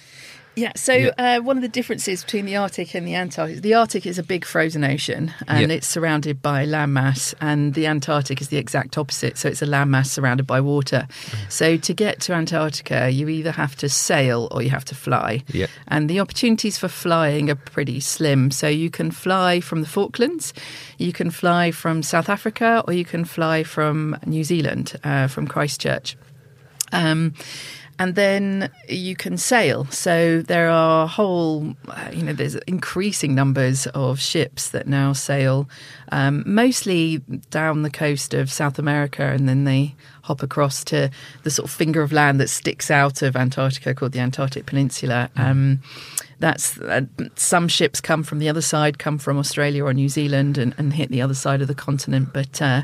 Yeah, 0.56 0.72
so 0.76 0.94
Yeah. 0.94 1.10
Uh, 1.18 1.40
one 1.42 1.58
of 1.58 1.64
the 1.64 1.68
differences 1.68 2.24
between 2.24 2.46
the 2.46 2.56
Arctic 2.56 2.94
and 2.94 3.08
the 3.08 3.16
Antarctic, 3.16 3.64
the 3.64 3.74
Arctic 3.74 4.06
is 4.06 4.20
a 4.20 4.24
big 4.24 4.46
frozen 4.46 4.84
ocean 4.84 5.34
and 5.48 5.72
Yeah. 5.72 5.78
it's 5.78 5.88
surrounded 5.88 6.44
by 6.44 6.66
landmass, 6.68 7.34
and 7.42 7.74
the 7.74 7.88
Antarctic 7.88 8.40
is 8.40 8.50
the 8.50 8.58
exact 8.58 8.96
opposite. 8.98 9.38
So 9.40 9.50
it's 9.50 9.64
a 9.64 9.66
landmass 9.66 10.08
surrounded 10.08 10.46
by 10.46 10.62
water. 10.62 11.08
So 11.50 11.76
to 11.78 11.94
get 11.94 12.20
to 12.22 12.34
Antarctica, 12.34 13.10
you 13.10 13.30
either 13.30 13.52
have 13.52 13.76
to 13.78 13.90
sail 13.90 14.48
or 14.52 14.62
you 14.62 14.70
have 14.70 14.86
to 14.86 14.96
fly. 14.96 15.44
Yeah. 15.52 15.68
And 15.88 16.08
the 16.08 16.20
opportunities 16.20 16.78
for 16.78 16.88
flying 16.88 17.50
are 17.50 17.56
pretty 17.56 18.00
slim. 18.00 18.52
So 18.52 18.68
you 18.68 18.92
can 18.92 19.10
fly 19.10 19.60
from 19.60 19.82
the 19.82 19.88
Falklands, 19.88 20.54
you 21.00 21.14
can 21.14 21.32
fly 21.32 21.72
from 21.72 22.04
South 22.04 22.30
Africa, 22.30 22.84
or 22.88 22.94
you 22.94 23.06
can 23.06 23.26
fly 23.26 23.64
from 23.64 24.18
New 24.26 24.44
Zealand, 24.44 24.94
uh, 25.04 25.26
from 25.28 25.48
Christchurch. 25.48 26.16
Um, 26.92 27.34
and 28.00 28.16
then 28.16 28.70
you 28.90 29.16
can 29.16 29.38
sail. 29.38 29.86
So 29.86 30.42
there 30.42 30.70
are 30.70 31.08
whole, 31.08 31.76
uh, 31.88 32.10
you 32.12 32.24
know, 32.24 32.34
there's 32.34 32.56
increasing 32.68 33.36
numbers 33.36 33.88
of 33.88 34.20
ships 34.20 34.70
that 34.70 34.88
now 34.88 35.14
sail, 35.14 35.70
um, 36.12 36.44
mostly 36.46 37.20
down 37.50 37.84
the 37.84 37.90
coast 37.90 38.34
of 38.34 38.52
South 38.52 38.80
America, 38.80 39.24
and 39.24 39.48
then 39.48 39.64
they 39.64 39.96
hop 40.24 40.42
across 40.42 40.84
to 40.86 41.12
the 41.44 41.52
sort 41.52 41.70
of 41.70 41.76
finger 41.76 42.02
of 42.02 42.12
land 42.12 42.40
that 42.40 42.50
sticks 42.50 42.90
out 42.90 43.22
of 43.22 43.36
Antarctica, 43.36 43.94
called 43.94 44.14
the 44.14 44.20
Antarctic 44.20 44.66
Peninsula. 44.66 45.30
Um, 45.36 45.82
that's 46.40 46.80
uh, 46.80 47.02
some 47.36 47.68
ships 47.68 48.02
come 48.02 48.24
from 48.24 48.40
the 48.40 48.50
other 48.50 48.62
side, 48.62 49.00
come 49.00 49.18
from 49.18 49.38
Australia 49.38 49.86
or 49.86 49.94
New 49.94 50.10
Zealand, 50.10 50.58
and, 50.58 50.74
and 50.78 50.94
hit 50.94 51.10
the 51.10 51.22
other 51.22 51.36
side 51.36 51.62
of 51.62 51.68
the 51.68 51.76
continent. 51.76 52.30
But 52.34 52.62
uh, 52.62 52.84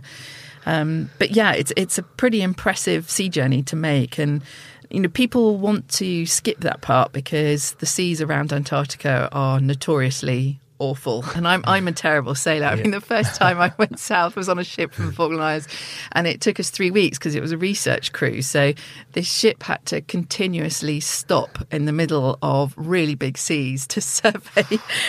um, 0.66 1.10
but 1.18 1.32
yeah, 1.32 1.54
it's 1.54 1.74
it's 1.76 1.98
a 1.98 2.04
pretty 2.04 2.42
impressive 2.42 3.10
sea 3.10 3.28
journey 3.28 3.64
to 3.64 3.76
make, 3.76 4.18
and 4.18 4.42
you 4.90 5.00
know 5.00 5.10
people 5.10 5.58
want 5.58 5.88
to 5.90 6.26
skip 6.26 6.60
that 6.62 6.82
part 6.82 7.12
because 7.12 7.74
the 7.74 7.86
seas 7.86 8.22
around 8.22 8.52
Antarctica 8.52 9.30
are 9.32 9.60
notoriously 9.60 10.60
awful, 10.80 11.24
and 11.36 11.48
I'm 11.48 11.64
I'm 11.68 11.88
a 11.88 11.92
terrible 11.92 12.36
sailor. 12.36 12.68
I 12.68 12.76
mean, 12.76 12.92
the 12.92 13.02
first 13.02 13.36
time 13.36 13.60
I 13.60 13.72
went 13.78 14.00
south 14.10 14.36
was 14.36 14.50
on 14.50 14.58
a 14.58 14.64
ship 14.64 14.94
from 14.94 15.08
the 15.08 15.12
Falkland 15.12 15.44
Islands, 15.44 15.68
and 16.14 16.26
it 16.26 16.42
took 16.42 16.60
us 16.60 16.70
three 16.70 16.90
weeks 16.90 17.18
because 17.18 17.36
it 17.36 17.42
was 17.42 17.52
a 17.52 17.58
research 17.58 18.14
cruise. 18.14 18.48
So 18.48 18.74
this 19.12 19.32
ship 19.32 19.64
had 19.64 19.86
to 19.88 20.02
continuously 20.02 21.00
stop 21.00 21.60
in 21.72 21.86
the 21.86 21.92
middle 21.92 22.40
of 22.42 22.74
really 22.78 23.16
big 23.16 23.38
seas 23.38 23.86
to 23.88 24.02
survey 24.20 24.64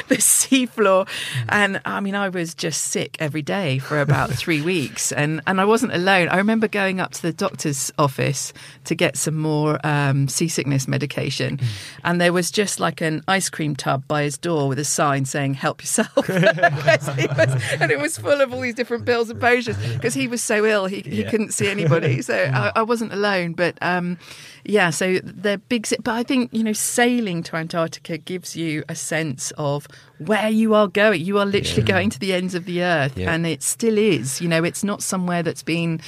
the 0.09 0.16
seafloor, 0.16 1.09
and 1.49 1.81
I 1.85 2.01
mean, 2.01 2.14
I 2.14 2.29
was 2.29 2.55
just 2.55 2.83
sick 2.87 3.16
every 3.21 3.43
day 3.43 3.79
for 3.79 4.01
about 4.01 4.31
three 4.41 4.61
weeks, 4.61 5.12
and 5.12 5.41
and 5.47 5.61
I 5.61 5.64
wasn't 5.64 5.95
alone. 5.95 6.29
I 6.29 6.37
remember 6.37 6.68
going 6.68 7.01
up 7.01 7.12
to 7.12 7.23
the 7.23 7.33
doctor's 7.33 7.93
office 7.99 8.53
to 8.85 8.95
get 8.95 9.16
some 9.16 9.37
more 9.37 9.79
um, 9.87 10.29
seasickness 10.29 10.89
medication, 10.89 11.61
and 12.05 12.21
there 12.21 12.33
was 12.33 12.51
just 12.51 12.81
like 12.81 13.01
an 13.01 13.23
ice 13.29 13.49
cream 13.49 13.77
tub 13.77 14.07
by 14.09 14.25
his 14.25 14.37
door 14.37 14.68
with 14.68 14.79
a 14.79 14.85
sign 14.85 15.25
saying 15.25 15.55
"Help 15.61 15.83
yourself," 15.83 16.17
was- 16.29 17.63
and 17.81 17.91
it 17.91 17.99
was 18.01 18.19
full 18.19 18.41
of 18.41 18.53
all 18.53 18.61
these 18.61 18.75
different 18.75 19.07
pills 19.07 19.31
and 19.31 19.41
potions 19.41 19.77
because 19.95 20.15
he 20.15 20.27
was 20.27 20.43
so 20.43 20.65
ill 20.67 20.87
he, 20.87 21.01
he 21.01 21.25
couldn't 21.25 21.53
see 21.53 21.69
anybody. 21.69 22.23
So 22.31 22.35
I, 22.35 22.73
I 22.77 22.83
wasn't 22.83 23.13
alone, 23.13 23.53
but. 23.55 23.77
Um, 23.83 24.19
yeah, 24.63 24.91
so 24.91 25.19
they're 25.25 25.57
big, 25.57 25.89
but 26.05 26.13
I 26.13 26.23
think 26.23 26.51
you 26.53 26.63
know 26.63 26.75
sailing 26.75 27.43
to 27.45 27.57
Antarctica 27.57 28.19
gives 28.19 28.55
you 28.57 28.85
a 28.91 28.95
sense 28.95 29.53
of 29.57 29.87
where 30.19 30.51
you 30.51 30.75
are 30.75 30.87
going. 30.87 31.25
You 31.25 31.39
are 31.39 31.47
literally 31.47 31.83
going 31.83 32.11
to 32.11 32.19
the 32.19 32.35
ends 32.35 32.55
of 32.55 32.67
the 32.67 32.83
earth, 32.83 33.17
Yeah. 33.17 33.33
and 33.33 33.47
it 33.47 33.63
still 33.63 33.97
is. 33.97 34.39
You 34.43 34.49
know, 34.49 34.63
it's 34.63 34.85
not 34.85 35.03
somewhere 35.03 35.43
that's 35.43 35.63
been 35.63 36.01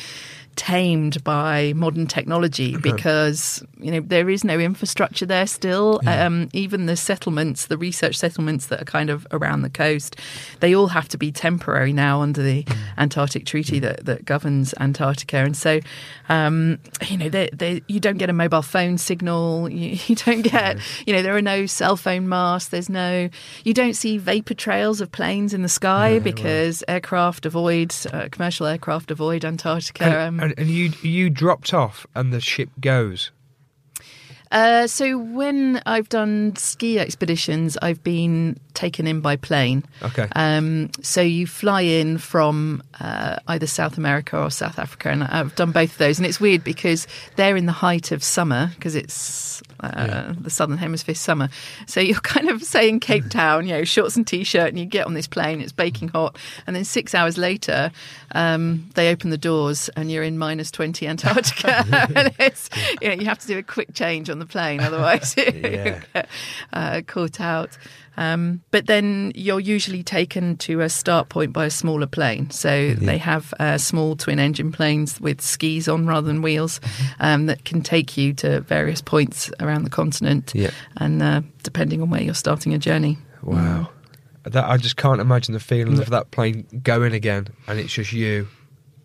tamed 0.56 1.22
by 1.24 1.72
modern 1.74 2.06
technology 2.06 2.76
because 2.76 3.64
you 3.78 3.90
know 3.90 4.00
there 4.00 4.28
is 4.28 4.44
no 4.44 4.58
infrastructure 4.58 5.26
there 5.26 5.46
still. 5.46 6.00
Um, 6.06 6.48
even 6.52 6.86
the 6.86 6.96
settlements 6.96 7.66
the 7.66 7.78
research 7.78 8.16
settlements 8.16 8.66
that 8.66 8.82
are 8.82 8.84
kind 8.84 9.10
of 9.10 9.26
around 9.32 9.62
the 9.62 9.70
coast 9.70 10.16
they 10.60 10.74
all 10.74 10.88
have 10.88 11.08
to 11.08 11.18
be 11.18 11.32
temporary 11.32 11.92
now 11.92 12.20
under 12.22 12.42
the 12.42 12.64
antarctic 12.98 13.46
treaty 13.46 13.78
that, 13.80 14.04
that 14.04 14.24
governs 14.24 14.74
antarctica. 14.78 15.38
And 15.38 15.56
so 15.56 15.80
um, 16.28 16.78
you 17.06 17.18
know 17.18 17.28
they, 17.28 17.50
they, 17.52 17.82
you 17.88 18.00
don't 18.00 18.18
get 18.18 18.30
a 18.30 18.32
mobile 18.32 18.62
phone 18.62 18.98
signal. 18.98 19.68
You, 19.82 19.98
you 20.06 20.14
don't 20.16 20.42
get 20.42 20.78
you 21.06 21.14
know 21.14 21.22
there 21.22 21.34
are 21.34 21.42
no 21.42 21.66
cell 21.66 21.96
phone 21.96 22.28
masts. 22.28 22.68
There's 22.68 22.90
no 22.90 23.30
you 23.64 23.74
don't 23.74 23.94
see 23.94 24.18
vapor 24.18 24.54
trails 24.54 25.00
of 25.00 25.10
planes 25.10 25.54
in 25.54 25.62
the 25.62 25.68
sky 25.68 26.18
because 26.18 26.84
aircraft 26.88 27.46
avoid 27.46 27.94
uh, 28.12 28.28
commercial 28.30 28.66
aircraft 28.66 29.10
avoid 29.10 29.44
antarctica 29.44 30.04
And, 30.04 30.40
um, 30.40 30.41
and, 30.42 30.54
and 30.58 30.68
you 30.68 30.92
you 31.02 31.30
dropped 31.30 31.72
off, 31.72 32.06
and 32.14 32.32
the 32.32 32.40
ship 32.40 32.68
goes. 32.80 33.30
Uh, 34.50 34.86
so 34.86 35.16
when 35.16 35.80
I've 35.86 36.10
done 36.10 36.54
ski 36.56 36.98
expeditions, 36.98 37.78
I've 37.80 38.04
been 38.04 38.60
taken 38.74 39.06
in 39.06 39.22
by 39.22 39.36
plane. 39.36 39.82
Okay. 40.02 40.28
Um, 40.36 40.90
so 41.00 41.22
you 41.22 41.46
fly 41.46 41.80
in 41.80 42.18
from 42.18 42.82
uh, 43.00 43.36
either 43.48 43.66
South 43.66 43.96
America 43.96 44.38
or 44.38 44.50
South 44.50 44.78
Africa, 44.78 45.08
and 45.08 45.24
I've 45.24 45.54
done 45.54 45.72
both 45.72 45.92
of 45.92 45.98
those. 45.98 46.18
And 46.18 46.26
it's 46.26 46.38
weird 46.38 46.62
because 46.64 47.06
they're 47.36 47.56
in 47.56 47.64
the 47.64 47.72
height 47.72 48.12
of 48.12 48.22
summer 48.22 48.70
because 48.74 48.94
it's 48.94 49.62
uh, 49.80 50.34
the 50.38 50.50
southern 50.50 50.76
hemisphere 50.76 51.14
summer. 51.14 51.48
So 51.86 52.00
you're 52.02 52.20
kind 52.20 52.50
of 52.50 52.62
say 52.62 52.90
in 52.90 53.00
Cape 53.00 53.30
Town, 53.30 53.66
you 53.66 53.72
know, 53.72 53.84
shorts 53.84 54.16
and 54.16 54.26
t-shirt, 54.26 54.68
and 54.68 54.78
you 54.78 54.84
get 54.84 55.06
on 55.06 55.14
this 55.14 55.26
plane, 55.26 55.62
it's 55.62 55.72
baking 55.72 56.08
hot, 56.08 56.36
and 56.66 56.76
then 56.76 56.84
six 56.84 57.14
hours 57.14 57.38
later, 57.38 57.90
um, 58.34 58.88
they 58.94 59.10
open 59.10 59.30
the 59.30 59.38
doors 59.38 59.88
and 59.96 60.10
you're 60.10 60.22
in 60.22 60.38
minus 60.38 60.70
twenty 60.70 61.06
Antarctica, 61.06 61.84
and 62.16 62.34
it's, 62.38 62.68
you, 63.00 63.08
know, 63.08 63.14
you 63.14 63.24
have 63.26 63.38
to 63.40 63.46
do 63.46 63.58
a 63.58 63.62
quick 63.62 63.94
change 63.94 64.30
on 64.30 64.38
the 64.38 64.46
plane, 64.46 64.80
otherwise 64.88 65.34
you 65.38 65.52
Yeah. 65.62 66.00
get 66.14 66.28
uh, 66.72 67.00
caught 67.06 67.40
out. 67.40 67.76
Um, 68.14 68.60
but 68.70 68.86
then 68.88 69.32
you're 69.34 69.58
usually 69.58 70.02
taken 70.02 70.58
to 70.58 70.82
a 70.82 70.90
start 70.90 71.30
point 71.30 71.54
by 71.54 71.64
a 71.64 71.70
smaller 71.70 72.06
plane. 72.06 72.50
So 72.50 72.92
they 72.92 73.16
have 73.16 73.54
uh, 73.58 73.78
small 73.78 74.16
twin 74.16 74.38
engine 74.38 74.70
planes 74.70 75.18
with 75.18 75.40
skis 75.40 75.88
on 75.88 76.06
rather 76.06 76.26
than 76.26 76.42
wheels 76.42 76.78
um, 77.20 77.46
that 77.46 77.64
can 77.64 77.80
take 77.80 78.18
you 78.18 78.34
to 78.34 78.60
various 78.60 79.00
points 79.00 79.50
around 79.60 79.84
the 79.84 79.90
continent. 79.90 80.52
Yeah. 80.54 80.72
And 80.98 81.22
uh, 81.22 81.40
depending 81.62 82.02
on 82.02 82.10
where 82.10 82.22
you're 82.22 82.34
starting 82.34 82.74
a 82.74 82.78
journey. 82.78 83.16
Wow. 83.42 83.88
That 84.44 84.64
I 84.64 84.76
just 84.76 84.96
can't 84.96 85.20
imagine 85.20 85.54
the 85.54 85.60
feeling 85.60 85.98
of 86.00 86.10
that 86.10 86.30
plane 86.30 86.66
going 86.82 87.12
again, 87.12 87.48
and 87.68 87.78
it's 87.78 87.92
just 87.92 88.12
you 88.12 88.48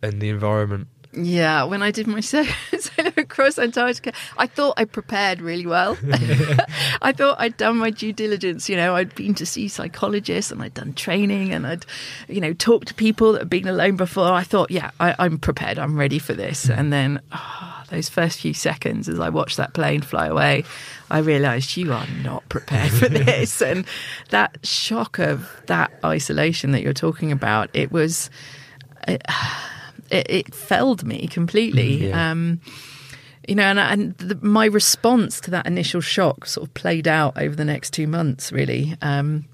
and 0.02 0.20
the 0.22 0.30
environment. 0.30 0.88
Yeah, 1.14 1.64
when 1.64 1.82
I 1.82 1.92
did 1.92 2.08
my 2.08 2.20
solo, 2.22 2.48
solo 2.80 3.12
across 3.18 3.58
Antarctica, 3.58 4.14
I 4.38 4.48
thought 4.48 4.76
I 4.78 4.86
prepared 4.86 5.42
really 5.42 5.66
well. 5.66 5.98
I 7.02 7.12
thought 7.12 7.40
I'd 7.40 7.58
done 7.58 7.78
my 7.78 7.90
due 7.90 8.14
diligence. 8.14 8.70
You 8.70 8.76
know, 8.76 8.96
I'd 8.96 9.16
been 9.16 9.34
to 9.36 9.46
see 9.46 9.68
psychologists 9.68 10.52
and 10.52 10.62
I'd 10.62 10.74
done 10.74 10.94
training 10.94 11.54
and 11.54 11.66
I'd, 11.66 11.86
you 12.28 12.42
know, 12.42 12.54
talked 12.54 12.90
to 12.90 12.94
people 12.94 13.34
that 13.34 13.40
had 13.40 13.50
been 13.50 13.68
alone 13.68 13.96
before. 13.96 14.32
I 14.32 14.44
thought, 14.44 14.72
yeah, 14.72 14.92
I, 15.00 15.16
I'm 15.20 15.38
prepared. 15.38 15.80
I'm 15.80 15.98
ready 15.98 16.20
for 16.20 16.34
this. 16.34 16.70
And 16.70 16.94
then 16.94 17.22
ah, 17.32 17.77
those 17.90 18.10
first 18.10 18.40
few 18.40 18.54
seconds 18.54 19.08
as 19.08 19.20
I 19.20 19.30
watched 19.30 19.58
that 19.58 19.74
plane 19.74 20.02
fly 20.02 20.28
away, 20.28 20.64
I 21.10 21.20
realised 21.20 21.78
you 21.78 21.94
are 21.94 22.08
not 22.24 22.48
prepared 22.50 22.92
for 22.92 23.08
this. 23.10 23.62
and 23.62 23.86
that 24.30 24.58
shock 24.64 25.20
of 25.20 25.50
that 25.68 25.92
isolation 26.04 26.72
that 26.72 26.82
you're 26.82 26.94
talking 26.94 27.32
about, 27.32 27.70
it 27.74 27.92
was 27.92 28.30
it, 29.08 29.22
it 30.10 30.54
felled 30.54 31.06
me 31.06 31.28
completely. 31.28 32.08
Yeah. 32.10 32.32
Um, 32.32 32.62
you 33.48 33.56
know, 33.56 33.64
and, 33.64 33.80
and 33.80 34.18
the, 34.18 34.36
my 34.46 34.66
response 34.66 35.40
to 35.42 35.52
that 35.52 35.66
initial 35.66 36.02
shock 36.02 36.46
sort 36.46 36.68
of 36.68 36.74
played 36.74 37.08
out 37.08 37.38
over 37.38 37.56
the 37.56 37.64
next 37.64 37.92
two 37.92 38.08
months, 38.08 38.52
really. 38.52 38.98
Um, 39.02 39.46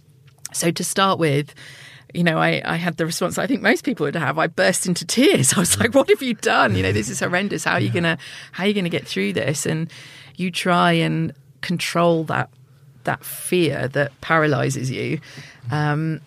so 0.51 0.71
to 0.71 0.83
start 0.83 1.19
with, 1.19 1.53
you 2.13 2.23
know, 2.23 2.37
I, 2.37 2.61
I 2.63 2.75
had 2.75 2.97
the 2.97 3.05
response 3.05 3.37
I 3.37 3.47
think 3.47 3.61
most 3.61 3.83
people 3.83 4.05
would 4.05 4.15
have. 4.15 4.37
I 4.37 4.47
burst 4.47 4.85
into 4.85 5.05
tears. 5.05 5.53
I 5.57 5.59
was 5.59 5.79
like, 5.79 5.95
"What 5.95 6.09
have 6.09 6.21
you 6.21 6.35
done? 6.35 6.75
You 6.75 6.83
know, 6.83 6.91
this 6.91 7.09
is 7.09 7.19
horrendous. 7.19 7.63
How 7.63 7.73
are 7.73 7.79
you 7.79 7.89
gonna 7.89 8.17
How 8.51 8.63
are 8.63 8.67
you 8.67 8.73
gonna 8.73 8.89
get 8.89 9.07
through 9.07 9.33
this?" 9.33 9.65
And 9.65 9.91
you 10.35 10.51
try 10.51 10.93
and 10.93 11.33
control 11.61 12.23
that 12.25 12.49
that 13.03 13.23
fear 13.23 13.87
that 13.89 14.19
paralyzes 14.21 14.89
you. 14.89 15.19
Um, 15.71 16.21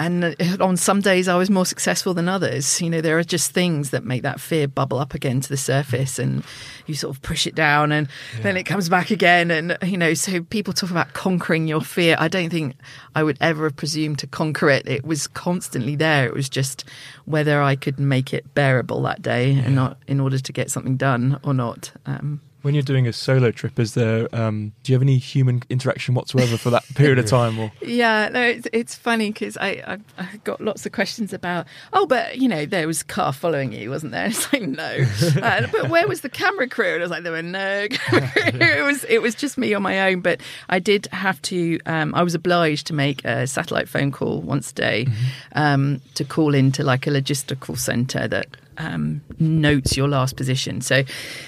and 0.00 0.24
uh, 0.24 0.64
on 0.64 0.78
some 0.78 1.02
days, 1.02 1.28
I 1.28 1.36
was 1.36 1.50
more 1.50 1.66
successful 1.66 2.14
than 2.14 2.26
others. 2.26 2.80
You 2.80 2.88
know, 2.88 3.02
there 3.02 3.18
are 3.18 3.22
just 3.22 3.52
things 3.52 3.90
that 3.90 4.02
make 4.02 4.22
that 4.22 4.40
fear 4.40 4.66
bubble 4.66 4.98
up 4.98 5.12
again 5.12 5.42
to 5.42 5.48
the 5.48 5.58
surface, 5.58 6.18
and 6.18 6.42
you 6.86 6.94
sort 6.94 7.14
of 7.14 7.22
push 7.22 7.46
it 7.46 7.54
down, 7.54 7.92
and 7.92 8.08
then 8.40 8.56
it 8.56 8.64
comes 8.64 8.88
back 8.88 9.10
again. 9.10 9.50
And, 9.50 9.76
you 9.82 9.98
know, 9.98 10.14
so 10.14 10.42
people 10.42 10.72
talk 10.72 10.90
about 10.90 11.12
conquering 11.12 11.68
your 11.68 11.82
fear. 11.82 12.16
I 12.18 12.28
don't 12.28 12.48
think 12.48 12.76
I 13.14 13.22
would 13.22 13.36
ever 13.42 13.64
have 13.64 13.76
presumed 13.76 14.18
to 14.20 14.26
conquer 14.26 14.70
it. 14.70 14.88
It 14.88 15.04
was 15.04 15.26
constantly 15.26 15.96
there. 15.96 16.26
It 16.26 16.32
was 16.32 16.48
just 16.48 16.84
whether 17.26 17.60
I 17.60 17.76
could 17.76 18.00
make 18.00 18.32
it 18.32 18.54
bearable 18.54 19.02
that 19.02 19.20
day 19.20 19.52
and 19.52 19.74
not 19.74 19.98
in 20.06 20.18
order 20.18 20.38
to 20.38 20.52
get 20.52 20.70
something 20.70 20.96
done 20.96 21.38
or 21.44 21.52
not. 21.52 21.92
Um, 22.06 22.40
When 22.62 22.74
you're 22.74 22.82
doing 22.82 23.06
a 23.06 23.12
solo 23.12 23.50
trip, 23.50 23.78
is 23.78 23.94
there? 23.94 24.28
Um, 24.34 24.72
do 24.82 24.92
you 24.92 24.94
have 24.94 25.02
any 25.02 25.18
human 25.18 25.62
interaction 25.70 26.14
whatsoever 26.14 26.56
for 26.56 26.70
that 26.70 26.84
period 26.94 27.18
of 27.18 27.26
time? 27.26 27.58
Or 27.58 27.72
Yeah, 27.82 28.28
no, 28.28 28.42
it's, 28.42 28.68
it's 28.72 28.94
funny 28.94 29.30
because 29.30 29.56
I, 29.56 29.82
I 29.86 29.98
I 30.18 30.36
got 30.44 30.60
lots 30.60 30.84
of 30.86 30.92
questions 30.92 31.32
about. 31.32 31.66
Oh, 31.92 32.06
but 32.06 32.38
you 32.38 32.48
know, 32.48 32.66
there 32.66 32.86
was 32.86 33.00
a 33.02 33.04
car 33.04 33.32
following 33.32 33.72
you, 33.72 33.90
wasn't 33.90 34.12
there? 34.12 34.26
It's 34.30 34.52
like 34.52 34.62
no, 34.62 35.06
uh, 35.42 35.66
but 35.72 35.88
where 35.88 36.06
was 36.06 36.20
the 36.20 36.28
camera 36.28 36.68
crew? 36.68 36.94
And 36.94 37.02
I 37.02 37.04
was 37.04 37.10
like, 37.10 37.22
there 37.22 37.32
were 37.32 37.42
no 37.42 37.88
crew. 37.88 38.20
It 38.34 38.84
was 38.84 39.04
it 39.04 39.22
was 39.22 39.34
just 39.34 39.58
me 39.58 39.74
on 39.74 39.82
my 39.82 40.10
own. 40.10 40.20
But 40.20 40.40
I 40.68 40.78
did 40.78 41.06
have 41.12 41.40
to. 41.42 41.80
Um, 41.86 42.14
I 42.14 42.22
was 42.22 42.34
obliged 42.34 42.86
to 42.88 42.94
make 42.94 43.24
a 43.24 43.46
satellite 43.46 43.88
phone 43.88 44.12
call 44.12 44.40
once 44.40 44.70
a 44.70 44.74
day 44.74 45.06
um, 45.52 46.00
to 46.14 46.24
call 46.24 46.54
into 46.54 46.84
like 46.84 47.06
a 47.06 47.10
logistical 47.10 47.76
centre 47.78 48.28
that 48.28 48.48
um, 48.80 49.20
notes 49.38 49.96
your 49.96 50.08
last 50.08 50.36
position. 50.36 50.80
So 50.80 51.02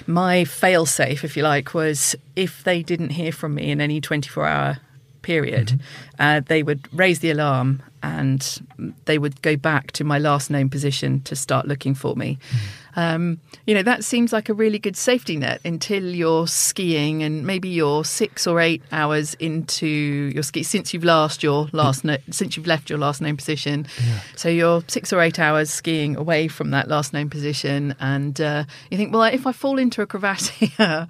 my 0.06 0.44
fail 0.44 0.86
safe, 0.86 1.24
if 1.24 1.36
you 1.36 1.42
like, 1.42 1.74
was 1.74 2.14
if 2.36 2.62
they 2.64 2.82
didn't 2.82 3.10
hear 3.10 3.32
from 3.32 3.54
me 3.54 3.70
in 3.70 3.80
any 3.80 4.00
24 4.00 4.46
hour 4.46 4.78
period, 5.22 5.80
uh, 6.18 6.40
they 6.46 6.62
would 6.62 6.88
raise 6.92 7.20
the 7.20 7.30
alarm 7.30 7.82
and 8.02 8.66
they 9.04 9.18
would 9.18 9.40
go 9.42 9.56
back 9.56 9.92
to 9.92 10.04
my 10.04 10.18
last 10.18 10.50
known 10.50 10.68
position 10.68 11.20
to 11.22 11.36
start 11.36 11.66
looking 11.66 11.94
for 11.94 12.16
me. 12.16 12.38
Um, 12.96 13.40
you 13.66 13.74
know, 13.74 13.82
that 13.82 14.04
seems 14.04 14.32
like 14.32 14.48
a 14.48 14.54
really 14.54 14.78
good 14.78 14.96
safety 14.96 15.36
net 15.36 15.60
until 15.64 16.04
you're 16.04 16.46
skiing 16.46 17.22
and 17.22 17.46
maybe 17.46 17.68
you're 17.68 18.04
six 18.04 18.46
or 18.46 18.60
eight 18.60 18.82
hours 18.92 19.34
into 19.34 19.86
your 19.86 20.42
ski 20.42 20.62
since 20.62 20.92
you've 20.92 21.04
last 21.04 21.42
your 21.42 21.68
last 21.72 22.04
no, 22.04 22.16
since 22.30 22.56
you've 22.56 22.66
left 22.66 22.90
your 22.90 22.98
last 22.98 23.20
known 23.20 23.36
position. 23.36 23.86
So 24.36 24.48
you're 24.48 24.82
six 24.88 25.12
or 25.12 25.20
eight 25.20 25.38
hours 25.38 25.70
skiing 25.70 26.16
away 26.16 26.48
from 26.48 26.70
that 26.70 26.88
last 26.88 27.12
known 27.12 27.30
position, 27.30 27.94
and 28.00 28.40
uh, 28.40 28.64
you 28.90 28.98
think, 28.98 29.12
well, 29.12 29.22
if 29.24 29.46
I 29.46 29.52
fall 29.52 29.78
into 29.78 30.02
a 30.02 30.06
crevasse 30.06 30.48
here, 30.48 31.08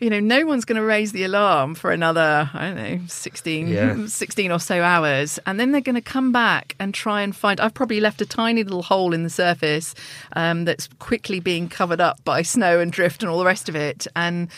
you 0.00 0.10
know, 0.10 0.20
no 0.20 0.44
one's 0.46 0.64
going 0.64 0.76
to 0.80 0.86
raise 0.86 1.12
the 1.12 1.24
alarm 1.24 1.74
for 1.74 1.90
another, 1.90 2.50
I 2.54 2.66
don't 2.68 2.76
know, 2.76 3.00
16, 3.06 3.68
Yeah. 3.68 4.06
16 4.06 4.52
or 4.52 4.60
so 4.60 4.82
hours, 4.82 5.38
and 5.46 5.58
then 5.58 5.72
they're 5.72 5.80
going 5.80 5.94
to 5.96 6.00
come 6.00 6.32
back 6.32 6.74
and 6.78 6.92
try 6.94 7.22
and 7.22 7.34
find. 7.34 7.60
I've 7.60 7.74
probably 7.74 8.00
left 8.00 8.20
a 8.20 8.26
tiny 8.26 8.62
little 8.64 8.82
hole 8.82 9.12
in 9.12 9.22
the 9.22 9.30
surface 9.30 9.94
um, 10.34 10.64
that's 10.64 10.86
quickly 11.16 11.40
being 11.40 11.66
covered 11.66 11.98
up 11.98 12.22
by 12.24 12.42
snow 12.42 12.78
and 12.78 12.92
drift 12.92 13.22
and 13.22 13.30
all 13.30 13.38
the 13.38 13.44
rest 13.46 13.70
of 13.70 13.74
it, 13.74 14.06
and 14.14 14.48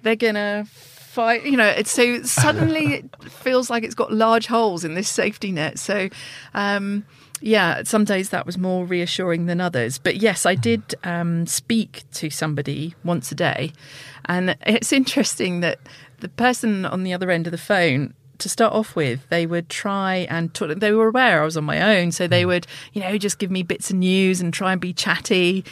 they're 0.00 0.16
going 0.16 0.34
to 0.34 0.66
fight. 0.70 1.44
You 1.44 1.58
know, 1.58 1.66
it's 1.66 1.90
so 1.90 2.22
suddenly 2.22 2.94
it 2.94 3.30
feels 3.30 3.68
like 3.68 3.84
it's 3.84 3.94
got 3.94 4.12
large 4.12 4.46
holes 4.46 4.82
in 4.82 4.94
this 4.94 5.08
safety 5.08 5.52
net. 5.52 5.78
So. 5.78 6.08
Um, 6.54 7.04
yeah, 7.42 7.82
some 7.82 8.06
days 8.06 8.30
that 8.30 8.46
was 8.46 8.56
more 8.56 8.86
reassuring 8.86 9.44
than 9.44 9.60
others. 9.60 9.98
But 9.98 10.16
yes, 10.16 10.46
I 10.46 10.54
did 10.54 10.94
um, 11.04 11.46
speak 11.46 12.04
to 12.14 12.30
somebody 12.30 12.94
once 13.04 13.30
a 13.30 13.34
day. 13.34 13.74
And 14.24 14.56
it's 14.66 14.90
interesting 14.90 15.60
that 15.60 15.78
the 16.20 16.30
person 16.30 16.86
on 16.86 17.02
the 17.02 17.12
other 17.12 17.30
end 17.30 17.46
of 17.46 17.50
the 17.50 17.58
phone, 17.58 18.14
to 18.38 18.48
start 18.48 18.72
off 18.72 18.96
with, 18.96 19.28
they 19.28 19.44
would 19.44 19.68
try 19.68 20.26
and 20.30 20.52
talk, 20.54 20.78
they 20.78 20.92
were 20.92 21.08
aware 21.08 21.42
I 21.42 21.44
was 21.44 21.58
on 21.58 21.64
my 21.64 21.98
own. 21.98 22.10
So 22.10 22.26
they 22.26 22.46
would, 22.46 22.66
you 22.94 23.02
know, 23.02 23.18
just 23.18 23.38
give 23.38 23.50
me 23.50 23.62
bits 23.62 23.90
of 23.90 23.96
news 23.96 24.40
and 24.40 24.52
try 24.52 24.72
and 24.72 24.80
be 24.80 24.94
chatty. 24.94 25.62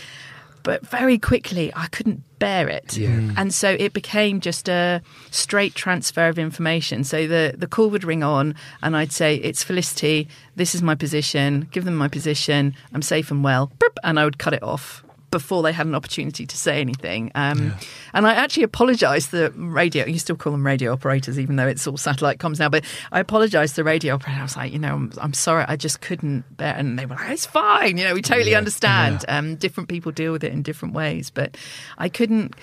But 0.64 0.84
very 0.86 1.18
quickly, 1.18 1.72
I 1.76 1.86
couldn't 1.88 2.24
bear 2.38 2.68
it. 2.68 2.88
Mm. 2.88 3.34
And 3.36 3.54
so 3.54 3.76
it 3.78 3.92
became 3.92 4.40
just 4.40 4.68
a 4.68 5.02
straight 5.30 5.74
transfer 5.74 6.26
of 6.26 6.38
information. 6.38 7.04
So 7.04 7.28
the, 7.28 7.54
the 7.56 7.66
call 7.66 7.90
would 7.90 8.02
ring 8.02 8.24
on, 8.24 8.54
and 8.82 8.96
I'd 8.96 9.12
say, 9.12 9.36
It's 9.36 9.62
Felicity. 9.62 10.26
This 10.56 10.74
is 10.74 10.82
my 10.82 10.94
position. 10.94 11.68
Give 11.70 11.84
them 11.84 11.94
my 11.94 12.08
position. 12.08 12.74
I'm 12.92 13.02
safe 13.02 13.30
and 13.30 13.44
well. 13.44 13.70
And 14.02 14.18
I 14.18 14.24
would 14.24 14.38
cut 14.38 14.54
it 14.54 14.62
off 14.62 15.04
before 15.34 15.62
they 15.62 15.72
had 15.72 15.86
an 15.86 15.94
opportunity 15.94 16.46
to 16.46 16.56
say 16.56 16.80
anything. 16.80 17.30
Um, 17.34 17.74
And 18.14 18.26
I 18.26 18.34
actually 18.34 18.62
apologised 18.62 19.30
the 19.32 19.50
radio. 19.56 20.06
You 20.06 20.18
still 20.20 20.36
call 20.36 20.52
them 20.52 20.64
radio 20.64 20.92
operators, 20.92 21.38
even 21.38 21.56
though 21.56 21.66
it's 21.66 21.86
all 21.86 21.96
satellite 21.96 22.38
comms 22.38 22.60
now. 22.60 22.68
But 22.68 22.84
I 23.10 23.18
apologised 23.20 23.74
the 23.74 23.82
radio 23.84 24.14
operator. 24.14 24.38
I 24.40 24.42
was 24.42 24.56
like, 24.56 24.72
you 24.72 24.78
know, 24.78 24.94
I'm, 24.94 25.12
I'm 25.20 25.34
sorry, 25.34 25.64
I 25.66 25.76
just 25.76 26.00
couldn't 26.00 26.44
bear. 26.56 26.74
And 26.76 26.96
they 26.98 27.06
were 27.06 27.16
like, 27.16 27.30
it's 27.30 27.46
fine. 27.46 27.98
You 27.98 28.04
know, 28.04 28.14
we 28.14 28.22
totally 28.22 28.54
understand. 28.54 29.24
Um, 29.28 29.56
different 29.56 29.88
people 29.88 30.12
deal 30.12 30.30
with 30.32 30.44
it 30.44 30.52
in 30.52 30.62
different 30.62 30.94
ways, 30.94 31.30
but 31.30 31.56
I 31.98 32.08
couldn't. 32.08 32.54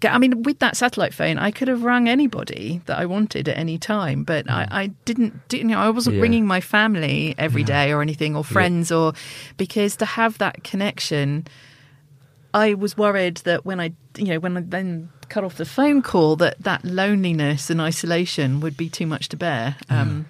get- 0.00 0.14
I 0.14 0.18
mean, 0.18 0.42
with 0.44 0.60
that 0.60 0.76
satellite 0.76 1.12
phone, 1.12 1.36
I 1.38 1.50
could 1.50 1.68
have 1.68 1.82
rung 1.82 2.08
anybody 2.08 2.80
that 2.86 2.98
I 2.98 3.04
wanted 3.06 3.48
at 3.48 3.58
any 3.58 3.76
time, 3.78 4.22
but 4.24 4.48
I, 4.48 4.66
I 4.70 4.86
didn't. 5.04 5.34
You 5.52 5.64
know, 5.64 5.78
I 5.78 5.90
wasn't 5.90 6.16
Yeah. 6.16 6.22
ringing 6.22 6.46
my 6.46 6.60
family 6.60 7.34
every 7.36 7.64
day 7.64 7.92
or 7.92 8.00
anything, 8.00 8.36
or 8.36 8.44
friends, 8.44 8.90
or 8.92 9.12
because 9.58 9.96
to 9.96 10.06
have 10.06 10.38
that 10.38 10.62
connection, 10.64 11.46
I 12.52 12.74
was 12.74 12.96
worried 12.96 13.38
that 13.38 13.64
when 13.64 13.80
I, 13.80 13.92
you 14.16 14.26
know, 14.26 14.40
when 14.40 14.56
I 14.56 14.60
then 14.60 15.10
cut 15.28 15.44
off 15.44 15.56
the 15.56 15.64
phone 15.64 16.02
call, 16.02 16.36
that 16.36 16.58
that 16.60 16.84
loneliness 16.84 17.70
and 17.70 17.80
isolation 17.80 18.60
would 18.60 18.76
be 18.76 18.88
too 18.88 19.06
much 19.06 19.28
to 19.30 19.36
bear. 19.36 19.76
Um, 19.88 20.26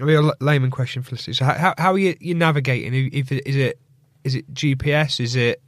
A 0.00 0.04
real 0.04 0.32
layman 0.40 0.70
question, 0.70 1.02
Felicity. 1.02 1.32
So 1.32 1.44
how, 1.44 1.74
how, 1.76 1.92
are 1.92 1.98
you, 1.98 2.16
you 2.20 2.34
navigating? 2.34 3.10
If, 3.12 3.32
is 3.32 3.56
it 3.56 3.78
is 4.22 4.34
it 4.34 4.52
GPS? 4.54 5.20
Is 5.20 5.36
it 5.36 5.62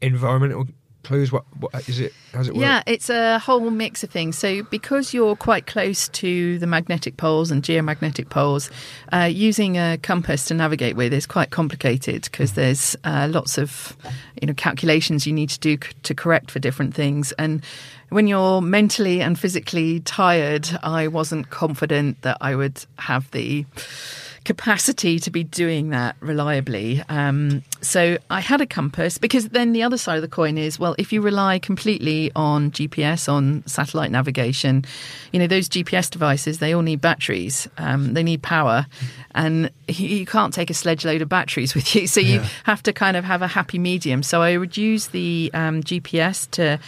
environmental 0.00 0.66
clues? 1.02 1.32
What, 1.32 1.44
what 1.58 1.88
is 1.88 2.00
it? 2.00 2.12
How's 2.32 2.48
it 2.48 2.54
work? 2.54 2.62
Yeah, 2.62 2.82
it's 2.86 3.10
a 3.10 3.38
whole 3.38 3.70
mix 3.70 4.02
of 4.02 4.10
things. 4.10 4.36
So, 4.36 4.62
because 4.64 5.14
you're 5.14 5.36
quite 5.36 5.66
close 5.66 6.08
to 6.08 6.58
the 6.58 6.66
magnetic 6.66 7.16
poles 7.16 7.50
and 7.50 7.62
geomagnetic 7.62 8.28
poles, 8.28 8.70
uh, 9.12 9.28
using 9.30 9.76
a 9.76 9.98
compass 9.98 10.44
to 10.46 10.54
navigate 10.54 10.96
with 10.96 11.12
is 11.12 11.26
quite 11.26 11.50
complicated 11.50 12.22
because 12.24 12.54
there's 12.54 12.96
uh, 13.04 13.28
lots 13.30 13.58
of 13.58 13.96
you 14.40 14.46
know 14.46 14.54
calculations 14.54 15.26
you 15.26 15.32
need 15.32 15.50
to 15.50 15.58
do 15.60 15.76
c- 15.76 15.92
to 16.02 16.14
correct 16.14 16.50
for 16.50 16.58
different 16.58 16.94
things. 16.94 17.32
And 17.32 17.64
when 18.10 18.26
you're 18.26 18.60
mentally 18.60 19.20
and 19.20 19.38
physically 19.38 20.00
tired, 20.00 20.68
I 20.82 21.08
wasn't 21.08 21.50
confident 21.50 22.22
that 22.22 22.38
I 22.40 22.54
would 22.54 22.84
have 22.98 23.30
the 23.32 23.66
capacity 24.48 25.18
to 25.18 25.30
be 25.30 25.44
doing 25.44 25.90
that 25.90 26.16
reliably. 26.20 27.02
Um, 27.10 27.62
so 27.82 28.16
I 28.30 28.40
had 28.40 28.62
a 28.62 28.66
compass 28.66 29.18
because 29.18 29.50
then 29.50 29.74
the 29.74 29.82
other 29.82 29.98
side 29.98 30.16
of 30.16 30.22
the 30.22 30.28
coin 30.28 30.56
is 30.56 30.78
well, 30.78 30.94
if 30.96 31.12
you 31.12 31.20
rely 31.20 31.58
completely 31.58 32.32
on 32.34 32.70
GPS, 32.70 33.30
on 33.30 33.62
satellite 33.66 34.10
navigation, 34.10 34.86
you 35.34 35.38
know, 35.38 35.46
those 35.46 35.68
GPS 35.68 36.08
devices, 36.08 36.60
they 36.60 36.72
all 36.72 36.80
need 36.80 37.02
batteries, 37.02 37.68
um, 37.76 38.14
they 38.14 38.22
need 38.22 38.42
power, 38.42 38.86
and 39.34 39.70
you 39.86 40.24
can't 40.24 40.54
take 40.54 40.70
a 40.70 40.74
sledge 40.74 41.04
load 41.04 41.20
of 41.20 41.28
batteries 41.28 41.74
with 41.74 41.94
you. 41.94 42.08
So 42.18 42.20
you 42.20 42.40
have 42.64 42.82
to 42.84 42.92
kind 42.94 43.18
of 43.18 43.24
have 43.24 43.42
a 43.42 43.46
happy 43.46 43.78
medium. 43.78 44.22
So 44.22 44.40
I 44.40 44.56
would 44.56 44.78
use 44.78 45.08
the 45.08 45.50
um, 45.52 45.82
GPS 45.82 46.50
to 46.52 46.80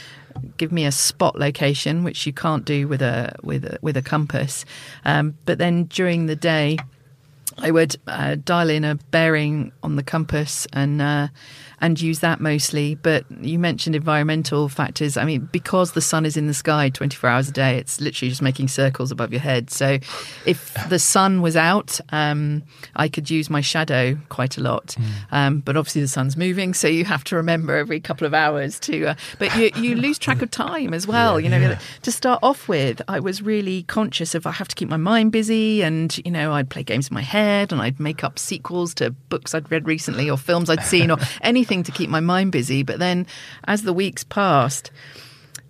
give 0.56 0.72
me 0.72 0.86
a 0.86 0.92
spot 0.92 1.38
location, 1.38 2.04
which 2.04 2.26
you 2.26 2.32
can't 2.32 2.64
do 2.64 2.88
with 2.88 3.02
a 3.02 3.34
with 3.42 3.64
a, 3.66 3.78
with 3.82 3.98
a 3.98 4.02
compass. 4.02 4.64
Um, 5.04 5.36
but 5.44 5.58
then 5.58 5.84
during 5.84 6.24
the 6.24 6.36
day, 6.36 6.78
I 7.62 7.70
would 7.70 7.96
uh, 8.06 8.36
dial 8.42 8.70
in 8.70 8.84
a 8.84 8.94
bearing 9.10 9.72
on 9.82 9.96
the 9.96 10.02
compass 10.02 10.66
and 10.72 11.02
uh, 11.02 11.28
and 11.80 12.00
use 12.00 12.20
that 12.20 12.40
mostly. 12.40 12.94
But 12.94 13.24
you 13.40 13.58
mentioned 13.58 13.96
environmental 13.96 14.68
factors. 14.68 15.16
I 15.16 15.24
mean, 15.24 15.48
because 15.52 15.92
the 15.92 16.00
sun 16.00 16.26
is 16.26 16.36
in 16.36 16.46
the 16.46 16.54
sky 16.54 16.90
24 16.90 17.30
hours 17.30 17.48
a 17.48 17.52
day, 17.52 17.76
it's 17.76 18.00
literally 18.00 18.30
just 18.30 18.42
making 18.42 18.68
circles 18.68 19.10
above 19.10 19.32
your 19.32 19.40
head. 19.40 19.70
So 19.70 19.98
if 20.46 20.74
the 20.88 20.98
sun 20.98 21.40
was 21.42 21.56
out, 21.56 22.00
um, 22.10 22.62
I 22.96 23.08
could 23.08 23.30
use 23.30 23.48
my 23.48 23.60
shadow 23.60 24.18
quite 24.28 24.56
a 24.56 24.60
lot. 24.60 24.96
Um, 25.32 25.60
but 25.60 25.76
obviously 25.76 26.02
the 26.02 26.08
sun's 26.08 26.36
moving, 26.36 26.74
so 26.74 26.88
you 26.88 27.04
have 27.04 27.24
to 27.24 27.36
remember 27.36 27.76
every 27.76 28.00
couple 28.00 28.26
of 28.26 28.34
hours 28.34 28.78
to. 28.80 29.08
Uh, 29.08 29.14
but 29.38 29.54
you, 29.56 29.70
you 29.76 29.96
lose 29.96 30.18
track 30.18 30.42
of 30.42 30.50
time 30.50 30.92
as 30.92 31.06
well. 31.06 31.40
you 31.40 31.48
know, 31.48 31.76
to 32.02 32.12
start 32.12 32.40
off 32.42 32.68
with, 32.68 33.00
I 33.08 33.20
was 33.20 33.42
really 33.42 33.84
conscious 33.84 34.34
of 34.34 34.46
I 34.46 34.52
have 34.52 34.68
to 34.68 34.74
keep 34.74 34.88
my 34.88 34.96
mind 34.96 35.32
busy, 35.32 35.82
and 35.82 36.16
you 36.24 36.30
know, 36.30 36.52
I'd 36.52 36.68
play 36.68 36.82
games 36.82 37.08
in 37.08 37.14
my 37.14 37.22
head, 37.22 37.72
and 37.72 37.80
I'd 37.80 38.00
make 38.00 38.22
up 38.24 38.38
sequels 38.38 38.94
to 38.94 39.10
books 39.10 39.54
I'd 39.54 39.70
read 39.70 39.86
recently 39.86 40.28
or 40.28 40.36
films 40.36 40.68
I'd 40.68 40.84
seen 40.84 41.10
or 41.10 41.18
anything 41.40 41.69
to 41.70 41.92
keep 41.92 42.10
my 42.10 42.20
mind 42.20 42.52
busy. 42.52 42.82
But 42.82 42.98
then, 42.98 43.26
as 43.64 43.82
the 43.82 43.92
weeks 43.92 44.24
passed, 44.24 44.90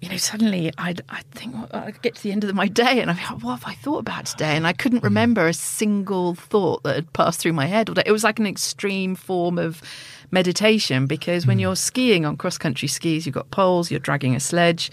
you 0.00 0.08
know, 0.08 0.16
suddenly 0.16 0.72
I'd 0.78 1.02
I 1.08 1.22
think 1.32 1.54
well, 1.54 1.68
I'd 1.72 2.00
get 2.02 2.14
to 2.14 2.22
the 2.22 2.32
end 2.32 2.44
of 2.44 2.54
my 2.54 2.68
day 2.68 3.00
and 3.00 3.10
I 3.10 3.14
thought, 3.14 3.42
what 3.42 3.60
have 3.60 3.64
I 3.66 3.74
thought 3.74 3.98
about 3.98 4.26
today? 4.26 4.56
And 4.56 4.66
I 4.66 4.72
couldn't 4.72 4.98
mm-hmm. 4.98 5.06
remember 5.06 5.46
a 5.46 5.54
single 5.54 6.34
thought 6.34 6.82
that 6.84 6.96
had 6.96 7.12
passed 7.12 7.40
through 7.40 7.52
my 7.52 7.66
head. 7.66 7.90
It 8.04 8.12
was 8.12 8.24
like 8.24 8.38
an 8.38 8.46
extreme 8.46 9.14
form 9.14 9.58
of 9.58 9.82
meditation 10.30 11.06
because 11.06 11.46
when 11.46 11.58
mm. 11.58 11.62
you're 11.62 11.76
skiing 11.76 12.24
on 12.24 12.36
cross 12.36 12.56
country 12.56 12.88
skis, 12.88 13.26
you've 13.26 13.34
got 13.34 13.50
poles, 13.50 13.90
you're 13.90 14.00
dragging 14.00 14.34
a 14.34 14.40
sledge. 14.40 14.90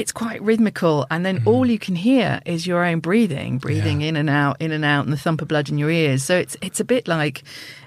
It's 0.00 0.12
quite 0.12 0.40
rhythmical, 0.42 1.06
and 1.10 1.24
then 1.24 1.42
all 1.44 1.66
mm. 1.66 1.70
you 1.70 1.78
can 1.78 1.94
hear 1.94 2.40
is 2.46 2.66
your 2.66 2.84
own 2.84 3.00
breathing, 3.00 3.58
breathing 3.58 4.00
in 4.02 4.16
and 4.16 4.30
out, 4.30 4.56
in 4.60 4.72
and 4.72 4.84
out, 4.84 5.04
and 5.04 5.12
the 5.12 5.18
thump 5.18 5.42
of 5.42 5.48
blood 5.48 5.68
in 5.68 5.78
your 5.78 5.90
ears. 5.90 6.24
So 6.24 6.36
it's 6.36 6.56
it's 6.62 6.80
a 6.80 6.84
bit 6.84 7.06
like 7.06 7.42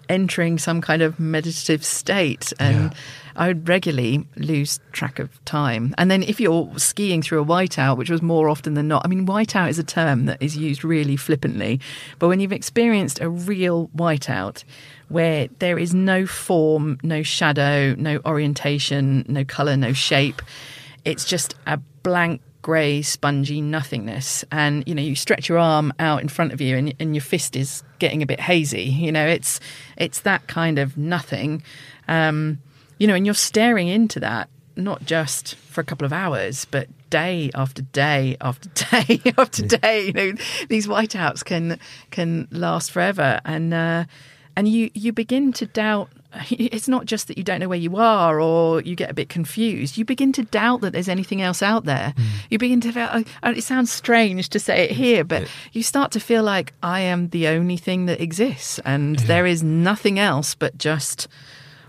entering 0.09 0.57
some 0.57 0.81
kind 0.81 1.01
of 1.01 1.19
meditative 1.19 1.83
state, 1.83 2.53
and 2.59 2.93
I 3.35 3.47
would 3.47 3.67
regularly 3.67 4.27
lose 4.35 4.79
track 4.91 5.19
of 5.19 5.43
time. 5.45 5.95
And 5.97 6.11
then 6.11 6.23
if 6.23 6.39
you're 6.39 6.77
skiing 6.77 7.21
through 7.21 7.41
a 7.41 7.45
whiteout, 7.45 7.97
which 7.97 8.09
was 8.09 8.21
more 8.21 8.49
often 8.49 8.73
than 8.75 8.87
not, 8.87 9.03
I 9.05 9.07
mean, 9.07 9.25
whiteout 9.25 9.69
is 9.69 9.79
a 9.79 9.83
term 9.83 10.25
that 10.25 10.41
is 10.41 10.55
used 10.55 10.83
really 10.83 11.15
flippantly, 11.15 11.79
but 12.19 12.27
when 12.27 12.39
you've 12.39 12.53
experienced 12.53 13.21
a 13.21 13.29
real 13.29 13.87
whiteout, 13.95 14.63
where 15.09 15.47
there 15.59 15.79
is 15.79 15.93
no 15.93 16.25
form, 16.25 16.99
no 17.03 17.23
shadow, 17.23 17.95
no 17.97 18.19
orientation, 18.25 19.25
no 19.27 19.43
color, 19.43 19.75
no 19.77 19.93
shape, 19.93 20.41
it's 21.05 21.25
just 21.25 21.55
a 21.67 21.79
blank 22.03 22.41
grey 22.61 23.01
spongy 23.01 23.61
nothingness. 23.61 24.45
And 24.51 24.87
you 24.87 24.95
know 24.95 25.01
you 25.01 25.15
stretch 25.15 25.49
your 25.49 25.57
arm 25.57 25.93
out 25.99 26.21
in 26.21 26.29
front 26.29 26.53
of 26.53 26.61
you 26.61 26.77
and, 26.77 26.93
and 26.99 27.15
your 27.15 27.21
fist 27.21 27.55
is 27.55 27.83
getting 27.99 28.21
a 28.21 28.25
bit 28.25 28.39
hazy 28.39 28.83
you 28.83 29.11
know 29.11 29.25
it's 29.25 29.59
it's 29.97 30.21
that 30.21 30.47
kind 30.47 30.79
of 30.79 30.97
nothing. 30.97 31.63
Um, 32.07 32.59
you 32.97 33.07
know 33.07 33.15
and 33.15 33.25
you're 33.25 33.35
staring 33.35 33.87
into 33.87 34.19
that 34.21 34.49
not 34.75 35.05
just 35.05 35.55
for 35.55 35.81
a 35.81 35.83
couple 35.83 36.05
of 36.05 36.13
hours 36.13 36.65
but 36.65 36.87
day 37.13 37.51
after 37.53 37.83
day 37.83 38.35
after 38.41 38.69
day 38.91 39.21
after 39.37 39.67
day. 39.67 40.07
You 40.07 40.13
know 40.13 40.31
these 40.67 40.87
whiteouts 40.87 41.45
can 41.45 41.79
can 42.09 42.47
last 42.49 42.91
forever. 42.91 43.39
And 43.45 43.71
uh, 43.71 44.05
and 44.55 44.67
you 44.67 44.89
you 44.95 45.13
begin 45.13 45.53
to 45.53 45.67
doubt 45.67 46.09
it's 46.49 46.87
not 46.87 47.05
just 47.05 47.27
that 47.27 47.37
you 47.37 47.43
don't 47.43 47.59
know 47.59 47.67
where 47.67 47.77
you 47.77 47.97
are 47.97 48.41
or 48.41 48.81
you 48.81 48.95
get 48.95 49.09
a 49.09 49.13
bit 49.13 49.29
confused. 49.29 49.97
You 49.97 50.05
begin 50.05 50.31
to 50.33 50.43
doubt 50.43 50.81
that 50.81 50.93
there's 50.93 51.09
anything 51.09 51.41
else 51.41 51.61
out 51.61 51.85
there. 51.85 52.13
You 52.49 52.57
begin 52.57 52.81
to 52.81 52.91
feel, 52.91 53.03
uh, 53.03 53.23
it 53.55 53.63
sounds 53.63 53.91
strange 53.91 54.49
to 54.49 54.59
say 54.59 54.83
it 54.83 54.91
here, 54.91 55.23
but 55.23 55.47
you 55.71 55.83
start 55.83 56.11
to 56.13 56.19
feel 56.19 56.43
like 56.43 56.73
I 56.81 57.01
am 57.01 57.29
the 57.29 57.47
only 57.47 57.77
thing 57.77 58.05
that 58.07 58.21
exists 58.21 58.79
and 58.85 59.19
there 59.19 59.45
is 59.45 59.63
nothing 59.63 60.19
else 60.19 60.55
but 60.55 60.77
just 60.77 61.27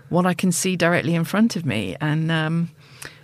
what 0.09 0.25
I 0.25 0.33
can 0.33 0.51
see 0.51 0.75
directly 0.75 1.15
in 1.15 1.23
front 1.23 1.55
of 1.55 1.65
me. 1.65 1.95
And 1.99 2.31
um, 2.31 2.71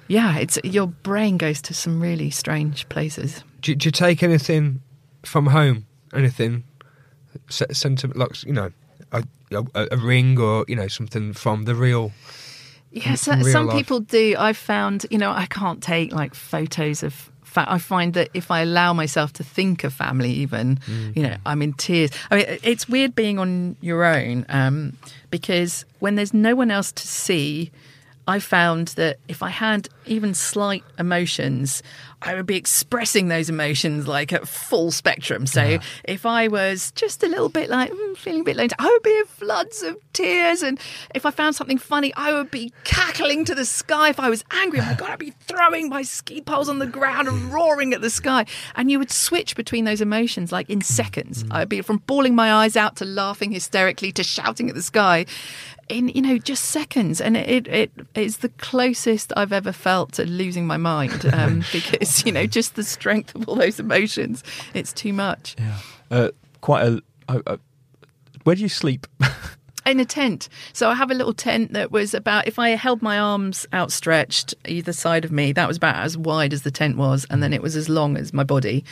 yeah, 0.08 0.38
it's 0.38 0.60
your 0.64 0.88
brain 0.88 1.38
goes 1.38 1.62
to 1.64 1.74
some 1.74 2.02
really 2.02 2.30
strange 2.30 2.88
places. 2.90 3.44
Do, 3.62 3.76
do 3.76 3.88
you 3.88 3.92
take 3.92 4.24
anything 4.24 4.82
from 5.24 5.48
home? 5.48 5.86
Anything 6.14 6.64
se- 7.50 7.68
sentiment, 7.72 8.20
like 8.20 8.44
you 8.44 8.52
know, 8.54 8.72
a, 9.12 9.24
a, 9.52 9.88
a 9.92 9.98
ring 9.98 10.40
or 10.40 10.66
you 10.68 10.76
know 10.76 10.88
something 10.88 11.34
from 11.34 11.64
the 11.66 11.76
real? 11.76 12.12
Yeah, 12.92 13.16
so, 13.16 13.42
some 13.44 13.68
life? 13.68 13.78
people 13.78 14.02
do. 14.02 14.36
I've 14.38 14.58
found, 14.58 15.06
you 15.10 15.18
know, 15.18 15.32
I 15.32 15.46
can't 15.46 15.82
take 15.82 16.12
like 16.12 16.36
photos 16.36 17.04
of. 17.04 17.30
Fa- 17.44 17.66
I 17.70 17.80
find 17.80 18.14
that 18.14 18.30
if 18.34 18.50
I 18.50 18.62
allow 18.62 18.94
myself 18.94 19.34
to 19.34 19.44
think 19.44 19.84
of 19.84 19.94
family, 19.94 20.32
even, 20.32 20.78
Mm. 20.88 21.18
you 21.18 21.24
know, 21.24 21.36
I'm 21.46 21.62
in 21.62 21.74
tears. 21.74 22.10
I 22.32 22.36
mean, 22.38 22.46
it's 22.64 22.88
weird 22.88 23.14
being 23.14 23.40
on 23.40 23.76
your 23.82 24.06
own 24.06 24.46
um, 24.48 24.94
because 25.32 25.84
when 26.00 26.16
there's 26.16 26.34
no 26.34 26.56
one 26.56 26.72
else 26.72 26.94
to 26.94 27.06
see, 27.06 27.70
I 28.26 28.40
found 28.40 28.90
that 28.96 29.18
if 29.28 29.44
I 29.44 29.50
had 29.50 29.90
even 30.06 30.34
slight 30.34 30.84
emotions, 30.98 31.84
I 32.22 32.36
would 32.36 32.46
be 32.46 32.56
expressing 32.56 33.28
those 33.30 33.50
emotions 33.50 34.08
like 34.08 34.32
at 34.32 34.48
full 34.48 34.92
spectrum. 34.92 35.48
So 35.48 35.80
if 36.04 36.26
I 36.26 36.48
was 36.48 36.92
just 36.92 37.24
a 37.24 37.28
little 37.28 37.50
bit 37.50 37.70
like 37.70 37.92
mm, 37.92 38.18
feeling 38.18 38.42
a 38.42 38.44
bit 38.44 38.58
lonely, 38.58 38.70
I 38.78 38.88
would 38.88 39.04
be 39.04 39.18
in 39.18 39.26
floods 39.26 39.82
of 39.82 39.98
tears. 40.14 40.62
And 40.62 40.80
if 41.16 41.26
I 41.26 41.32
found 41.32 41.56
something 41.56 41.78
funny, 41.78 42.14
I 42.16 42.34
would 42.34 42.52
be 42.52 42.72
cackling 42.84 43.46
to 43.46 43.56
the 43.56 43.66
sky. 43.66 44.10
If 44.10 44.20
I 44.20 44.30
was 44.30 44.44
angry, 44.52 44.80
oh 44.80 44.86
my 44.86 44.94
God, 44.94 45.10
I'd 45.10 45.20
be 45.20 45.32
throwing 45.32 45.90
my 45.90 46.04
ski 46.04 46.42
poles 46.42 46.70
on 46.70 46.80
the 46.80 46.88
ground 46.88 47.28
and 47.28 47.46
roaring 47.54 47.94
at 47.94 48.02
the 48.02 48.10
sky. 48.10 48.46
And 48.76 48.92
you 48.92 49.00
would 49.00 49.12
switch 49.12 49.56
between 49.56 49.86
those 49.86 50.02
emotions 50.02 50.52
like 50.52 50.70
in 50.70 50.82
seconds. 50.82 51.44
I'd 51.50 51.70
be 51.70 51.82
from 51.82 51.98
bawling 52.06 52.36
my 52.36 52.54
eyes 52.54 52.76
out 52.76 52.98
to 52.98 53.06
laughing 53.06 53.52
hysterically 53.52 54.12
to 54.14 54.24
shouting 54.24 54.70
at 54.70 54.76
the 54.76 54.84
sky 54.84 55.26
in 55.92 56.08
you 56.10 56.22
know 56.22 56.38
just 56.38 56.66
seconds 56.66 57.20
and 57.20 57.36
it 57.36 57.68
it 57.68 57.92
is 58.16 58.38
the 58.38 58.50
closest 58.50 59.34
i've 59.36 59.52
ever 59.52 59.74
felt 59.74 60.14
to 60.14 60.26
losing 60.26 60.66
my 60.66 60.78
mind 60.78 61.26
um, 61.34 61.64
because 61.72 62.10
you 62.26 62.32
know 62.32 62.46
just 62.46 62.76
the 62.76 62.84
strength 62.84 63.34
of 63.36 63.48
all 63.48 63.56
those 63.56 63.80
emotions 63.80 64.44
it's 64.74 64.94
too 64.94 65.14
much 65.14 65.56
Uh, 66.12 66.30
quite 66.62 66.84
a. 67.30 67.60
Where 68.44 68.56
do 68.56 68.62
you 68.62 68.70
sleep? 68.70 69.08
in 69.86 70.00
a 70.00 70.06
tent. 70.06 70.48
So 70.74 70.90
i 70.90 70.94
have 70.94 71.10
a 71.10 71.14
little 71.14 71.34
tent 71.34 71.74
that 71.74 71.92
was 71.92 72.14
about 72.14 72.48
if 72.48 72.60
i 72.60 72.70
held 72.70 73.02
my 73.02 73.18
arms 73.18 73.66
outstretched 73.74 74.54
either 74.68 74.94
side 74.94 75.26
of 75.26 75.32
me 75.32 75.52
that 75.54 75.68
was 75.68 75.78
about 75.78 75.96
as 75.96 76.18
wide 76.18 76.54
as 76.54 76.62
the 76.62 76.72
tent 76.72 76.98
was 76.98 77.26
and 77.30 77.42
then 77.42 77.52
it 77.52 77.62
was 77.62 77.76
as 77.76 77.90
long 77.90 78.18
as 78.18 78.34
my 78.34 78.44
body. 78.44 78.84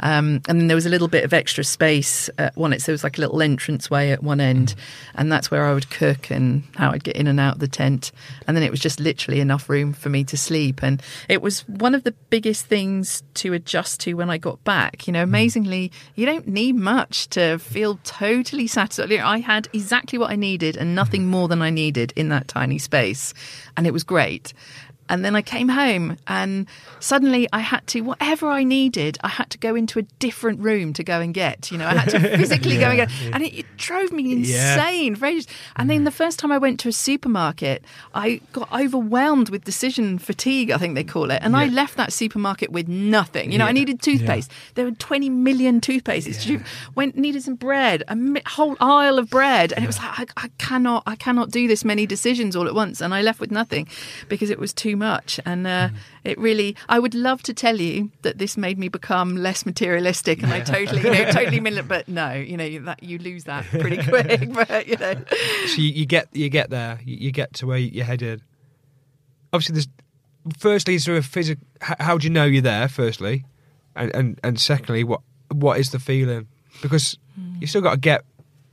Um, 0.00 0.40
and 0.48 0.60
then 0.60 0.68
there 0.68 0.76
was 0.76 0.86
a 0.86 0.90
little 0.90 1.08
bit 1.08 1.24
of 1.24 1.32
extra 1.32 1.64
space 1.64 2.30
at 2.38 2.56
one 2.56 2.72
end 2.72 2.82
so 2.82 2.86
there 2.86 2.94
was 2.94 3.04
like 3.04 3.18
a 3.18 3.20
little 3.20 3.42
entrance 3.42 3.90
way 3.90 4.12
at 4.12 4.22
one 4.22 4.40
end 4.40 4.74
and 5.14 5.30
that's 5.30 5.50
where 5.50 5.66
i 5.66 5.72
would 5.74 5.90
cook 5.90 6.30
and 6.30 6.62
how 6.76 6.90
i'd 6.90 7.04
get 7.04 7.16
in 7.16 7.26
and 7.26 7.40
out 7.40 7.54
of 7.54 7.60
the 7.60 7.68
tent. 7.68 8.12
And 8.46 8.56
then 8.56 8.62
it 8.62 8.70
was 8.70 8.80
just 8.80 9.00
literally 9.00 9.40
enough 9.40 9.68
room 9.68 9.92
for 9.92 10.08
me 10.08 10.22
to 10.24 10.36
sleep. 10.36 10.82
And 10.82 11.02
it 11.28 11.42
was 11.42 11.66
one 11.68 11.94
of 11.94 12.04
the 12.04 12.12
biggest 12.30 12.66
things 12.66 13.22
to 13.34 13.52
adjust 13.52 14.00
to 14.00 14.14
when 14.14 14.30
i 14.30 14.38
got 14.38 14.62
back. 14.64 15.06
You 15.06 15.12
know 15.12 15.22
amazingly 15.22 15.90
you 16.14 16.24
don't 16.24 16.46
need 16.46 16.76
much 16.76 17.28
to 17.30 17.58
feel 17.58 17.98
totally 18.04 18.66
satisfied. 18.66 19.12
I 19.18 19.38
had 19.38 19.68
exactly 19.72 20.18
what 20.18 20.30
i 20.30 20.35
needed 20.36 20.76
and 20.76 20.94
nothing 20.94 21.26
more 21.26 21.48
than 21.48 21.62
i 21.62 21.70
needed 21.70 22.12
in 22.16 22.28
that 22.28 22.48
tiny 22.48 22.78
space. 22.78 23.34
And 23.76 23.86
it 23.86 23.92
was 23.92 24.04
great 24.04 24.52
And 25.08 25.24
then 25.24 25.36
I 25.36 25.42
came 25.42 25.68
home 25.68 26.16
and 26.26 26.66
suddenly 27.00 27.48
I 27.52 27.60
had 27.60 27.86
to, 27.88 28.00
whatever 28.00 28.48
I 28.48 28.64
needed, 28.64 29.18
I 29.22 29.28
had 29.28 29.50
to 29.50 29.58
go 29.58 29.74
into 29.74 29.98
a 29.98 30.02
different 30.18 30.60
room 30.60 30.92
to 30.94 31.04
go 31.04 31.20
and 31.20 31.32
get. 31.32 31.70
You 31.70 31.78
know, 31.78 31.86
I 31.86 31.94
had 31.94 32.10
to 32.10 32.20
physically 32.38 32.78
go 32.78 32.86
and 32.86 32.96
get. 32.96 33.10
And 33.32 33.42
it, 33.42 33.60
it 33.60 33.66
drove 33.76 34.12
me 34.12 34.32
insane. 34.32 35.16
ages. 35.22 35.46
And 35.76 35.88
then 35.88 36.04
the 36.04 36.10
mm. 36.10 36.14
first 36.14 36.38
time 36.38 36.52
I 36.52 36.58
went 36.58 36.80
to 36.80 36.88
a 36.88 36.92
supermarket, 36.92 37.84
I 38.14 38.40
got 38.52 38.72
overwhelmed 38.72 39.50
with 39.50 39.64
decision 39.64 40.18
fatigue, 40.18 40.70
I 40.70 40.78
think 40.78 40.94
they 40.94 41.04
call 41.04 41.30
it. 41.30 41.40
And 41.42 41.56
I 41.56 41.66
left 41.66 41.96
that 41.96 42.12
supermarket 42.12 42.70
with 42.70 42.88
nothing. 42.88 43.52
You 43.52 43.58
know, 43.58 43.66
I 43.66 43.72
needed 43.72 44.02
toothpaste. 44.02 44.50
There 44.74 44.84
were 44.84 44.92
20 44.92 45.30
million 45.30 45.80
toothpastes. 45.80 46.64
Went, 46.94 47.16
needed 47.16 47.42
some 47.42 47.54
bread, 47.54 48.02
a 48.08 48.16
whole 48.48 48.76
aisle 48.80 49.18
of 49.18 49.30
bread. 49.30 49.72
And 49.72 49.84
it 49.84 49.86
was 49.86 49.98
like, 49.98 50.30
I, 50.36 50.44
I 50.44 50.48
cannot, 50.58 51.02
I 51.06 51.16
cannot 51.16 51.50
do 51.50 51.68
this 51.68 51.84
many 51.84 52.06
decisions 52.06 52.56
all 52.56 52.66
at 52.66 52.74
once. 52.74 53.00
And 53.00 53.14
I 53.14 53.22
left 53.22 53.40
with 53.40 53.50
nothing 53.50 53.88
because 54.28 54.50
it 54.50 54.58
was 54.58 54.72
too 54.72 54.95
much. 54.96 55.38
And 55.46 55.66
uh, 55.66 55.90
it 56.24 56.36
really, 56.38 56.74
I 56.88 56.98
would 56.98 57.14
love 57.14 57.42
to 57.44 57.54
tell 57.54 57.80
you 57.80 58.10
that 58.22 58.38
this 58.38 58.56
made 58.56 58.78
me 58.78 58.88
become 58.88 59.36
less 59.36 59.64
materialistic 59.64 60.42
and 60.42 60.52
I 60.52 60.60
totally, 60.60 61.02
you 61.02 61.10
know, 61.12 61.30
totally, 61.30 61.82
but 61.82 62.08
no, 62.08 62.32
you 62.32 62.56
know, 62.56 62.64
you- 62.64 62.80
that 62.86 63.02
you 63.02 63.18
lose 63.18 63.44
that 63.44 63.64
pretty 63.66 63.98
quick. 64.08 64.52
But, 64.52 64.88
you 64.88 64.96
know, 64.96 65.14
So 65.66 65.80
you, 65.82 65.90
you 65.92 66.06
get 66.06 66.28
you 66.32 66.48
get 66.48 66.70
there, 66.70 66.98
you, 67.04 67.16
you 67.16 67.30
get 67.30 67.52
to 67.54 67.66
where 67.66 67.78
you're 67.78 68.04
headed. 68.04 68.42
Obviously, 69.52 69.74
there's 69.74 69.88
firstly, 70.58 70.94
is 70.94 71.04
there 71.04 71.16
a 71.16 71.22
physical? 71.22 71.64
How, 71.80 71.96
how 72.00 72.18
do 72.18 72.26
you 72.26 72.32
know 72.32 72.44
you're 72.44 72.62
there? 72.62 72.88
Firstly, 72.88 73.44
and 73.94 74.14
and 74.14 74.40
and 74.42 74.60
secondly, 74.60 75.04
what 75.04 75.20
what 75.52 75.78
is 75.78 75.90
the 75.90 75.98
feeling? 75.98 76.48
Because 76.82 77.16
you 77.60 77.66
still 77.66 77.80
got 77.82 77.92
to 77.92 77.98
get 77.98 78.24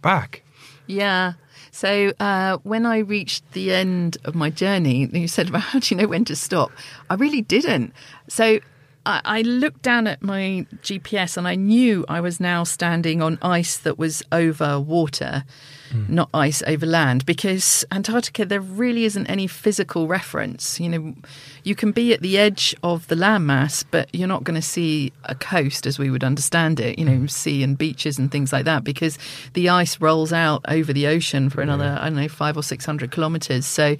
back. 0.02 0.44
Yeah. 0.88 1.34
So 1.74 2.14
uh, 2.20 2.58
when 2.62 2.86
I 2.86 3.00
reached 3.00 3.52
the 3.54 3.74
end 3.74 4.18
of 4.26 4.36
my 4.36 4.52
journey, 4.52 5.10
you 5.12 5.28
said, 5.28 5.50
"How 5.50 5.80
do 5.80 5.94
you 5.94 6.00
know 6.00 6.08
when 6.08 6.24
to 6.26 6.36
stop?" 6.36 6.72
I 7.10 7.16
really 7.16 7.42
didn't. 7.42 7.94
So 8.30 8.60
I, 9.06 9.22
I 9.24 9.42
looked 9.42 9.82
down 9.82 10.08
at 10.08 10.24
my 10.24 10.66
GPS 10.82 11.38
and 11.38 11.48
I 11.48 11.56
knew 11.56 12.06
I 12.08 12.22
was 12.22 12.40
now 12.40 12.64
standing 12.64 13.22
on 13.22 13.38
ice 13.42 13.78
that 13.78 13.98
was 13.98 14.24
over 14.32 14.80
water, 14.80 15.44
hmm. 15.92 16.06
not 16.08 16.30
ice 16.34 16.64
over 16.66 16.86
land, 16.86 17.26
because 17.26 17.84
Antarctica 17.92 18.46
there 18.46 18.62
really 18.62 19.06
isn't 19.06 19.28
any 19.28 19.48
physical 19.48 20.08
reference. 20.08 20.80
You 20.80 20.90
know, 20.90 21.16
you 21.64 21.76
can 21.76 21.92
be 21.92 22.14
at 22.14 22.22
the 22.22 22.38
edge 22.38 22.76
of 22.84 23.08
the 23.08 23.16
landmass, 23.16 23.84
but 23.90 24.14
you're 24.14 24.28
not 24.28 24.44
going 24.44 24.60
to 24.60 24.68
see 24.68 25.12
a 25.26 25.36
coast 25.36 25.86
as 25.86 26.00
we 26.00 26.10
would 26.10 26.24
understand 26.24 26.80
it. 26.80 26.98
You 26.98 27.06
know, 27.06 27.18
hmm. 27.18 27.28
sea 27.28 27.64
and 27.64 27.78
beaches 27.78 28.18
and 28.18 28.32
things 28.32 28.54
like 28.54 28.66
that, 28.66 28.84
because 28.84 29.18
the 29.54 29.70
ice 29.70 30.00
rolls 30.00 30.32
out 30.32 30.64
over 30.68 30.94
the 30.94 31.08
ocean 31.08 31.50
for 31.50 31.62
another 31.62 31.98
I 32.00 32.06
don't 32.06 32.16
know 32.16 32.30
five 32.30 32.58
or 32.58 32.64
six 32.64 32.86
hundred 32.86 33.12
kilometers. 33.12 33.66
So 33.66 33.98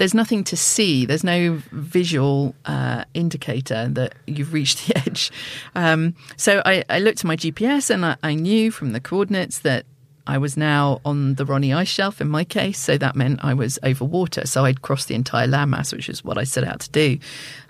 there's 0.00 0.14
nothing 0.14 0.42
to 0.44 0.56
see. 0.56 1.04
There's 1.04 1.22
no 1.22 1.60
visual 1.72 2.54
uh, 2.64 3.04
indicator 3.12 3.86
that 3.88 4.14
you've 4.26 4.54
reached 4.54 4.86
the 4.86 4.96
edge. 5.06 5.30
Um, 5.74 6.14
so 6.38 6.62
I, 6.64 6.84
I 6.88 7.00
looked 7.00 7.18
at 7.18 7.26
my 7.26 7.36
GPS 7.36 7.90
and 7.90 8.06
I, 8.06 8.16
I 8.22 8.32
knew 8.32 8.70
from 8.70 8.92
the 8.92 9.00
coordinates 9.00 9.58
that 9.58 9.84
I 10.26 10.38
was 10.38 10.56
now 10.56 11.02
on 11.04 11.34
the 11.34 11.44
Ronne 11.44 11.70
ice 11.70 11.88
shelf 11.88 12.22
in 12.22 12.30
my 12.30 12.44
case. 12.44 12.78
So 12.78 12.96
that 12.96 13.14
meant 13.14 13.44
I 13.44 13.52
was 13.52 13.78
over 13.82 14.06
water. 14.06 14.46
So 14.46 14.64
I'd 14.64 14.80
crossed 14.80 15.08
the 15.08 15.14
entire 15.14 15.46
landmass, 15.46 15.92
which 15.92 16.08
is 16.08 16.24
what 16.24 16.38
I 16.38 16.44
set 16.44 16.64
out 16.64 16.80
to 16.80 16.90
do. 16.90 17.18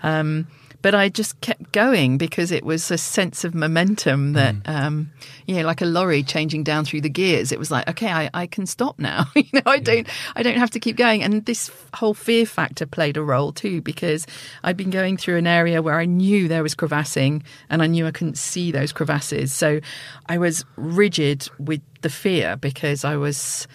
Um, 0.01 0.47
but 0.81 0.95
I 0.95 1.09
just 1.09 1.39
kept 1.41 1.71
going 1.71 2.17
because 2.17 2.51
it 2.51 2.63
was 2.63 2.89
a 2.89 2.97
sense 2.97 3.43
of 3.43 3.53
momentum 3.53 4.33
that, 4.33 4.55
um, 4.65 5.11
you 5.45 5.55
know, 5.55 5.63
like 5.63 5.81
a 5.81 5.85
lorry 5.85 6.23
changing 6.23 6.63
down 6.63 6.85
through 6.85 7.01
the 7.01 7.09
gears. 7.09 7.51
It 7.51 7.59
was 7.59 7.69
like, 7.69 7.87
okay, 7.89 8.11
I, 8.11 8.29
I 8.33 8.47
can 8.47 8.65
stop 8.65 8.97
now. 8.97 9.25
you 9.35 9.47
know, 9.53 9.61
I 9.65 9.79
don't, 9.79 10.07
I 10.35 10.43
don't 10.43 10.57
have 10.57 10.71
to 10.71 10.79
keep 10.79 10.97
going. 10.97 11.21
And 11.23 11.45
this 11.45 11.71
whole 11.93 12.13
fear 12.13 12.45
factor 12.45 12.85
played 12.85 13.17
a 13.17 13.23
role 13.23 13.51
too 13.51 13.81
because 13.81 14.25
I'd 14.63 14.77
been 14.77 14.89
going 14.89 15.17
through 15.17 15.37
an 15.37 15.47
area 15.47 15.81
where 15.81 15.99
I 15.99 16.05
knew 16.05 16.47
there 16.47 16.63
was 16.63 16.75
crevassing 16.75 17.43
and 17.69 17.81
I 17.81 17.87
knew 17.87 18.07
I 18.07 18.11
couldn't 18.11 18.37
see 18.37 18.71
those 18.71 18.91
crevasses. 18.91 19.53
So 19.53 19.81
I 20.27 20.37
was 20.37 20.65
rigid 20.75 21.47
with 21.59 21.81
the 22.01 22.09
fear 22.09 22.57
because 22.57 23.05
I 23.05 23.17
was 23.17 23.67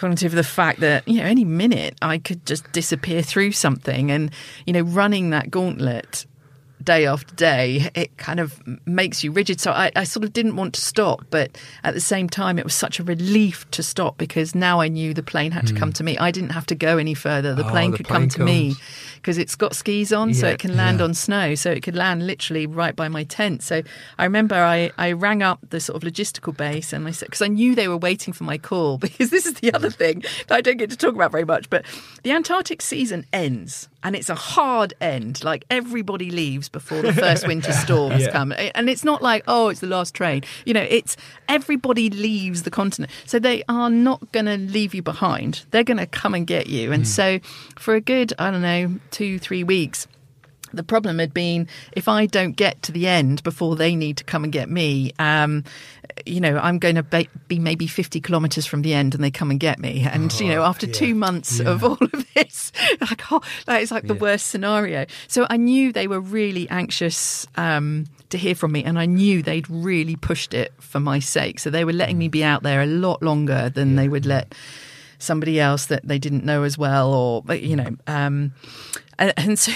cognitive 0.00 0.32
of 0.32 0.36
the 0.36 0.42
fact 0.42 0.80
that 0.80 1.06
you 1.06 1.18
know 1.18 1.24
any 1.26 1.44
minute 1.44 1.94
I 2.00 2.16
could 2.16 2.46
just 2.46 2.70
disappear 2.72 3.20
through 3.22 3.52
something, 3.52 4.10
and 4.10 4.30
you 4.66 4.72
know 4.72 4.80
running 4.80 5.30
that 5.30 5.50
gauntlet 5.50 6.24
day 6.82 7.06
after 7.06 7.34
day, 7.34 7.90
it 7.94 8.16
kind 8.16 8.40
of 8.40 8.60
makes 8.86 9.22
you 9.22 9.32
rigid. 9.32 9.60
So 9.60 9.72
I, 9.72 9.90
I 9.96 10.04
sort 10.04 10.24
of 10.24 10.32
didn't 10.32 10.56
want 10.56 10.74
to 10.74 10.80
stop, 10.80 11.24
but 11.30 11.56
at 11.84 11.94
the 11.94 12.00
same 12.00 12.28
time, 12.28 12.58
it 12.58 12.64
was 12.64 12.74
such 12.74 12.98
a 12.98 13.04
relief 13.04 13.70
to 13.72 13.82
stop 13.82 14.18
because 14.18 14.54
now 14.54 14.80
I 14.80 14.88
knew 14.88 15.14
the 15.14 15.22
plane 15.22 15.52
had 15.52 15.66
to 15.68 15.74
come 15.74 15.92
to 15.94 16.04
me. 16.04 16.16
I 16.18 16.30
didn't 16.30 16.50
have 16.50 16.66
to 16.66 16.74
go 16.74 16.98
any 16.98 17.14
further. 17.14 17.54
The 17.54 17.62
Hmm. 17.62 17.68
Oh, 17.68 17.72
plane 17.72 17.90
the 17.90 17.96
could 17.98 18.06
plane 18.06 18.20
come 18.22 18.28
to 18.30 18.44
me 18.44 18.74
because 19.16 19.36
it's 19.36 19.54
got 19.54 19.76
skis 19.76 20.12
on, 20.12 20.32
so 20.32 20.48
it 20.48 20.58
can 20.58 20.76
land 20.76 20.98
yeah. 20.98 21.04
on 21.04 21.14
snow. 21.14 21.54
So 21.54 21.70
it 21.70 21.82
could 21.82 21.94
land 21.94 22.26
literally 22.26 22.66
right 22.66 22.96
by 22.96 23.08
my 23.08 23.24
tent. 23.24 23.62
So 23.62 23.82
I 24.18 24.24
remember 24.24 24.54
I, 24.54 24.90
I 24.96 25.12
rang 25.12 25.42
up 25.42 25.60
the 25.68 25.78
sort 25.78 26.02
of 26.02 26.10
logistical 26.10 26.56
base 26.56 26.92
and 26.94 27.06
I 27.06 27.10
said, 27.10 27.26
because 27.26 27.42
I 27.42 27.48
knew 27.48 27.74
they 27.74 27.88
were 27.88 27.98
waiting 27.98 28.32
for 28.32 28.44
my 28.44 28.56
call, 28.56 28.96
because 29.04 29.28
this 29.28 29.44
is 29.44 29.54
the 29.54 29.74
other 29.74 29.90
thing 29.90 30.24
that 30.48 30.54
I 30.56 30.62
don't 30.62 30.78
get 30.78 30.88
to 30.90 30.96
talk 30.96 31.14
about 31.14 31.30
very 31.32 31.44
much. 31.44 31.68
But 31.68 31.84
the 32.22 32.32
Antarctic 32.32 32.80
season 32.80 33.26
ends 33.32 33.89
and 34.02 34.16
it's 34.16 34.28
a 34.28 34.34
hard 34.34 34.94
end. 35.00 35.44
Like 35.44 35.64
everybody 35.70 36.30
leaves 36.30 36.68
before 36.68 37.02
the 37.02 37.12
first 37.12 37.46
winter 37.46 37.72
storm 37.72 38.12
has 38.12 38.28
come. 38.32 38.52
And 38.74 38.88
it's 38.88 39.04
not 39.04 39.22
like, 39.22 39.44
oh, 39.46 39.68
it's 39.68 39.80
the 39.80 39.86
last 39.86 40.14
train. 40.14 40.42
You 40.64 40.74
know, 40.74 40.86
it's 40.88 41.16
everybody 41.48 42.10
leaves 42.10 42.62
the 42.62 42.70
continent. 42.70 43.12
So 43.26 43.38
they 43.38 43.62
are 43.68 43.90
not 43.90 44.32
going 44.32 44.46
to 44.46 44.56
leave 44.56 44.94
you 44.94 45.02
behind. 45.02 45.64
They're 45.70 45.84
going 45.84 45.98
to 45.98 46.06
come 46.06 46.34
and 46.34 46.46
get 46.46 46.66
you. 46.66 46.92
And 46.92 47.02
hmm. 47.02 47.06
so 47.06 47.38
for 47.78 47.94
a 47.94 48.00
good, 48.00 48.32
I 48.38 48.50
don't 48.50 48.62
know, 48.62 48.98
two, 49.10 49.38
three 49.38 49.64
weeks, 49.64 50.06
the 50.72 50.82
problem 50.82 51.18
had 51.18 51.34
been 51.34 51.68
if 51.92 52.08
I 52.08 52.26
don't 52.26 52.52
get 52.52 52.82
to 52.82 52.92
the 52.92 53.06
end 53.06 53.42
before 53.42 53.76
they 53.76 53.94
need 53.94 54.16
to 54.18 54.24
come 54.24 54.44
and 54.44 54.52
get 54.52 54.68
me, 54.68 55.12
um, 55.18 55.64
you 56.26 56.40
know, 56.40 56.58
I'm 56.58 56.78
going 56.78 56.96
to 56.96 57.02
be, 57.02 57.28
be 57.48 57.58
maybe 57.58 57.86
50 57.86 58.20
kilometres 58.20 58.66
from 58.66 58.82
the 58.82 58.94
end 58.94 59.14
and 59.14 59.22
they 59.22 59.30
come 59.30 59.50
and 59.50 59.60
get 59.60 59.78
me. 59.78 60.06
And, 60.10 60.32
you 60.40 60.48
know, 60.48 60.62
after 60.62 60.86
two 60.86 61.14
months 61.14 61.60
of 61.60 61.84
all 61.84 61.98
of 62.00 62.26
this, 62.34 62.72
like, 63.00 63.32
oh, 63.32 63.40
that 63.66 63.82
is 63.82 63.90
like 63.90 64.06
the 64.06 64.14
worst 64.14 64.48
scenario. 64.48 65.06
So 65.28 65.46
I 65.48 65.56
knew 65.56 65.92
they 65.92 66.06
were 66.06 66.20
really 66.20 66.68
anxious 66.68 67.46
um, 67.56 68.06
to 68.30 68.38
hear 68.38 68.54
from 68.54 68.72
me 68.72 68.84
and 68.84 68.98
I 68.98 69.06
knew 69.06 69.42
they'd 69.42 69.68
really 69.68 70.16
pushed 70.16 70.54
it 70.54 70.72
for 70.78 71.00
my 71.00 71.18
sake. 71.18 71.58
So 71.58 71.70
they 71.70 71.84
were 71.84 71.92
letting 71.92 72.18
me 72.18 72.28
be 72.28 72.44
out 72.44 72.62
there 72.62 72.82
a 72.82 72.86
lot 72.86 73.22
longer 73.22 73.70
than 73.70 73.96
they 73.96 74.08
would 74.08 74.26
let 74.26 74.54
somebody 75.22 75.60
else 75.60 75.86
that 75.86 76.06
they 76.06 76.18
didn't 76.18 76.44
know 76.44 76.62
as 76.62 76.76
well 76.76 77.12
or 77.12 77.54
you 77.54 77.76
know 77.76 77.90
um 78.06 78.52
and, 79.18 79.32
and 79.36 79.58
so 79.58 79.72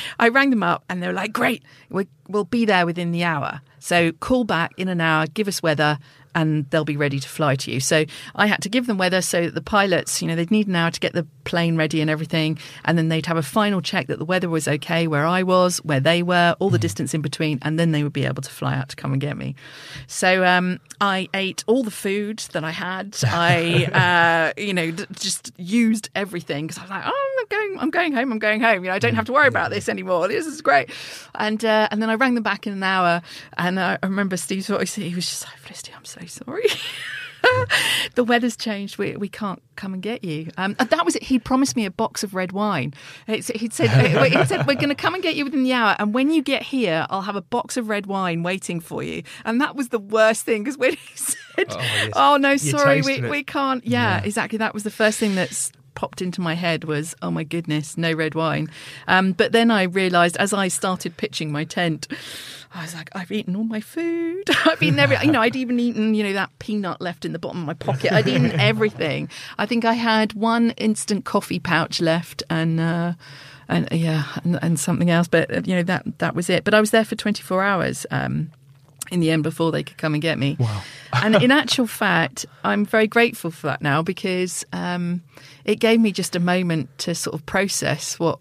i 0.18 0.28
rang 0.28 0.50
them 0.50 0.62
up 0.62 0.84
and 0.88 1.02
they 1.02 1.06
were 1.06 1.12
like 1.12 1.32
great 1.32 1.62
we, 1.90 2.06
we'll 2.28 2.44
be 2.44 2.64
there 2.64 2.86
within 2.86 3.12
the 3.12 3.24
hour. 3.24 3.60
So 3.78 4.12
call 4.12 4.44
back 4.44 4.72
in 4.76 4.88
an 4.88 5.00
hour 5.00 5.26
give 5.26 5.48
us 5.48 5.62
weather 5.62 5.98
and 6.34 6.68
they'll 6.70 6.84
be 6.84 6.96
ready 6.96 7.18
to 7.18 7.28
fly 7.28 7.56
to 7.56 7.70
you. 7.70 7.80
So 7.80 8.04
i 8.34 8.46
had 8.46 8.62
to 8.62 8.68
give 8.68 8.86
them 8.86 8.98
weather 8.98 9.22
so 9.22 9.44
that 9.44 9.54
the 9.54 9.62
pilots 9.62 10.22
you 10.22 10.28
know 10.28 10.36
they'd 10.36 10.50
need 10.50 10.68
an 10.68 10.76
hour 10.76 10.90
to 10.90 11.00
get 11.00 11.12
the 11.12 11.26
plane 11.46 11.76
ready 11.76 12.00
and 12.02 12.10
everything. 12.10 12.58
And 12.84 12.98
then 12.98 13.08
they'd 13.08 13.24
have 13.26 13.38
a 13.38 13.42
final 13.42 13.80
check 13.80 14.08
that 14.08 14.18
the 14.18 14.24
weather 14.24 14.50
was 14.50 14.68
okay 14.68 15.06
where 15.06 15.24
i 15.24 15.42
was 15.42 15.78
where 15.78 16.00
they 16.00 16.22
were 16.22 16.54
all 16.58 16.68
the 16.70 16.78
distance 16.78 17.14
in 17.14 17.22
between 17.22 17.58
and 17.62 17.78
then 17.78 17.92
they 17.92 18.02
would 18.02 18.12
be 18.12 18.26
able 18.26 18.42
to 18.42 18.50
fly 18.50 18.74
out 18.74 18.88
to 18.90 18.96
come 18.96 19.12
and 19.12 19.20
get 19.20 19.36
me. 19.36 19.54
So 20.06 20.44
um, 20.44 20.80
i 21.00 21.28
ate 21.32 21.64
all 21.66 21.82
the 21.82 21.90
food 21.90 22.40
that 22.52 22.64
i 22.64 22.70
had. 22.70 23.16
I 23.24 24.52
uh, 24.56 24.60
you 24.60 24.74
know 24.74 24.90
d- 24.90 25.06
just 25.14 25.52
used 25.56 26.10
everything 26.14 26.66
because 26.66 26.78
i 26.78 26.82
was 26.82 26.90
like 26.90 27.04
oh 27.06 27.36
i'm 27.40 27.46
going 27.48 27.78
i'm 27.80 27.90
going 27.90 28.12
home 28.12 28.32
i'm 28.32 28.38
going 28.38 28.60
home. 28.60 28.84
You 28.84 28.90
know 28.90 28.96
i 28.96 28.98
don't 28.98 29.14
have 29.14 29.26
to 29.26 29.32
worry 29.32 29.48
about 29.48 29.70
this 29.70 29.88
anymore. 29.88 30.28
This 30.28 30.46
is 30.46 30.60
great. 30.60 30.90
And 31.34 31.64
uh, 31.64 31.88
and 31.90 32.02
then 32.02 32.10
i 32.10 32.14
rang 32.14 32.34
them 32.34 32.42
back 32.42 32.66
in 32.66 32.72
an 32.72 32.82
hour 32.82 33.22
and 33.56 33.78
i 33.78 33.98
remember 34.02 34.36
steve's 34.36 34.66
voice 34.66 34.94
he 34.94 35.14
was 35.14 35.26
just 35.26 35.44
like 35.44 35.56
felicity 35.58 35.92
i'm 35.96 36.04
so 36.04 36.20
sorry 36.26 36.64
the 38.14 38.24
weather's 38.24 38.56
changed. 38.56 38.98
We, 38.98 39.16
we 39.16 39.28
can't 39.28 39.62
come 39.76 39.94
and 39.94 40.02
get 40.02 40.24
you. 40.24 40.50
Um, 40.56 40.76
and 40.78 40.90
that 40.90 41.04
was 41.04 41.16
it. 41.16 41.22
He 41.22 41.38
promised 41.38 41.76
me 41.76 41.84
a 41.84 41.90
box 41.90 42.22
of 42.22 42.34
red 42.34 42.52
wine. 42.52 42.94
It's, 43.26 43.48
he'd 43.48 43.72
said, 43.72 43.90
he 44.32 44.44
said, 44.44 44.66
we're 44.66 44.74
going 44.74 44.88
to 44.88 44.94
come 44.94 45.14
and 45.14 45.22
get 45.22 45.36
you 45.36 45.44
within 45.44 45.62
the 45.62 45.72
hour. 45.72 45.96
And 45.98 46.14
when 46.14 46.30
you 46.30 46.42
get 46.42 46.62
here, 46.62 47.06
I'll 47.10 47.22
have 47.22 47.36
a 47.36 47.42
box 47.42 47.76
of 47.76 47.88
red 47.88 48.06
wine 48.06 48.42
waiting 48.42 48.80
for 48.80 49.02
you. 49.02 49.22
And 49.44 49.60
that 49.60 49.76
was 49.76 49.88
the 49.90 49.98
worst 49.98 50.44
thing 50.44 50.64
because 50.64 50.78
when 50.78 50.92
he 50.92 50.98
said, 51.16 51.66
oh, 52.14 52.36
yes. 52.36 52.40
no, 52.40 52.56
sorry, 52.56 53.02
we, 53.02 53.20
we 53.22 53.42
can't. 53.42 53.86
Yeah, 53.86 54.22
exactly. 54.22 54.58
That 54.58 54.74
was 54.74 54.82
the 54.82 54.90
first 54.90 55.18
thing 55.18 55.34
that's 55.34 55.72
popped 55.96 56.22
into 56.22 56.40
my 56.40 56.54
head 56.54 56.84
was, 56.84 57.16
oh 57.22 57.32
my 57.32 57.42
goodness, 57.42 57.98
no 57.98 58.12
red 58.12 58.36
wine. 58.36 58.68
Um, 59.08 59.32
but 59.32 59.50
then 59.50 59.72
I 59.72 59.84
realised 59.84 60.36
as 60.36 60.52
I 60.52 60.68
started 60.68 61.16
pitching 61.16 61.50
my 61.50 61.64
tent, 61.64 62.06
I 62.72 62.82
was 62.82 62.94
like, 62.94 63.10
I've 63.16 63.32
eaten 63.32 63.56
all 63.56 63.64
my 63.64 63.80
food. 63.80 64.44
I've 64.66 64.82
eaten 64.82 65.00
every, 65.00 65.16
you 65.24 65.32
know, 65.32 65.40
I'd 65.40 65.56
even 65.56 65.80
eaten, 65.80 66.14
you 66.14 66.22
know, 66.22 66.34
that 66.34 66.50
peanut 66.60 67.00
left 67.00 67.24
in 67.24 67.32
the 67.32 67.38
bottom 67.38 67.60
of 67.60 67.66
my 67.66 67.74
pocket. 67.74 68.12
I'd 68.12 68.28
eaten 68.28 68.52
everything. 68.60 69.28
I 69.58 69.66
think 69.66 69.84
I 69.84 69.94
had 69.94 70.34
one 70.34 70.70
instant 70.72 71.24
coffee 71.24 71.58
pouch 71.58 72.00
left 72.00 72.42
and, 72.50 72.78
uh, 72.78 73.14
and 73.68 73.88
yeah, 73.90 74.24
and, 74.44 74.58
and 74.62 74.78
something 74.78 75.10
else. 75.10 75.26
But, 75.26 75.50
uh, 75.50 75.62
you 75.64 75.74
know, 75.74 75.82
that, 75.84 76.18
that 76.18 76.34
was 76.36 76.48
it. 76.50 76.62
But 76.62 76.74
I 76.74 76.80
was 76.80 76.90
there 76.90 77.04
for 77.04 77.16
24 77.16 77.64
hours. 77.64 78.06
Um, 78.10 78.52
in 79.10 79.20
the 79.20 79.30
end, 79.30 79.42
before 79.42 79.72
they 79.72 79.82
could 79.82 79.98
come 79.98 80.14
and 80.14 80.22
get 80.22 80.38
me. 80.38 80.56
Wow. 80.58 80.82
and 81.12 81.36
in 81.36 81.50
actual 81.50 81.86
fact, 81.86 82.46
I'm 82.64 82.84
very 82.84 83.06
grateful 83.06 83.50
for 83.50 83.68
that 83.68 83.82
now 83.82 84.02
because 84.02 84.64
um, 84.72 85.22
it 85.64 85.76
gave 85.76 86.00
me 86.00 86.12
just 86.12 86.36
a 86.36 86.40
moment 86.40 86.96
to 86.98 87.14
sort 87.14 87.34
of 87.34 87.46
process 87.46 88.18
what 88.18 88.38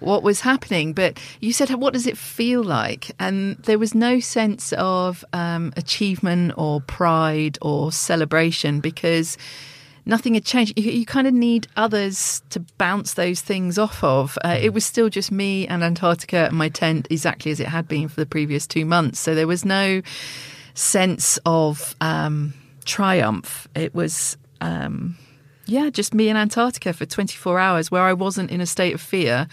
what 0.00 0.22
was 0.22 0.40
happening. 0.40 0.92
But 0.92 1.18
you 1.40 1.52
said, 1.52 1.70
what 1.70 1.92
does 1.92 2.06
it 2.06 2.18
feel 2.18 2.62
like? 2.62 3.10
And 3.18 3.56
there 3.58 3.78
was 3.78 3.94
no 3.94 4.20
sense 4.20 4.72
of 4.74 5.24
um, 5.32 5.72
achievement 5.76 6.52
or 6.56 6.80
pride 6.80 7.58
or 7.62 7.92
celebration 7.92 8.80
because 8.80 9.38
nothing 10.06 10.34
had 10.34 10.44
changed. 10.44 10.78
You, 10.78 10.90
you, 10.90 11.04
kind 11.04 11.26
of 11.26 11.34
need 11.34 11.66
others 11.76 12.42
to 12.50 12.60
bounce 12.78 13.14
those 13.14 13.40
things 13.40 13.78
off 13.78 14.02
of. 14.02 14.38
Uh, 14.44 14.56
it 14.60 14.72
was 14.72 14.86
still 14.86 15.08
just 15.08 15.30
me 15.30 15.66
and 15.66 15.82
Antarctica 15.82 16.46
and 16.46 16.56
my 16.56 16.68
tent, 16.68 17.08
exactly 17.10 17.50
as 17.50 17.60
it 17.60 17.66
had 17.66 17.88
been 17.88 18.08
for 18.08 18.20
the 18.20 18.26
previous 18.26 18.66
two 18.66 18.86
months. 18.86 19.18
So 19.18 19.34
there 19.34 19.46
was 19.46 19.64
no 19.64 20.00
sense 20.74 21.38
of 21.44 21.94
um, 22.00 22.54
triumph. 22.84 23.68
It 23.74 23.94
was. 23.94 24.38
Um, 24.60 25.18
yeah, 25.68 25.90
just 25.90 26.14
me 26.14 26.28
in 26.28 26.36
Antarctica 26.36 26.92
for 26.92 27.06
24 27.06 27.58
hours 27.58 27.90
where 27.90 28.02
I 28.02 28.12
wasn't 28.12 28.52
in 28.52 28.60
a 28.60 28.66
state 28.66 28.94
of 28.94 29.00
fear. 29.00 29.48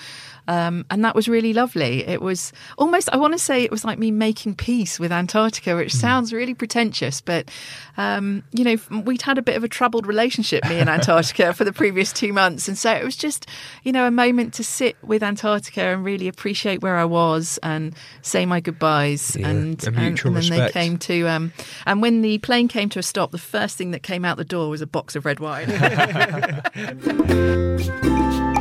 Um, 0.47 0.85
and 0.89 1.03
that 1.05 1.15
was 1.15 1.27
really 1.27 1.53
lovely. 1.53 2.05
It 2.05 2.21
was 2.21 2.51
almost, 2.77 3.09
I 3.13 3.17
want 3.17 3.33
to 3.33 3.39
say, 3.39 3.63
it 3.63 3.71
was 3.71 3.85
like 3.85 3.97
me 3.97 4.11
making 4.11 4.55
peace 4.55 4.99
with 4.99 5.11
Antarctica, 5.11 5.75
which 5.75 5.93
mm. 5.93 5.99
sounds 5.99 6.33
really 6.33 6.53
pretentious, 6.53 7.21
but, 7.21 7.49
um, 7.97 8.43
you 8.51 8.63
know, 8.63 9.01
we'd 9.01 9.21
had 9.21 9.37
a 9.37 9.41
bit 9.41 9.55
of 9.55 9.63
a 9.63 9.67
troubled 9.67 10.05
relationship, 10.05 10.67
me 10.67 10.79
and 10.79 10.89
Antarctica, 10.89 11.53
for 11.53 11.63
the 11.63 11.73
previous 11.73 12.11
two 12.11 12.33
months. 12.33 12.67
And 12.67 12.77
so 12.77 12.91
it 12.91 13.03
was 13.03 13.15
just, 13.15 13.47
you 13.83 13.91
know, 13.91 14.05
a 14.05 14.11
moment 14.11 14.53
to 14.55 14.63
sit 14.63 14.97
with 15.01 15.23
Antarctica 15.23 15.81
and 15.81 16.03
really 16.03 16.27
appreciate 16.27 16.81
where 16.81 16.97
I 16.97 17.05
was 17.05 17.59
and 17.63 17.95
say 18.21 18.45
my 18.45 18.59
goodbyes. 18.59 19.35
Yeah, 19.35 19.49
and, 19.49 19.87
and, 19.87 19.97
and, 19.97 20.17
then 20.17 20.49
they 20.49 20.69
came 20.71 20.97
to, 20.97 21.27
um, 21.27 21.53
and 21.85 22.01
when 22.01 22.21
the 22.21 22.37
plane 22.39 22.67
came 22.67 22.89
to 22.89 22.99
a 22.99 23.03
stop, 23.03 23.31
the 23.31 23.37
first 23.37 23.77
thing 23.77 23.91
that 23.91 24.03
came 24.03 24.25
out 24.25 24.37
the 24.37 24.43
door 24.43 24.69
was 24.69 24.81
a 24.81 24.87
box 24.87 25.15
of 25.15 25.25
red 25.25 25.39
wine. 25.39 25.69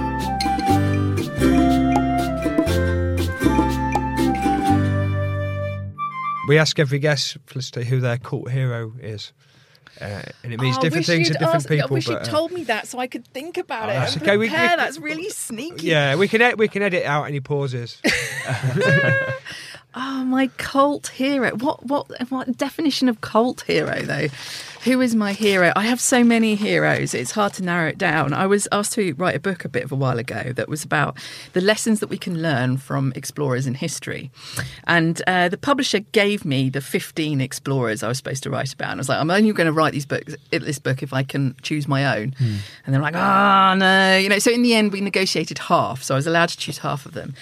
We 6.49 6.59
ask 6.59 6.79
every 6.79 6.99
guest, 6.99 7.37
Felicity, 7.47 7.85
who 7.85 8.01
their 8.01 8.19
cult 8.19 8.51
hero 8.51 8.93
is. 9.01 9.33
Uh, 10.01 10.23
and 10.43 10.53
it 10.53 10.59
means 10.59 10.79
Oh, 10.79 10.81
different 10.83 11.07
things 11.07 11.29
to 11.29 11.35
you'd 11.35 11.39
different 11.39 11.55
asked- 11.71 11.71
I 11.71 11.87
wish 11.87 12.07
but, 12.07 12.13
you 12.13 12.17
uh, 12.19 12.25
told 12.25 12.51
me 12.51 12.65
that 12.65 12.89
so 12.89 12.99
I 12.99 13.07
could 13.07 13.27
think 13.29 13.59
about 13.59 13.89
Oh, 13.89 13.93
it. 13.93 13.95
that's 13.95 14.15
and 14.15 14.23
okay, 14.23 14.37
we- 14.39 14.49
prepare. 14.49 14.71
we- 14.71 14.77
that's 14.77 14.99
really 14.99 15.29
sneaky. 15.29 15.87
yeah, 15.89 16.17
we 16.17 16.27
can 16.29 16.41
ed- 16.41 16.59
we 16.59 16.67
can 16.67 16.83
edit 16.83 17.05
out 17.05 17.25
any 17.25 17.41
pauses. 17.41 17.99
Oh, 19.95 20.25
my 20.25 20.47
cult 20.57 21.09
hero. 21.09 21.51
What 21.55 21.85
what 21.85 22.07
what 22.31 22.57
definition 22.57 23.11
of 23.11 23.21
cult 23.21 23.61
hero 23.67 24.01
though? 24.01 24.29
Who 24.85 25.01
is 25.01 25.15
my 25.15 25.33
hero? 25.33 25.73
I 25.77 25.85
have 25.85 26.01
so 26.01 26.25
many 26.25 26.57
heroes. 26.57 27.15
It's 27.15 27.31
hard 27.31 27.53
to 27.55 27.63
narrow 27.63 27.91
it 27.91 27.99
down. 27.99 28.33
I 28.33 28.49
was 28.49 28.67
asked 28.73 28.95
to 28.95 29.13
write 29.15 29.37
a 29.37 29.39
book 29.39 29.65
a 29.65 29.69
bit 29.69 29.85
of 29.85 29.93
a 29.93 29.95
while 29.95 30.19
ago 30.19 30.53
that 30.57 30.69
was 30.69 30.83
about 30.83 31.19
the 31.53 31.61
lessons 31.61 32.01
that 32.01 32.09
we 32.09 32.19
can 32.19 32.43
learn 32.43 32.79
from 32.79 33.13
explorers 33.15 33.69
in 33.69 33.75
history. 33.75 34.33
And 34.83 35.23
uh, 35.29 35.49
the 35.51 35.57
publisher 35.57 36.01
gave 36.01 36.45
me 36.45 36.69
the 36.69 36.81
15 36.81 37.41
explorers 37.41 38.03
I 38.03 38.09
was 38.09 38.17
supposed 38.17 38.43
to 38.43 38.51
write 38.51 38.73
about. 38.73 38.91
And 38.91 38.99
I 38.99 39.03
was 39.03 39.09
like, 39.09 39.21
I'm 39.21 39.31
only 39.31 39.53
going 39.53 39.69
to 39.69 39.73
write 39.73 39.93
these 39.93 40.07
books, 40.07 40.35
this 40.51 40.81
book 40.81 41.01
if 41.05 41.13
I 41.13 41.23
can 41.23 41.55
choose 41.63 41.87
my 41.87 42.19
own. 42.19 42.35
And 42.85 42.93
they're 42.93 43.01
like, 43.01 43.15
oh, 43.15 43.75
no. 43.79 44.17
You 44.17 44.29
know, 44.29 44.41
so 44.41 44.51
in 44.51 44.63
the 44.63 44.75
end, 44.75 44.93
we 44.93 45.01
negotiated 45.01 45.59
half. 45.59 46.03
So 46.03 46.17
I 46.17 46.17
was 46.17 46.27
allowed 46.27 46.49
to 46.49 46.57
choose 46.57 46.79
half 46.79 47.07
of 47.07 47.13
them. 47.13 47.35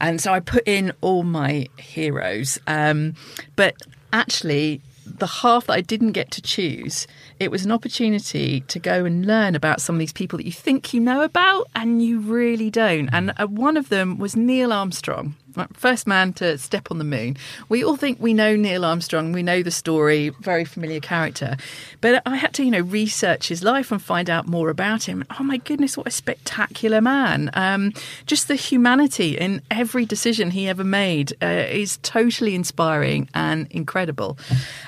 And 0.00 0.20
so 0.20 0.32
I 0.32 0.40
put 0.40 0.66
in 0.66 0.92
all 1.02 1.22
my 1.22 1.68
heroes. 1.78 2.58
Um, 2.66 3.14
but 3.54 3.76
actually, 4.12 4.80
the 5.20 5.26
half 5.26 5.66
that 5.66 5.74
I 5.74 5.80
didn't 5.80 6.12
get 6.12 6.30
to 6.32 6.42
choose, 6.42 7.06
it 7.38 7.50
was 7.50 7.64
an 7.64 7.70
opportunity 7.70 8.60
to 8.62 8.78
go 8.78 9.04
and 9.04 9.24
learn 9.24 9.54
about 9.54 9.80
some 9.80 9.94
of 9.94 10.00
these 10.00 10.12
people 10.12 10.38
that 10.38 10.46
you 10.46 10.52
think 10.52 10.92
you 10.92 11.00
know 11.00 11.22
about 11.22 11.68
and 11.74 12.02
you 12.02 12.18
really 12.18 12.70
don't. 12.70 13.08
And 13.12 13.32
uh, 13.38 13.46
one 13.46 13.76
of 13.76 13.88
them 13.88 14.18
was 14.18 14.34
Neil 14.34 14.72
Armstrong. 14.72 15.36
First 15.72 16.06
man 16.06 16.32
to 16.34 16.58
step 16.58 16.90
on 16.90 16.98
the 16.98 17.04
moon. 17.04 17.36
We 17.68 17.84
all 17.84 17.96
think 17.96 18.18
we 18.20 18.34
know 18.34 18.56
Neil 18.56 18.84
Armstrong, 18.84 19.32
we 19.32 19.42
know 19.42 19.62
the 19.62 19.70
story, 19.70 20.30
very 20.40 20.64
familiar 20.64 21.00
character. 21.00 21.56
But 22.00 22.22
I 22.26 22.36
had 22.36 22.54
to, 22.54 22.64
you 22.64 22.70
know, 22.70 22.80
research 22.80 23.48
his 23.48 23.62
life 23.62 23.90
and 23.90 24.02
find 24.02 24.30
out 24.30 24.46
more 24.46 24.70
about 24.70 25.08
him. 25.08 25.24
Oh 25.38 25.42
my 25.42 25.58
goodness, 25.58 25.96
what 25.96 26.06
a 26.06 26.10
spectacular 26.10 27.00
man! 27.00 27.50
Um, 27.54 27.92
just 28.26 28.48
the 28.48 28.54
humanity 28.54 29.36
in 29.36 29.62
every 29.70 30.04
decision 30.04 30.50
he 30.50 30.68
ever 30.68 30.84
made 30.84 31.32
uh, 31.42 31.46
is 31.46 31.98
totally 32.02 32.54
inspiring 32.54 33.28
and 33.34 33.66
incredible. 33.70 34.38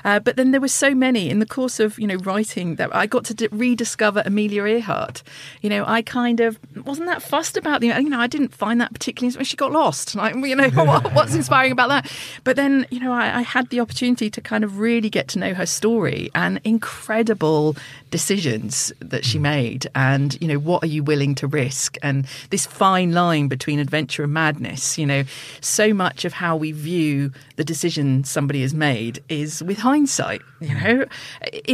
Uh, 0.04 0.20
but 0.20 0.36
then 0.36 0.50
there 0.50 0.60
were 0.60 0.68
so 0.68 0.94
many 0.94 1.30
in 1.30 1.38
the 1.38 1.46
course 1.46 1.80
of, 1.80 1.98
you 1.98 2.06
know, 2.06 2.16
writing 2.16 2.76
that 2.76 2.94
I 2.94 3.06
got 3.06 3.24
to 3.26 3.34
d- 3.34 3.48
rediscover 3.50 4.22
Amelia 4.24 4.64
Earhart. 4.64 5.22
You 5.60 5.70
know, 5.70 5.84
I 5.86 6.02
kind 6.02 6.40
of 6.40 6.58
wasn't 6.84 7.06
that 7.08 7.22
fussed 7.22 7.56
about 7.56 7.80
the, 7.80 7.88
you 7.88 8.08
know, 8.08 8.20
I 8.20 8.26
didn't 8.26 8.54
find 8.54 8.80
that 8.80 8.92
particularly. 8.92 9.44
She 9.44 9.56
got 9.56 9.72
lost. 9.72 10.14
Like, 10.14 10.34
you 10.52 10.70
know, 10.70 10.84
what, 10.84 11.12
what's 11.14 11.34
inspiring 11.34 11.72
about 11.72 11.88
that? 11.88 12.12
But 12.44 12.56
then, 12.56 12.86
you 12.90 13.00
know, 13.00 13.12
I, 13.12 13.38
I 13.38 13.42
had 13.42 13.68
the 13.70 13.80
opportunity 13.80 14.28
to 14.30 14.40
kind 14.40 14.64
of 14.64 14.78
really 14.78 15.08
get 15.08 15.28
to 15.28 15.38
know 15.38 15.54
her 15.54 15.66
story 15.66 16.30
and 16.34 16.60
incredible 16.64 17.76
decisions 18.10 18.92
that 19.00 19.24
she 19.24 19.38
hmm. 19.38 19.44
made, 19.44 19.86
and 19.94 20.36
you 20.40 20.48
know, 20.48 20.58
what 20.58 20.82
are 20.84 20.88
you 20.88 21.02
willing 21.02 21.34
to 21.36 21.46
risk? 21.46 21.96
And 22.02 22.26
this 22.50 22.66
fine 22.66 23.12
line 23.12 23.48
between 23.48 23.78
adventure 23.78 24.24
and 24.24 24.32
madness. 24.32 24.98
You 24.98 25.06
know, 25.06 25.24
so 25.60 25.94
much 25.94 26.24
of 26.24 26.34
how 26.34 26.56
we 26.56 26.72
view 26.72 27.32
the 27.62 27.66
decision 27.74 28.24
somebody 28.24 28.60
has 28.62 28.74
made 28.74 29.22
is 29.28 29.62
with 29.62 29.78
hindsight. 29.78 30.42
You 30.60 30.74
know, 30.74 31.04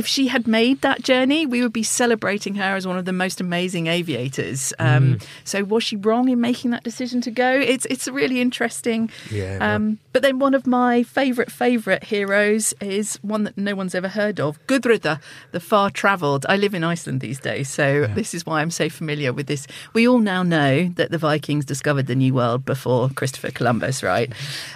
if 0.00 0.06
she 0.06 0.28
had 0.28 0.46
made 0.46 0.82
that 0.82 1.02
journey, 1.02 1.46
we 1.46 1.62
would 1.62 1.72
be 1.72 1.82
celebrating 1.82 2.56
her 2.56 2.76
as 2.76 2.86
one 2.86 2.98
of 2.98 3.06
the 3.06 3.12
most 3.12 3.40
amazing 3.40 3.86
aviators. 3.86 4.74
Um, 4.78 5.18
So, 5.44 5.64
was 5.64 5.82
she 5.84 5.96
wrong 5.96 6.28
in 6.28 6.40
making 6.42 6.72
that 6.72 6.84
decision 6.84 7.22
to 7.22 7.30
go? 7.30 7.50
It's 7.74 7.86
it's 7.86 8.06
really 8.06 8.40
interesting. 8.42 9.08
Yeah, 9.30 9.58
well- 9.58 9.76
Um, 9.76 9.98
but 10.12 10.20
then 10.22 10.38
one 10.38 10.52
of 10.54 10.66
my 10.66 11.02
favourite 11.04 11.50
favourite 11.50 12.04
heroes 12.04 12.74
is 12.82 13.16
one 13.22 13.44
that 13.44 13.56
no 13.56 13.74
one's 13.74 13.94
ever 13.94 14.08
heard 14.08 14.40
of, 14.40 14.58
Gudrida, 14.66 15.20
the 15.52 15.60
far 15.60 15.90
travelled. 15.90 16.44
I 16.48 16.56
live 16.56 16.74
in 16.74 16.84
Iceland 16.84 17.20
these 17.22 17.40
days, 17.40 17.68
so 17.70 17.84
this 18.14 18.34
is 18.34 18.44
why 18.44 18.60
I'm 18.60 18.70
so 18.70 18.88
familiar 18.90 19.32
with 19.32 19.46
this. 19.46 19.66
We 19.94 20.06
all 20.08 20.18
now 20.34 20.42
know 20.42 20.88
that 20.96 21.10
the 21.10 21.18
Vikings 21.18 21.64
discovered 21.64 22.06
the 22.06 22.14
New 22.24 22.34
World 22.34 22.64
before 22.64 23.08
Christopher 23.10 23.50
Columbus, 23.52 24.02
right? 24.02 24.30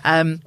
Um, 0.04 0.40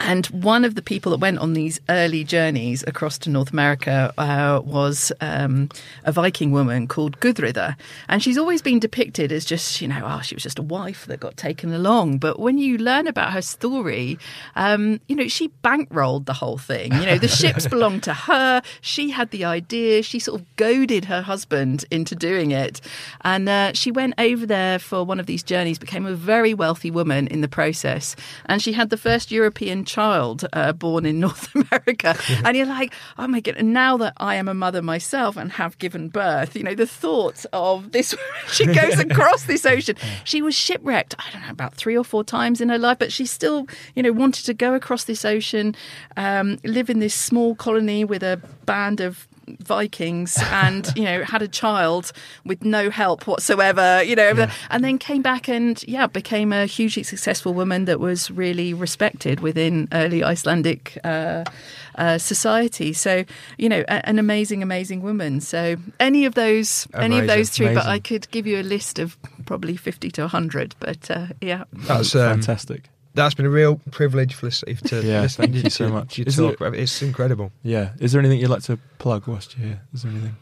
and 0.00 0.26
one 0.26 0.64
of 0.64 0.74
the 0.74 0.82
people 0.82 1.10
that 1.10 1.18
went 1.18 1.38
on 1.38 1.54
these 1.54 1.80
early 1.88 2.22
journeys 2.22 2.84
across 2.86 3.18
to 3.18 3.30
North 3.30 3.52
America 3.52 4.12
uh, 4.16 4.60
was 4.64 5.12
um, 5.20 5.68
a 6.04 6.12
Viking 6.12 6.52
woman 6.52 6.86
called 6.86 7.18
Gudrida. 7.20 7.76
And 8.08 8.22
she's 8.22 8.38
always 8.38 8.62
been 8.62 8.78
depicted 8.78 9.32
as 9.32 9.44
just, 9.44 9.80
you 9.80 9.88
know, 9.88 10.02
oh, 10.04 10.20
she 10.20 10.34
was 10.34 10.42
just 10.42 10.58
a 10.58 10.62
wife 10.62 11.06
that 11.06 11.18
got 11.18 11.36
taken 11.36 11.72
along. 11.72 12.18
But 12.18 12.38
when 12.38 12.58
you 12.58 12.78
learn 12.78 13.06
about 13.08 13.32
her 13.32 13.42
story, 13.42 14.18
um, 14.54 15.00
you 15.08 15.16
know, 15.16 15.26
she 15.26 15.50
bankrolled 15.64 16.26
the 16.26 16.34
whole 16.34 16.58
thing. 16.58 16.92
You 16.94 17.06
know, 17.06 17.18
the 17.18 17.28
ships 17.38 17.66
belonged 17.66 18.04
to 18.04 18.14
her. 18.14 18.62
She 18.80 19.10
had 19.10 19.30
the 19.30 19.44
idea. 19.44 20.02
She 20.02 20.20
sort 20.20 20.40
of 20.40 20.56
goaded 20.56 21.06
her 21.06 21.22
husband 21.22 21.84
into 21.90 22.14
doing 22.14 22.52
it. 22.52 22.80
And 23.22 23.48
uh, 23.48 23.72
she 23.72 23.90
went 23.90 24.14
over 24.18 24.46
there 24.46 24.78
for 24.78 25.02
one 25.02 25.18
of 25.18 25.26
these 25.26 25.42
journeys, 25.42 25.78
became 25.78 26.06
a 26.06 26.14
very 26.14 26.54
wealthy 26.54 26.90
woman 26.90 27.26
in 27.26 27.40
the 27.40 27.48
process. 27.48 28.14
And 28.46 28.62
she 28.62 28.72
had 28.74 28.90
the 28.90 28.96
first 28.96 29.32
European 29.32 29.84
child 29.88 30.46
uh, 30.52 30.72
born 30.72 31.04
in 31.04 31.18
North 31.28 31.52
America. 31.54 32.16
and 32.44 32.56
you're 32.56 32.66
like, 32.66 32.94
oh 33.18 33.26
my 33.26 33.40
God. 33.40 33.56
And 33.56 33.72
now 33.72 33.96
that 33.96 34.12
I 34.18 34.36
am 34.36 34.46
a 34.46 34.54
mother 34.54 34.82
myself 34.82 35.36
and 35.36 35.50
have 35.52 35.78
given 35.78 36.08
birth, 36.08 36.54
you 36.54 36.62
know, 36.62 36.74
the 36.74 36.86
thought 36.86 37.44
of 37.52 37.90
this, 37.90 38.14
she 38.52 38.66
goes 38.66 39.00
across 39.00 39.44
this 39.44 39.66
ocean. 39.66 39.96
She 40.24 40.42
was 40.42 40.54
shipwrecked, 40.54 41.16
I 41.18 41.30
don't 41.32 41.42
know, 41.42 41.50
about 41.50 41.74
three 41.74 41.96
or 41.96 42.04
four 42.04 42.22
times 42.22 42.60
in 42.60 42.68
her 42.68 42.78
life, 42.78 42.98
but 42.98 43.12
she 43.12 43.26
still, 43.26 43.66
you 43.96 44.02
know, 44.02 44.12
wanted 44.12 44.44
to 44.46 44.54
go 44.54 44.74
across 44.74 45.04
this 45.04 45.24
ocean, 45.24 45.74
um, 46.16 46.58
live 46.62 46.90
in 46.90 47.00
this 47.00 47.14
small 47.14 47.54
colony 47.54 48.04
with 48.04 48.22
a 48.22 48.40
band 48.66 49.00
of 49.00 49.26
Vikings 49.60 50.36
and 50.52 50.90
you 50.96 51.04
know 51.04 51.24
had 51.24 51.42
a 51.42 51.48
child 51.48 52.12
with 52.44 52.64
no 52.64 52.90
help 52.90 53.26
whatsoever 53.26 54.02
you 54.02 54.14
know 54.16 54.46
and 54.70 54.84
then 54.84 54.98
came 54.98 55.22
back 55.22 55.48
and 55.48 55.82
yeah 55.86 56.06
became 56.06 56.52
a 56.52 56.66
hugely 56.66 57.02
successful 57.02 57.54
woman 57.54 57.84
that 57.86 58.00
was 58.00 58.30
really 58.30 58.74
respected 58.74 59.40
within 59.40 59.88
early 59.92 60.22
Icelandic 60.22 60.98
uh, 61.04 61.44
uh, 61.96 62.18
society 62.18 62.92
so 62.92 63.24
you 63.56 63.68
know 63.68 63.82
a- 63.88 64.08
an 64.08 64.18
amazing 64.18 64.62
amazing 64.62 65.02
woman 65.02 65.40
so 65.40 65.76
any 65.98 66.24
of 66.24 66.34
those 66.34 66.86
any 66.94 67.18
of 67.18 67.26
those 67.26 67.50
three 67.50 67.74
but. 67.74 67.86
I 67.86 67.98
could 67.98 68.30
give 68.30 68.46
you 68.46 68.60
a 68.60 68.62
list 68.62 68.98
of 68.98 69.16
probably 69.46 69.76
50 69.76 70.10
to 70.12 70.22
100 70.22 70.74
but 70.78 71.10
uh, 71.10 71.26
yeah 71.40 71.64
That's 71.72 72.14
um, 72.14 72.40
Fantastic. 72.40 72.84
That's 73.18 73.34
been 73.34 73.46
a 73.46 73.50
real 73.50 73.80
privilege, 73.90 74.34
Felicity, 74.34 74.74
to 74.76 75.02
Yeah, 75.02 75.22
listen 75.22 75.50
thank 75.50 75.64
you 75.64 75.70
so 75.70 75.88
much. 75.88 76.18
You 76.18 76.24
talk 76.24 76.60
it. 76.60 76.74
It's 76.74 77.02
incredible. 77.02 77.50
Yeah. 77.64 77.90
Is 77.98 78.12
there 78.12 78.20
anything 78.20 78.38
you'd 78.38 78.48
like 78.48 78.62
to 78.64 78.78
plug 78.98 79.26
whilst 79.26 79.58
you're 79.58 79.66
here? 79.66 79.82
Is 79.92 80.02
there 80.02 80.12
anything? 80.12 80.36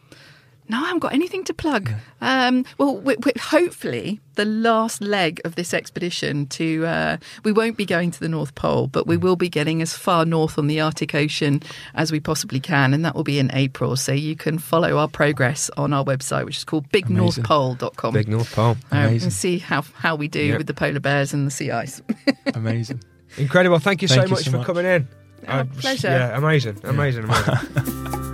No, 0.69 0.79
I 0.83 0.87
haven't 0.87 0.99
got 0.99 1.13
anything 1.13 1.45
to 1.45 1.55
plug. 1.55 1.93
Um, 2.21 2.65
well, 2.77 2.97
we, 2.97 3.15
we, 3.25 3.31
hopefully, 3.41 4.19
the 4.35 4.45
last 4.45 5.01
leg 5.01 5.41
of 5.45 5.55
this 5.55 5.73
expedition 5.73 6.47
to 6.49 6.85
uh, 6.87 7.17
we 7.45 7.53
won't 7.53 7.77
be 7.77 7.87
going 7.87 8.11
to 8.11 8.19
the 8.19 8.29
North 8.29 8.53
Pole, 8.57 8.89
but 8.89 9.07
we 9.07 9.17
will 9.17 9.37
be 9.37 9.49
getting 9.49 9.81
as 9.81 9.93
far 9.95 10.25
north 10.25 10.59
on 10.59 10.67
the 10.67 10.81
Arctic 10.81 11.15
Ocean 11.15 11.63
as 11.95 12.11
we 12.11 12.19
possibly 12.19 12.59
can, 12.59 12.93
and 12.93 13.05
that 13.05 13.15
will 13.15 13.23
be 13.23 13.39
in 13.39 13.51
April. 13.55 13.95
So 13.97 14.11
you 14.13 14.35
can 14.35 14.59
follow 14.59 14.99
our 14.99 15.07
progress 15.09 15.71
on 15.77 15.93
our 15.93 16.05
website, 16.05 16.45
which 16.45 16.57
is 16.57 16.65
called 16.65 16.89
BigNorthPole.com. 16.91 18.13
Big 18.15 18.29
North 18.29 18.53
Pole. 18.53 18.77
Amazing. 18.91 19.27
and 19.27 19.33
see 19.33 19.59
how 19.59 19.83
how 19.95 20.17
we 20.17 20.27
do 20.29 20.41
Yep. 20.41 20.59
with 20.59 20.67
the 20.67 20.75
polar 20.75 20.99
bears 21.01 21.33
and 21.33 21.47
the 21.47 21.51
sea 21.53 21.71
ice. 21.71 22.03
Amazing. 22.55 23.01
Incredible. 23.39 23.79
Thank 23.79 24.03
you 24.03 24.09
Thank 24.09 24.23
so 24.23 24.27
you 24.27 24.31
much 24.35 24.45
so 24.45 24.51
for 24.51 24.65
coming 24.65 24.85
in. 24.87 25.07
Our 25.47 25.61
Uh, 25.61 25.65
pleasure. 25.79 26.09
Yeah, 26.09 26.37
amazing. 26.37 26.81
Amazing. 26.83 27.25
amazing. 27.25 28.27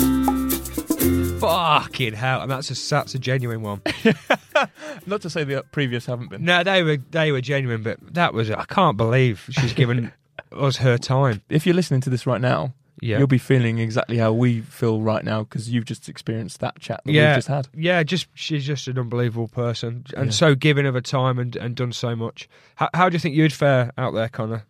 Fucking 1.40 2.12
hell. 2.14 2.42
And 2.42 2.50
that's 2.50 2.70
a, 2.70 2.90
that's 2.94 3.14
a 3.14 3.18
genuine 3.18 3.62
one. 3.62 3.82
Not 5.06 5.22
to 5.22 5.30
say 5.30 5.44
the 5.44 5.64
previous 5.72 6.06
haven't 6.06 6.28
been. 6.30 6.44
No, 6.44 6.62
they 6.62 6.82
were 6.82 6.98
they 7.10 7.32
were 7.32 7.40
genuine, 7.40 7.82
but 7.82 7.98
that 8.14 8.34
was 8.34 8.50
I 8.50 8.64
can't 8.64 8.96
believe 8.96 9.46
she's 9.50 9.72
given 9.72 10.12
us 10.52 10.76
her 10.78 10.98
time. 10.98 11.42
If 11.48 11.66
you're 11.66 11.74
listening 11.74 12.00
to 12.02 12.10
this 12.10 12.26
right 12.26 12.40
now, 12.40 12.74
Yeah. 13.00 13.18
you'll 13.18 13.26
be 13.26 13.38
feeling 13.38 13.78
exactly 13.78 14.18
how 14.18 14.32
we 14.32 14.60
feel 14.60 15.00
right 15.00 15.24
now 15.24 15.44
because 15.44 15.70
you've 15.70 15.84
just 15.86 16.08
experienced 16.08 16.60
that 16.60 16.78
chat 16.80 17.00
that 17.04 17.12
yeah, 17.12 17.28
we've 17.30 17.36
just 17.38 17.48
had. 17.48 17.68
yeah, 17.74 18.02
just 18.02 18.26
she's 18.34 18.64
just 18.66 18.88
an 18.88 18.98
unbelievable 18.98 19.48
person 19.48 20.04
and 20.16 20.26
Yeah. 20.26 20.30
so 20.32 20.54
giving 20.54 20.86
of 20.86 20.94
her 20.94 21.00
time 21.00 21.38
and, 21.38 21.56
and 21.56 21.74
done 21.74 21.92
so 21.92 22.14
much. 22.16 22.48
How, 22.76 22.88
how 22.94 23.08
do 23.08 23.14
you 23.14 23.18
think 23.20 23.34
you'd 23.34 23.52
fare 23.52 23.92
out 23.96 24.12
there, 24.14 24.28
Connor? 24.28 24.64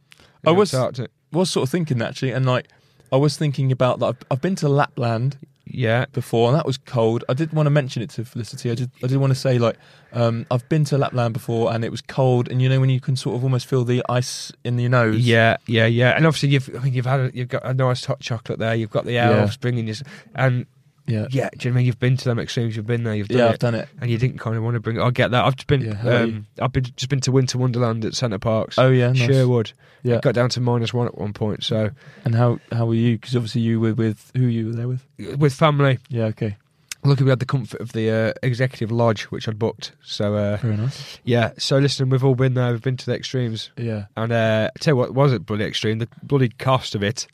I 0.46 0.50
was- 0.52 0.72
Antarctic? 0.74 1.10
Was 1.32 1.48
sort 1.50 1.62
of 1.68 1.70
thinking 1.70 2.02
actually, 2.02 2.32
and 2.32 2.44
like 2.44 2.66
I 3.12 3.16
was 3.16 3.36
thinking 3.36 3.70
about 3.70 4.00
that. 4.00 4.06
I've, 4.06 4.18
I've 4.32 4.40
been 4.40 4.56
to 4.56 4.68
Lapland 4.68 5.38
Yeah, 5.72 6.06
before, 6.12 6.48
and 6.48 6.56
that 6.58 6.66
was 6.66 6.78
cold. 6.78 7.24
I 7.28 7.34
did 7.34 7.52
want 7.52 7.66
to 7.66 7.70
mention 7.70 8.02
it 8.02 8.10
to 8.10 8.24
Felicity. 8.24 8.70
I 8.70 8.74
did. 8.74 8.90
I 9.02 9.06
did 9.06 9.16
want 9.18 9.30
to 9.32 9.38
say 9.38 9.58
like 9.58 9.76
um, 10.12 10.46
I've 10.50 10.68
been 10.68 10.84
to 10.86 10.98
Lapland 10.98 11.32
before, 11.34 11.72
and 11.72 11.84
it 11.84 11.90
was 11.90 12.00
cold. 12.00 12.48
And 12.48 12.60
you 12.60 12.68
know 12.68 12.80
when 12.80 12.90
you 12.90 13.00
can 13.00 13.16
sort 13.16 13.36
of 13.36 13.44
almost 13.44 13.66
feel 13.66 13.84
the 13.84 14.02
ice 14.08 14.52
in 14.64 14.78
your 14.78 14.90
nose. 14.90 15.18
yeah, 15.26 15.56
yeah, 15.66 15.86
yeah. 15.86 16.10
And 16.16 16.26
obviously 16.26 16.48
you've 16.50 16.68
I 16.76 16.80
mean, 16.84 16.92
you've 16.94 17.06
had 17.06 17.20
a, 17.20 17.30
you've 17.34 17.48
got 17.48 17.64
a 17.64 17.72
nice 17.74 18.04
hot 18.04 18.20
chocolate 18.20 18.58
there. 18.58 18.74
You've 18.74 18.90
got 18.90 19.04
the 19.04 19.12
elves 19.40 19.56
bringing 19.56 19.86
you, 19.86 19.92
s- 19.92 20.02
and 20.34 20.66
yeah, 21.10 21.26
yeah. 21.30 21.48
Do 21.56 21.68
you 21.68 21.70
know 21.70 21.74
what 21.74 21.76
I 21.76 21.76
mean 21.78 21.86
you've 21.86 21.98
been 21.98 22.16
to 22.16 22.24
them 22.24 22.38
extremes? 22.38 22.76
You've 22.76 22.86
been 22.86 23.02
there. 23.04 23.14
You've 23.14 23.28
done 23.28 23.38
yeah. 23.38 23.46
it. 23.46 23.50
I've 23.52 23.58
done 23.58 23.74
it. 23.74 23.88
and 24.00 24.10
you 24.10 24.18
didn't 24.18 24.38
kind 24.38 24.56
of 24.56 24.62
want 24.62 24.74
to 24.74 24.80
bring 24.80 24.96
it. 24.96 25.02
I 25.02 25.10
get 25.10 25.30
that. 25.32 25.44
I've 25.44 25.56
just 25.56 25.66
been, 25.66 25.82
Yeah, 25.82 26.00
um, 26.20 26.46
I've 26.60 26.72
been 26.72 26.84
just 26.84 27.08
been 27.08 27.20
to 27.20 27.32
Winter 27.32 27.58
Wonderland 27.58 28.04
at 28.04 28.14
Center 28.14 28.38
Parcs, 28.38 28.78
Oh 28.78 28.88
yeah, 28.90 29.08
nice. 29.08 29.18
Sherwood. 29.18 29.72
Yeah. 30.02 30.16
It 30.16 30.22
got 30.22 30.34
down 30.34 30.48
to 30.50 30.60
minus 30.60 30.94
one 30.94 31.06
at 31.06 31.18
one 31.18 31.32
point. 31.32 31.62
So 31.64 31.90
And 32.24 32.34
how 32.34 32.58
how 32.72 32.86
were 32.86 32.94
you? 32.94 33.18
Because 33.18 33.36
obviously 33.36 33.60
you 33.62 33.80
were 33.80 33.92
with 33.94 34.30
who 34.36 34.46
you 34.46 34.68
were 34.68 34.72
there 34.72 34.88
with. 34.88 35.04
with 35.38 35.52
family, 35.52 35.98
Yeah. 36.08 36.24
Okay. 36.26 36.56
luckily 37.04 37.24
we 37.24 37.30
had 37.30 37.38
the 37.38 37.46
comfort 37.46 37.80
of 37.80 37.92
the 37.92 38.10
uh, 38.10 38.32
executive 38.42 38.90
lodge 38.92 39.22
which 39.24 39.48
I'd 39.48 39.58
booked. 39.58 39.92
So 40.02 40.34
uh, 40.36 40.56
Very 40.58 40.76
nice. 40.76 41.18
yeah. 41.24 41.52
So 41.58 41.78
listen, 41.78 42.08
we've 42.10 42.24
all 42.24 42.34
been 42.34 42.54
there. 42.54 42.72
We've 42.72 42.82
been 42.82 42.96
to 42.98 43.06
the 43.06 43.14
extremes, 43.14 43.70
Yeah. 43.76 44.06
and 44.16 44.32
uh, 44.32 44.70
I 44.74 44.78
tell 44.78 44.92
you 44.92 44.96
what 44.96 45.14
was 45.14 45.32
it 45.32 45.44
bloody 45.46 45.64
extreme? 45.64 45.98
The 45.98 46.08
bloody 46.22 46.48
cost 46.50 46.94
of 46.94 47.02
it. 47.02 47.26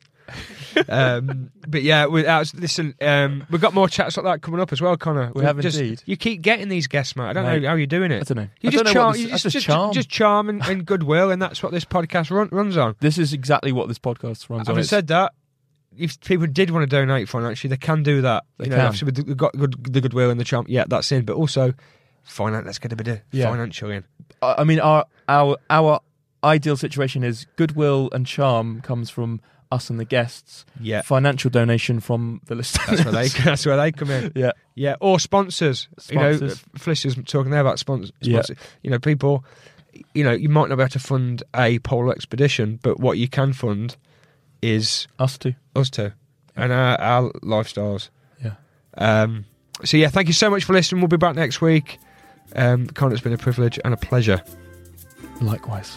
Um, 0.88 1.50
but 1.66 1.82
yeah, 1.82 2.06
we, 2.06 2.26
uh, 2.26 2.44
listen, 2.54 2.94
um, 3.00 3.46
we've 3.50 3.60
got 3.60 3.74
more 3.74 3.88
chats 3.88 4.16
like 4.16 4.24
that 4.24 4.42
coming 4.42 4.60
up 4.60 4.72
as 4.72 4.80
well, 4.80 4.96
Connor. 4.96 5.32
We 5.34 5.44
have 5.44 5.58
just, 5.60 5.78
indeed. 5.78 6.02
You 6.06 6.16
keep 6.16 6.42
getting 6.42 6.68
these 6.68 6.86
guests, 6.86 7.16
mate. 7.16 7.24
I 7.24 7.32
don't 7.32 7.44
Mate, 7.44 7.62
know 7.62 7.68
how 7.68 7.74
you're 7.74 7.86
doing 7.86 8.10
it. 8.12 8.20
I 8.22 8.34
don't 8.34 8.36
know. 8.36 8.48
You 8.60 8.68
I 8.68 8.70
just 8.72 8.84
don't 8.84 8.94
know 8.94 9.00
what 9.00 9.04
charm, 9.04 9.12
this- 9.12 9.20
you 9.22 9.28
that's 9.28 9.42
just, 9.42 9.52
just 9.52 9.54
just 9.54 9.66
charm. 9.66 9.92
just 9.92 10.08
charm 10.08 10.48
and, 10.48 10.62
and 10.66 10.86
goodwill, 10.86 11.30
and 11.30 11.40
that's 11.40 11.62
what 11.62 11.72
this 11.72 11.84
podcast 11.84 12.30
run, 12.30 12.48
runs 12.52 12.76
on. 12.76 12.96
This 13.00 13.18
is 13.18 13.32
exactly 13.32 13.72
what 13.72 13.88
this 13.88 13.98
podcast 13.98 14.48
runs 14.50 14.68
on. 14.68 14.74
Having 14.74 14.84
said 14.84 15.06
that, 15.08 15.32
if 15.96 16.20
people 16.20 16.46
did 16.46 16.70
want 16.70 16.82
to 16.88 16.94
donate 16.96 17.28
financially, 17.28 17.68
they 17.70 17.76
can 17.78 18.02
do 18.02 18.20
that. 18.22 18.44
They 18.58 18.66
you 18.66 18.70
know, 18.70 18.76
can. 18.76 18.86
obviously 18.86 19.06
with 19.06 19.26
the, 19.26 19.34
got 19.34 19.52
good, 19.56 19.92
the 19.92 20.00
goodwill 20.00 20.30
and 20.30 20.38
the 20.38 20.44
charm, 20.44 20.66
yeah, 20.68 20.84
that's 20.86 21.10
in. 21.10 21.24
But 21.24 21.36
also, 21.36 21.72
finance. 22.22 22.66
Let's 22.66 22.78
get 22.78 22.92
a 22.92 22.96
bit 22.96 23.08
of 23.08 23.20
Yeah. 23.32 23.48
financial 23.50 23.90
in. 23.90 24.04
I 24.42 24.56
I 24.58 24.64
mean, 24.64 24.80
our 24.80 25.06
our 25.28 25.56
our 25.70 26.00
ideal 26.44 26.76
situation 26.76 27.24
is 27.24 27.46
goodwill 27.56 28.08
and 28.12 28.26
charm 28.26 28.80
comes 28.82 29.08
from 29.10 29.40
us 29.72 29.90
and 29.90 29.98
the 29.98 30.04
guests. 30.04 30.64
Yeah, 30.80 31.02
Financial 31.02 31.50
donation 31.50 32.00
from 32.00 32.40
the 32.46 32.54
listeners. 32.54 32.86
that's 32.86 33.04
where 33.04 33.12
they 33.12 33.28
that's 33.44 33.66
where 33.66 33.76
they 33.76 33.92
come 33.92 34.10
in. 34.10 34.32
yeah. 34.34 34.52
Yeah, 34.74 34.96
or 35.00 35.18
sponsors. 35.18 35.88
You 36.10 36.16
know, 36.18 36.36
Sponsors. 36.36 36.64
Felicity's 36.76 37.24
talking 37.24 37.50
there 37.50 37.60
about 37.60 37.78
sponsors. 37.78 38.12
Yeah. 38.20 38.42
You 38.82 38.90
know, 38.90 38.98
people. 38.98 39.44
You 40.14 40.24
know, 40.24 40.32
you 40.32 40.50
might 40.50 40.68
not 40.68 40.76
be 40.76 40.82
able 40.82 40.90
to 40.90 40.98
fund 40.98 41.42
a 41.54 41.78
polar 41.78 42.12
expedition, 42.12 42.78
but 42.82 43.00
what 43.00 43.16
you 43.16 43.28
can 43.28 43.54
fund 43.54 43.96
is 44.60 45.08
Us 45.18 45.38
too. 45.38 45.54
us 45.74 45.88
two 45.88 46.12
and 46.54 46.70
our, 46.70 47.00
our 47.00 47.32
lifestyles. 47.42 48.10
Yeah. 48.44 48.56
Um, 48.98 49.46
so 49.84 49.96
yeah, 49.96 50.08
thank 50.08 50.28
you 50.28 50.34
so 50.34 50.50
much 50.50 50.64
for 50.64 50.74
listening. 50.74 51.00
We'll 51.00 51.08
be 51.08 51.16
back 51.16 51.34
next 51.34 51.62
week. 51.62 51.98
Um, 52.54 52.86
Con, 52.88 53.10
it's 53.10 53.22
been 53.22 53.32
a 53.32 53.38
privilege 53.38 53.78
and 53.86 53.94
a 53.94 53.96
pleasure. 53.96 54.42
Likewise. 55.40 55.96